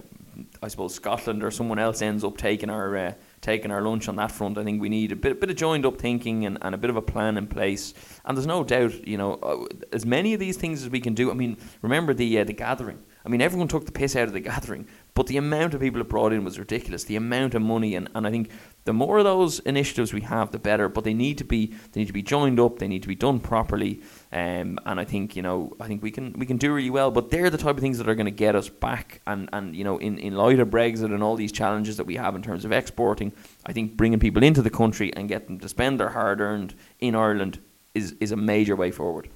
I 0.64 0.68
suppose 0.68 0.96
Scotland 0.96 1.44
or 1.44 1.52
someone 1.52 1.80
else 1.80 2.02
ends 2.02 2.24
up 2.24 2.38
taking 2.38 2.70
our 2.70 2.96
uh, 2.96 3.14
taking 3.42 3.72
our 3.72 3.82
lunch 3.82 4.08
on 4.08 4.16
that 4.18 4.32
front. 4.32 4.58
I 4.58 4.64
think 4.64 4.82
we 4.82 4.90
need 4.90 5.12
a 5.12 5.16
bit, 5.16 5.40
bit 5.40 5.50
of 5.50 5.56
joined 5.56 5.86
up 5.86 5.98
thinking 5.98 6.46
and, 6.46 6.58
and 6.62 6.76
a 6.76 6.78
bit 6.78 6.90
of 6.90 6.96
a 6.96 7.02
plan 7.02 7.38
in 7.38 7.48
place. 7.48 7.94
And 8.26 8.38
there's 8.38 8.48
no 8.48 8.64
doubt, 8.64 9.08
you 9.08 9.18
know, 9.18 9.36
uh, 9.36 9.66
as 9.94 10.06
many 10.06 10.34
of 10.34 10.40
these 10.40 10.58
things 10.58 10.84
as 10.84 10.90
we 10.90 11.00
can 11.00 11.14
do. 11.14 11.32
I 11.32 11.34
mean, 11.34 11.58
remember 11.82 12.14
the 12.14 12.40
uh, 12.40 12.44
the 12.44 12.54
gathering. 12.54 13.00
I 13.26 13.30
mean, 13.30 13.42
everyone 13.42 13.68
took 13.68 13.86
the 13.86 13.92
piss 13.92 14.16
out 14.16 14.28
of 14.28 14.34
the 14.34 14.40
gathering, 14.52 14.88
but 15.20 15.28
the 15.28 15.36
amount 15.36 15.74
of 15.74 15.82
people 15.82 16.00
it 16.00 16.08
brought 16.08 16.32
in 16.32 16.46
was 16.46 16.58
ridiculous. 16.58 17.04
The 17.04 17.18
amount 17.18 17.54
of 17.54 17.62
money, 17.62 17.94
and, 17.96 18.10
and 18.16 18.26
I 18.26 18.32
think 18.32 18.52
the 18.86 18.94
more 18.94 19.18
of 19.18 19.26
those 19.26 19.60
initiatives 19.60 20.14
we 20.14 20.22
have, 20.22 20.52
the 20.52 20.60
better. 20.60 20.88
But 20.88 21.04
they 21.04 21.14
need 21.14 21.40
to 21.40 21.44
be 21.44 21.76
they 21.92 22.00
need 22.00 22.08
to 22.08 22.14
be 22.14 22.22
joined 22.22 22.58
up. 22.58 22.80
They 22.80 22.88
need 22.88 23.02
to 23.02 23.08
be 23.10 23.16
done 23.16 23.42
properly. 23.42 24.02
Um, 24.32 24.80
and 24.86 24.98
I 24.98 25.04
think 25.04 25.36
you 25.36 25.42
know 25.42 25.76
I 25.78 25.88
think 25.88 26.02
we 26.02 26.10
can 26.10 26.32
we 26.38 26.46
can 26.46 26.56
do 26.56 26.74
really 26.74 26.90
well. 26.90 27.12
But 27.12 27.32
they're 27.32 27.50
the 27.50 27.58
type 27.58 27.76
of 27.76 27.82
things 27.82 27.98
that 27.98 28.08
are 28.08 28.16
going 28.16 28.28
to 28.28 28.32
get 28.32 28.56
us 28.56 28.70
back. 28.70 29.20
And, 29.28 29.50
and 29.52 29.76
you 29.76 29.84
know 29.84 29.98
in, 29.98 30.20
in 30.20 30.36
light 30.36 30.62
of 30.62 30.70
Brexit 30.70 31.14
and 31.14 31.22
all 31.22 31.36
these 31.36 31.52
challenges 31.52 31.98
that 31.98 32.06
we 32.06 32.16
have 32.16 32.34
in 32.34 32.42
terms 32.42 32.64
of 32.64 32.72
exporting, 32.72 33.34
I 33.66 33.74
think 33.74 33.98
bringing 33.98 34.20
people 34.20 34.42
into 34.42 34.62
the 34.62 34.70
country 34.70 35.12
and 35.18 35.28
get 35.28 35.48
them 35.48 35.60
to 35.60 35.68
spend 35.68 36.00
their 36.00 36.12
hard 36.12 36.40
earned 36.40 36.76
in 37.00 37.14
Ireland 37.14 37.60
is 37.94 38.16
is 38.22 38.32
a 38.32 38.38
major 38.38 38.78
way 38.78 38.90
forward. 38.90 39.28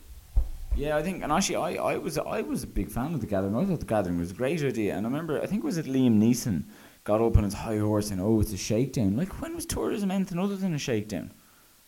Yeah, 0.76 0.98
I 0.98 1.04
think, 1.04 1.22
and 1.22 1.32
actually, 1.32 1.58
I, 1.58 1.76
I 1.76 1.98
was 1.98 2.18
I 2.18 2.42
was 2.42 2.64
a 2.64 2.68
big 2.68 2.90
fan 2.90 3.14
of 3.14 3.22
the 3.22 3.28
gathering. 3.28 3.56
I 3.56 3.64
thought 3.64 3.80
the 3.80 3.86
gathering 3.86 4.18
was 4.18 4.32
a 4.32 4.34
great 4.34 4.64
idea, 4.64 4.96
and 4.96 5.06
I 5.06 5.10
remember 5.10 5.40
I 5.42 5.46
think 5.46 5.64
it 5.64 5.66
was 5.66 5.78
it 5.78 5.86
Liam 5.86 6.20
Neeson 6.20 6.64
got 7.04 7.22
up 7.22 7.38
on 7.38 7.44
his 7.44 7.54
high 7.54 7.78
horse 7.78 8.12
and 8.12 8.22
oh, 8.22 8.40
it's 8.40 8.54
a 8.54 8.58
shakedown. 8.58 9.16
Like 9.16 9.42
when 9.42 9.56
was 9.56 9.66
tourism 9.66 10.10
anything 10.10 10.40
other 10.40 10.56
than 10.56 10.74
a 10.74 10.80
shakedown? 10.80 11.32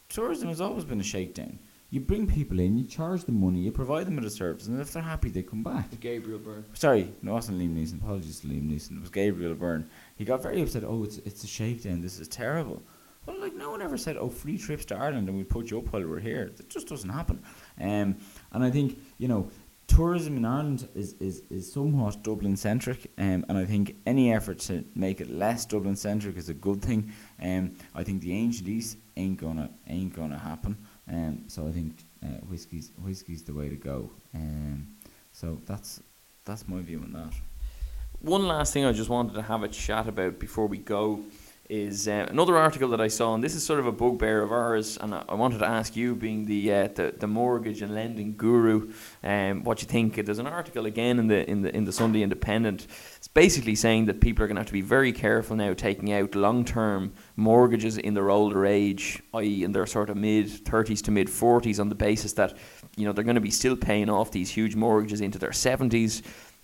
Tourism 0.09 0.49
has 0.49 0.61
always 0.61 0.85
been 0.85 0.99
a 0.99 1.03
shakedown. 1.03 1.57
You 1.89 2.01
bring 2.01 2.27
people 2.27 2.59
in, 2.59 2.77
you 2.77 2.85
charge 2.85 3.23
them 3.23 3.39
money, 3.39 3.59
you 3.59 3.71
provide 3.71 4.05
them 4.05 4.17
with 4.17 4.25
a 4.25 4.29
service, 4.29 4.67
and 4.67 4.79
if 4.81 4.91
they're 4.91 5.01
happy, 5.01 5.29
they 5.29 5.43
come 5.43 5.63
back. 5.63 5.99
Gabriel 5.99 6.39
Byrne. 6.39 6.65
Sorry, 6.73 7.13
no, 7.21 7.31
it 7.31 7.35
wasn't 7.35 7.59
Liam 7.59 7.75
Neeson. 7.75 8.01
Apologies 8.01 8.41
to 8.41 8.47
Liam 8.47 8.69
Neeson. 8.69 8.97
It 8.97 9.01
was 9.01 9.09
Gabriel 9.09 9.55
Byrne. 9.55 9.89
He 10.15 10.25
got 10.25 10.43
very 10.43 10.61
upset. 10.61 10.83
Oh, 10.83 11.03
it's 11.03 11.17
it's 11.19 11.43
a 11.43 11.47
shakedown. 11.47 12.01
This 12.01 12.19
is 12.19 12.27
terrible. 12.27 12.83
Well, 13.25 13.39
like 13.39 13.55
no 13.55 13.71
one 13.71 13.81
ever 13.81 13.97
said, 13.97 14.17
"Oh, 14.17 14.29
free 14.29 14.57
trips 14.57 14.85
to 14.85 14.95
Ireland 14.95 15.27
and 15.27 15.37
we 15.37 15.43
put 15.43 15.71
you 15.71 15.79
up 15.79 15.91
while 15.91 16.05
we're 16.05 16.19
here." 16.19 16.51
That 16.55 16.69
just 16.69 16.87
doesn't 16.87 17.09
happen. 17.09 17.41
Um, 17.79 18.17
and 18.51 18.63
I 18.63 18.69
think 18.69 18.99
you 19.17 19.27
know, 19.27 19.49
tourism 19.87 20.37
in 20.37 20.45
Ireland 20.45 20.87
is 20.95 21.13
is, 21.19 21.43
is 21.49 21.71
somewhat 21.71 22.23
Dublin 22.23 22.55
centric, 22.55 23.11
um, 23.17 23.45
and 23.49 23.57
I 23.57 23.65
think 23.65 23.95
any 24.05 24.33
effort 24.33 24.59
to 24.59 24.83
make 24.95 25.21
it 25.21 25.29
less 25.29 25.65
Dublin 25.65 25.95
centric 25.95 26.37
is 26.37 26.49
a 26.49 26.53
good 26.53 26.81
thing. 26.81 27.11
Um, 27.41 27.73
I 27.93 28.03
think 28.03 28.21
the 28.21 28.33
ancient 28.33 28.69
East 28.69 28.97
ain't 29.17 29.37
gonna 29.37 29.69
ain't 29.87 30.15
gonna 30.15 30.39
happen. 30.39 30.77
Um, 31.07 31.43
so 31.47 31.67
I 31.67 31.71
think 31.71 32.03
uh, 32.23 32.39
whiskey's 32.47 32.91
whiskey's 33.03 33.43
the 33.43 33.53
way 33.53 33.69
to 33.69 33.75
go. 33.75 34.09
Um, 34.33 34.87
so 35.31 35.59
that's 35.65 36.01
that's 36.45 36.67
my 36.67 36.81
view 36.81 36.99
on 36.99 37.11
that. 37.13 37.33
One 38.19 38.47
last 38.47 38.73
thing 38.73 38.85
I 38.85 38.91
just 38.91 39.09
wanted 39.09 39.33
to 39.33 39.41
have 39.41 39.63
a 39.63 39.67
chat 39.67 40.07
about 40.07 40.39
before 40.39 40.67
we 40.67 40.77
go 40.77 41.19
is 41.69 42.07
uh, 42.07 42.27
another 42.29 42.57
article 42.57 42.89
that 42.89 43.01
I 43.01 43.07
saw, 43.07 43.33
and 43.33 43.43
this 43.43 43.55
is 43.55 43.65
sort 43.65 43.79
of 43.79 43.87
a 43.87 43.91
bugbear 43.91 44.43
of 44.43 44.51
ours, 44.51 44.97
and 44.97 45.15
I, 45.15 45.23
I 45.29 45.33
wanted 45.33 45.59
to 45.59 45.67
ask 45.67 45.95
you, 45.95 46.15
being 46.15 46.45
the 46.45 46.71
uh, 46.71 46.87
the, 46.89 47.13
the 47.17 47.27
mortgage 47.27 47.81
and 47.81 47.95
lending 47.95 48.35
guru, 48.37 48.91
um, 49.23 49.63
what 49.63 49.81
you 49.81 49.87
think. 49.87 50.23
There's 50.23 50.39
an 50.39 50.47
article 50.47 50.85
again 50.85 51.17
in 51.17 51.27
the 51.27 51.49
in 51.49 51.63
the 51.63 51.75
in 51.75 51.85
the 51.85 51.91
Sunday 51.91 52.21
Independent. 52.21 52.85
It's 53.17 53.27
basically 53.27 53.75
saying 53.75 54.05
that 54.05 54.21
people 54.21 54.43
are 54.43 54.47
going 54.47 54.55
to 54.55 54.61
have 54.61 54.67
to 54.67 54.73
be 54.73 54.81
very 54.81 55.11
careful 55.11 55.55
now 55.55 55.73
taking 55.73 56.13
out 56.13 56.35
long 56.35 56.65
term 56.65 57.13
mortgages 57.35 57.97
in 57.97 58.13
their 58.13 58.29
older 58.29 58.65
age, 58.65 59.23
i.e., 59.33 59.63
in 59.63 59.71
their 59.71 59.87
sort 59.87 60.09
of 60.09 60.17
mid 60.17 60.47
30s 60.47 61.01
to 61.03 61.11
mid 61.11 61.27
40s, 61.27 61.79
on 61.79 61.89
the 61.89 61.95
basis 61.95 62.33
that 62.33 62.55
you 62.95 63.05
know 63.05 63.11
they're 63.11 63.23
going 63.23 63.35
to 63.35 63.41
be 63.41 63.51
still 63.51 63.75
paying 63.75 64.09
off 64.09 64.31
these 64.31 64.51
huge 64.51 64.75
mortgages 64.75 65.21
into 65.21 65.39
their 65.39 65.49
70s 65.49 66.21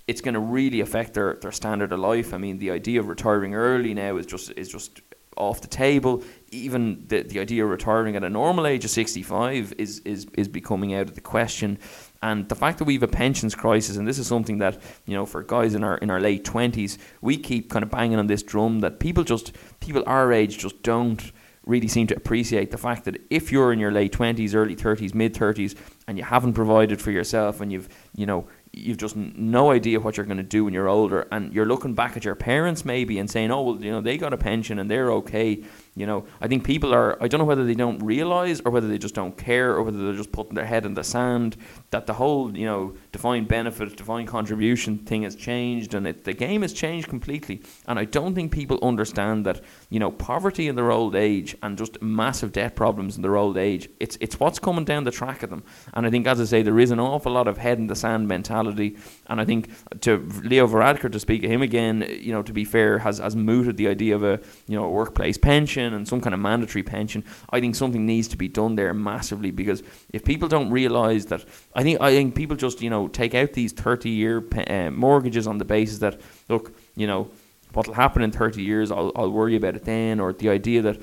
it's 0.07 0.21
going 0.21 0.33
to 0.33 0.39
really 0.39 0.81
affect 0.81 1.13
their, 1.13 1.35
their 1.35 1.51
standard 1.51 1.91
of 1.91 1.99
life. 1.99 2.33
I 2.33 2.37
mean, 2.37 2.57
the 2.57 2.71
idea 2.71 2.99
of 2.99 3.07
retiring 3.07 3.55
early 3.55 3.93
now 3.93 4.17
is 4.17 4.25
just 4.25 4.51
is 4.57 4.69
just 4.69 5.01
off 5.37 5.61
the 5.61 5.67
table. 5.67 6.23
Even 6.51 7.05
the, 7.07 7.23
the 7.23 7.39
idea 7.39 7.63
of 7.63 7.69
retiring 7.69 8.15
at 8.15 8.23
a 8.23 8.29
normal 8.29 8.67
age 8.67 8.83
of 8.83 8.91
65 8.91 9.73
is, 9.77 9.99
is, 9.99 10.27
is 10.33 10.47
becoming 10.47 10.93
out 10.93 11.07
of 11.07 11.15
the 11.15 11.21
question. 11.21 11.79
And 12.21 12.47
the 12.49 12.55
fact 12.55 12.77
that 12.77 12.83
we 12.83 12.93
have 12.93 13.03
a 13.03 13.07
pensions 13.07 13.55
crisis, 13.55 13.97
and 13.97 14.07
this 14.07 14.19
is 14.19 14.27
something 14.27 14.59
that 14.59 14.79
you 15.05 15.15
know 15.15 15.25
for 15.25 15.41
guys 15.41 15.73
in 15.73 15.83
our 15.83 15.97
in 15.97 16.09
our 16.11 16.19
late 16.19 16.45
twenties, 16.45 16.99
we 17.21 17.37
keep 17.37 17.69
kind 17.69 17.83
of 17.83 17.89
banging 17.89 18.19
on 18.19 18.27
this 18.27 18.43
drum 18.43 18.81
that 18.81 18.99
people 18.99 19.23
just 19.23 19.53
people 19.79 20.03
our 20.05 20.31
age 20.31 20.59
just 20.59 20.83
don't 20.83 21.31
really 21.65 21.87
seem 21.87 22.07
to 22.07 22.15
appreciate 22.15 22.71
the 22.71 22.77
fact 22.77 23.05
that 23.05 23.17
if 23.29 23.51
you're 23.51 23.71
in 23.71 23.79
your 23.79 23.91
late 23.91 24.11
20s, 24.11 24.55
early 24.55 24.75
30s, 24.75 25.13
mid 25.13 25.33
30s, 25.33 25.75
and 26.07 26.17
you 26.17 26.23
haven't 26.23 26.53
provided 26.53 26.99
for 26.99 27.11
yourself 27.11 27.61
and 27.61 27.71
you've, 27.71 27.87
you 28.15 28.25
know, 28.25 28.47
you've 28.73 28.97
just 28.97 29.15
no 29.15 29.71
idea 29.71 29.99
what 29.99 30.17
you're 30.17 30.25
going 30.25 30.37
to 30.37 30.43
do 30.43 30.63
when 30.63 30.73
you're 30.73 30.87
older 30.87 31.27
and 31.31 31.53
you're 31.53 31.65
looking 31.65 31.93
back 31.93 32.15
at 32.15 32.23
your 32.23 32.35
parents 32.35 32.85
maybe 32.85 33.19
and 33.19 33.29
saying 33.29 33.51
oh 33.51 33.61
well 33.61 33.83
you 33.83 33.91
know 33.91 34.01
they 34.01 34.17
got 34.17 34.33
a 34.33 34.37
pension 34.37 34.79
and 34.79 34.89
they're 34.89 35.11
okay 35.11 35.61
you 35.95 36.05
know 36.05 36.25
i 36.39 36.47
think 36.47 36.63
people 36.63 36.93
are 36.93 37.21
i 37.21 37.27
don't 37.27 37.39
know 37.39 37.45
whether 37.45 37.65
they 37.65 37.75
don't 37.75 37.99
realize 37.99 38.61
or 38.61 38.71
whether 38.71 38.87
they 38.87 38.97
just 38.97 39.13
don't 39.13 39.37
care 39.37 39.71
or 39.71 39.83
whether 39.83 40.03
they're 40.05 40.13
just 40.13 40.31
putting 40.31 40.55
their 40.55 40.65
head 40.65 40.85
in 40.85 40.93
the 40.93 41.03
sand 41.03 41.57
that 41.89 42.05
the 42.05 42.13
whole 42.13 42.55
you 42.57 42.65
know 42.65 42.93
defined 43.11 43.47
benefit 43.47 43.97
defined 43.97 44.27
contribution 44.27 44.97
thing 44.99 45.23
has 45.23 45.35
changed 45.35 45.93
and 45.93 46.07
it, 46.07 46.23
the 46.23 46.33
game 46.33 46.61
has 46.61 46.71
changed 46.73 47.09
completely. 47.09 47.61
And 47.87 47.99
i 47.99 48.05
don't 48.05 48.33
think 48.35 48.51
people 48.51 48.79
understand 48.81 49.45
that 49.45 49.61
you 49.89 49.99
know 49.99 50.11
poverty 50.11 50.67
in 50.69 50.75
their 50.75 50.91
old 50.91 51.15
age 51.15 51.57
and 51.61 51.77
just 51.77 52.01
massive 52.01 52.53
debt 52.53 52.75
problems 52.75 53.17
in 53.17 53.21
their 53.21 53.35
old 53.35 53.57
age 53.57 53.89
it's 53.99 54.17
it's 54.21 54.39
what's 54.39 54.59
coming 54.59 54.85
down 54.85 55.03
the 55.03 55.11
track 55.11 55.43
of 55.43 55.49
them. 55.49 55.63
And 55.93 56.05
i 56.05 56.09
think 56.09 56.25
as 56.25 56.39
i 56.39 56.45
say 56.45 56.61
there 56.61 56.79
is 56.79 56.91
an 56.91 56.99
awful 56.99 57.33
lot 57.33 57.47
of 57.49 57.57
head 57.57 57.79
in 57.79 57.87
the 57.87 57.95
sand 57.95 58.27
mentality. 58.29 58.97
And 59.27 59.41
I 59.41 59.45
think 59.45 59.69
to 60.01 60.17
Leo 60.43 60.67
Varadkar, 60.67 61.11
to 61.11 61.19
speak 61.19 61.43
of 61.43 61.51
him 61.51 61.61
again, 61.61 62.05
you 62.21 62.31
know, 62.31 62.43
to 62.43 62.53
be 62.53 62.65
fair, 62.65 62.99
has, 62.99 63.19
has 63.19 63.35
mooted 63.35 63.77
the 63.77 63.87
idea 63.87 64.15
of 64.15 64.23
a 64.23 64.39
you 64.67 64.77
know 64.77 64.85
a 64.85 64.89
workplace 64.89 65.37
pension 65.37 65.80
and 65.81 66.07
some 66.07 66.21
kind 66.21 66.33
of 66.33 66.39
mandatory 66.39 66.83
pension. 66.83 67.23
I 67.49 67.59
think 67.59 67.75
something 67.75 68.05
needs 68.05 68.27
to 68.29 68.37
be 68.37 68.47
done 68.47 68.75
there 68.75 68.93
massively 68.93 69.51
because 69.51 69.83
if 70.13 70.23
people 70.23 70.47
don't 70.47 70.69
realise 70.71 71.25
that, 71.25 71.45
I 71.75 71.83
think 71.83 72.01
I 72.01 72.11
think 72.11 72.35
people 72.35 72.55
just 72.55 72.81
you 72.81 72.89
know 72.89 73.07
take 73.07 73.35
out 73.35 73.53
these 73.53 73.73
thirty 73.73 74.09
year 74.09 74.43
uh, 74.67 74.91
mortgages 74.91 75.47
on 75.47 75.57
the 75.57 75.65
basis 75.65 75.99
that 75.99 76.19
look, 76.49 76.73
you 76.95 77.07
know, 77.07 77.29
what'll 77.73 77.93
happen 77.93 78.21
in 78.21 78.31
thirty 78.31 78.63
years, 78.63 78.91
I'll 78.91 79.11
I'll 79.15 79.31
worry 79.31 79.55
about 79.55 79.75
it 79.75 79.85
then, 79.85 80.19
or 80.19 80.33
the 80.33 80.49
idea 80.49 80.81
that 80.81 81.01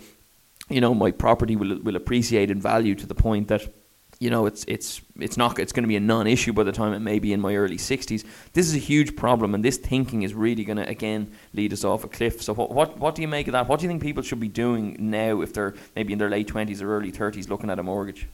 you 0.68 0.80
know 0.80 0.94
my 0.94 1.10
property 1.10 1.56
will 1.56 1.78
will 1.80 1.96
appreciate 1.96 2.50
in 2.50 2.60
value 2.60 2.94
to 2.94 3.06
the 3.06 3.14
point 3.14 3.48
that 3.48 3.68
you 4.18 4.30
know, 4.30 4.46
it's 4.46 4.64
it's 4.66 5.00
it's 5.18 5.36
not 5.36 5.58
it's 5.58 5.72
going 5.72 5.84
to 5.84 5.88
be 5.88 5.96
a 5.96 6.00
non-issue 6.00 6.52
by 6.52 6.64
the 6.64 6.72
time 6.72 6.92
it 6.92 6.98
may 6.98 7.20
be 7.20 7.32
in 7.32 7.40
my 7.40 7.54
early 7.54 7.76
60s. 7.76 8.24
This 8.52 8.66
is 8.66 8.74
a 8.74 8.78
huge 8.78 9.14
problem, 9.14 9.54
and 9.54 9.64
this 9.64 9.76
thinking 9.76 10.22
is 10.22 10.34
really 10.34 10.64
going 10.64 10.78
to 10.78 10.88
again 10.88 11.30
lead 11.54 11.72
us 11.72 11.84
off 11.84 12.02
a 12.02 12.08
cliff. 12.08 12.42
So, 12.42 12.52
what, 12.52 12.72
what 12.72 12.98
what 12.98 13.14
do 13.14 13.22
you 13.22 13.28
make 13.28 13.46
of 13.46 13.52
that? 13.52 13.68
What 13.68 13.78
do 13.78 13.84
you 13.84 13.88
think 13.88 14.02
people 14.02 14.24
should 14.24 14.40
be 14.40 14.48
doing 14.48 14.96
now 14.98 15.40
if 15.40 15.52
they're 15.52 15.74
maybe 15.94 16.12
in 16.12 16.18
their 16.18 16.30
late 16.30 16.48
20s 16.48 16.82
or 16.82 16.96
early 16.96 17.12
30s 17.12 17.48
looking 17.48 17.70
at 17.70 17.78
a 17.78 17.82
mortgage? 17.82 18.26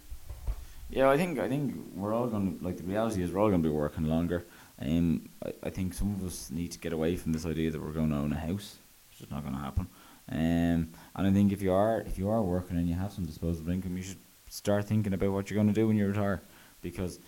Yeah, 0.88 1.10
I 1.10 1.18
think 1.18 1.38
I 1.38 1.48
think 1.48 1.74
we're 1.94 2.14
all 2.14 2.28
going 2.28 2.58
to 2.58 2.64
like 2.64 2.78
the 2.78 2.84
reality 2.84 3.22
is 3.22 3.30
we're 3.30 3.40
all 3.40 3.50
going 3.50 3.62
to 3.62 3.68
be 3.68 3.74
working 3.74 4.04
longer. 4.04 4.46
Um, 4.80 5.28
I, 5.44 5.52
I 5.64 5.70
think 5.70 5.92
some 5.92 6.14
of 6.14 6.24
us 6.24 6.50
need 6.50 6.72
to 6.72 6.78
get 6.78 6.94
away 6.94 7.16
from 7.16 7.32
this 7.32 7.44
idea 7.44 7.70
that 7.70 7.80
we're 7.80 7.92
going 7.92 8.10
to 8.10 8.16
own 8.16 8.32
a 8.32 8.38
house. 8.38 8.76
It's 9.10 9.18
just 9.18 9.30
not 9.30 9.42
going 9.42 9.54
to 9.54 9.60
happen. 9.60 9.86
Um, 10.30 10.88
and 11.16 11.26
I 11.26 11.30
think 11.30 11.52
if 11.52 11.60
you 11.60 11.72
are 11.72 12.00
if 12.00 12.18
you 12.18 12.30
are 12.30 12.40
working 12.40 12.78
and 12.78 12.88
you 12.88 12.94
have 12.94 13.12
some 13.12 13.26
disposable 13.26 13.70
income, 13.70 13.98
you 13.98 14.02
should 14.02 14.16
start 14.54 14.84
thinking 14.84 15.12
about 15.12 15.32
what 15.32 15.50
you're 15.50 15.56
going 15.56 15.66
to 15.66 15.74
do 15.74 15.88
when 15.88 15.96
you 15.96 16.06
retire, 16.06 16.40
because 16.80 17.18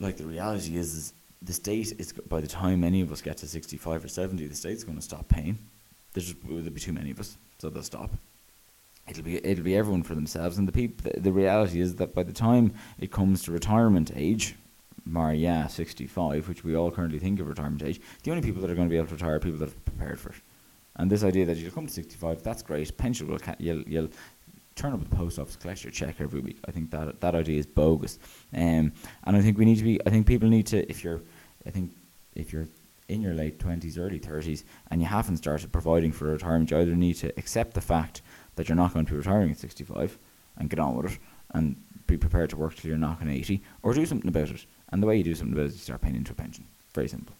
like 0.00 0.16
the 0.16 0.24
reality 0.24 0.76
is, 0.76 0.94
is 0.94 1.12
the 1.42 1.52
state 1.52 1.92
is 1.98 2.12
by 2.12 2.40
the 2.40 2.48
time 2.48 2.82
any 2.82 3.00
of 3.00 3.12
us 3.12 3.22
get 3.22 3.36
to 3.38 3.46
65 3.46 4.04
or 4.04 4.08
70 4.08 4.44
the 4.46 4.54
state's 4.54 4.82
going 4.82 4.98
to 4.98 5.02
stop 5.02 5.28
paying. 5.28 5.56
There's 6.12 6.26
just, 6.26 6.38
there'll 6.44 6.62
be 6.70 6.80
too 6.80 6.92
many 6.92 7.12
of 7.12 7.20
us 7.20 7.38
so 7.58 7.70
they'll 7.70 7.84
stop. 7.84 8.10
It'll 9.08 9.22
be 9.22 9.36
it'll 9.46 9.64
be 9.64 9.76
everyone 9.76 10.02
for 10.02 10.16
themselves 10.16 10.58
and 10.58 10.66
the 10.66 10.72
people 10.72 11.08
the, 11.08 11.20
the 11.20 11.32
reality 11.32 11.80
is 11.80 11.94
that 11.96 12.14
by 12.14 12.24
the 12.24 12.32
time 12.32 12.74
it 12.98 13.12
comes 13.12 13.44
to 13.44 13.52
retirement 13.52 14.10
age 14.16 14.56
mar 15.06 15.32
yeah 15.32 15.68
65 15.68 16.48
which 16.48 16.64
we 16.64 16.76
all 16.76 16.90
currently 16.90 17.18
think 17.20 17.38
of 17.40 17.48
retirement 17.48 17.82
age 17.82 18.00
the 18.24 18.30
only 18.32 18.42
people 18.42 18.60
that 18.60 18.70
are 18.70 18.74
going 18.74 18.88
to 18.88 18.92
be 18.92 18.98
able 18.98 19.06
to 19.06 19.14
retire 19.14 19.36
are 19.36 19.40
people 19.40 19.58
that 19.60 19.68
are 19.68 19.80
prepared 19.86 20.18
for 20.18 20.30
it. 20.30 20.40
And 20.96 21.08
this 21.08 21.22
idea 21.22 21.46
that 21.46 21.56
you'll 21.56 21.70
come 21.70 21.86
to 21.86 21.92
65 21.92 22.42
that's 22.42 22.62
great. 22.62 22.96
Pension 22.96 23.28
will 23.28 23.38
ca- 23.38 23.54
you'll, 23.60 23.82
you'll 23.82 24.08
turn 24.78 24.92
up 24.92 25.02
at 25.02 25.10
the 25.10 25.16
post 25.16 25.38
office, 25.38 25.56
collect 25.56 25.84
your 25.84 25.90
check 25.90 26.20
every 26.20 26.40
week. 26.40 26.58
I 26.66 26.70
think 26.70 26.90
that 26.92 27.20
that 27.20 27.34
idea 27.34 27.58
is 27.58 27.66
bogus. 27.66 28.18
Um, 28.54 28.92
and 29.24 29.36
I 29.36 29.40
think 29.40 29.58
we 29.58 29.64
need 29.64 29.78
to 29.78 29.84
be. 29.84 30.00
I 30.06 30.10
think 30.10 30.26
people 30.26 30.48
need 30.48 30.66
to. 30.68 30.88
If 30.88 31.04
you're, 31.04 31.20
I 31.66 31.70
think 31.70 31.92
if 32.34 32.52
you're 32.52 32.68
in 33.08 33.20
your 33.22 33.34
late 33.34 33.58
twenties, 33.58 33.98
early 33.98 34.18
thirties, 34.18 34.64
and 34.90 35.00
you 35.00 35.06
haven't 35.06 35.38
started 35.38 35.72
providing 35.72 36.12
for 36.12 36.26
retirement, 36.26 36.70
you 36.70 36.78
either 36.78 36.94
need 36.94 37.14
to 37.14 37.28
accept 37.36 37.74
the 37.74 37.80
fact 37.80 38.22
that 38.56 38.68
you're 38.68 38.76
not 38.76 38.92
going 38.92 39.06
to 39.06 39.12
be 39.12 39.18
retiring 39.18 39.50
at 39.50 39.58
sixty-five 39.58 40.16
and 40.56 40.70
get 40.70 40.78
on 40.78 40.96
with 40.96 41.12
it, 41.12 41.18
and 41.54 41.76
be 42.06 42.16
prepared 42.16 42.50
to 42.50 42.56
work 42.56 42.74
till 42.74 42.88
you're 42.88 42.98
knocking 42.98 43.28
eighty, 43.28 43.62
or 43.82 43.94
do 43.94 44.06
something 44.06 44.28
about 44.28 44.50
it. 44.50 44.64
And 44.90 45.02
the 45.02 45.06
way 45.06 45.16
you 45.18 45.24
do 45.24 45.34
something 45.34 45.54
about 45.54 45.66
it 45.66 45.70
is 45.70 45.74
you 45.74 45.80
start 45.80 46.00
paying 46.00 46.16
into 46.16 46.32
a 46.32 46.34
pension. 46.34 46.64
Very 46.94 47.08
simple. 47.08 47.34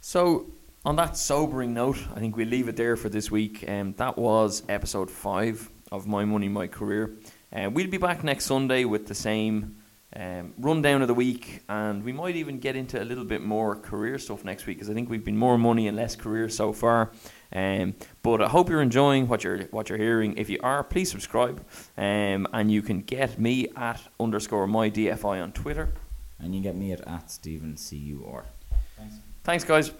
So 0.00 0.46
on 0.86 0.94
that 0.94 1.16
sobering 1.16 1.74
note, 1.74 1.98
I 2.14 2.20
think 2.20 2.36
we'll 2.36 2.46
leave 2.46 2.68
it 2.68 2.76
there 2.76 2.96
for 2.96 3.08
this 3.08 3.28
week. 3.28 3.68
Um, 3.68 3.92
that 3.96 4.16
was 4.16 4.62
episode 4.68 5.10
five 5.10 5.68
of 5.90 6.06
My 6.06 6.24
Money, 6.24 6.48
My 6.48 6.68
Career. 6.68 7.16
Uh, 7.52 7.68
we'll 7.72 7.88
be 7.88 7.98
back 7.98 8.22
next 8.22 8.44
Sunday 8.44 8.84
with 8.84 9.08
the 9.08 9.14
same 9.14 9.78
um, 10.14 10.54
rundown 10.56 11.02
of 11.02 11.08
the 11.08 11.14
week, 11.14 11.64
and 11.68 12.04
we 12.04 12.12
might 12.12 12.36
even 12.36 12.60
get 12.60 12.76
into 12.76 13.02
a 13.02 13.04
little 13.04 13.24
bit 13.24 13.42
more 13.42 13.74
career 13.74 14.16
stuff 14.16 14.44
next 14.44 14.66
week 14.66 14.76
because 14.76 14.88
I 14.88 14.94
think 14.94 15.10
we've 15.10 15.24
been 15.24 15.36
more 15.36 15.58
money 15.58 15.88
and 15.88 15.96
less 15.96 16.14
career 16.14 16.48
so 16.48 16.72
far. 16.72 17.10
Um, 17.52 17.96
but 18.22 18.40
I 18.40 18.48
hope 18.48 18.70
you're 18.70 18.80
enjoying 18.80 19.26
what 19.26 19.42
you're 19.42 19.64
what 19.72 19.88
you're 19.88 19.98
hearing. 19.98 20.38
If 20.38 20.48
you 20.48 20.60
are, 20.62 20.84
please 20.84 21.10
subscribe, 21.10 21.64
um, 21.98 22.46
and 22.52 22.70
you 22.70 22.80
can 22.80 23.00
get 23.00 23.40
me 23.40 23.68
at 23.74 24.00
underscore 24.20 24.68
my 24.68 24.88
DFI 24.88 25.42
on 25.42 25.50
Twitter, 25.50 25.88
and 26.38 26.54
you 26.54 26.60
get 26.60 26.76
me 26.76 26.92
at 26.92 27.00
at 27.08 27.28
Stephen 27.28 27.76
C 27.76 27.96
U 27.96 28.24
R. 28.32 28.44
Thanks. 28.96 29.16
Thanks, 29.42 29.64
guys. 29.64 29.90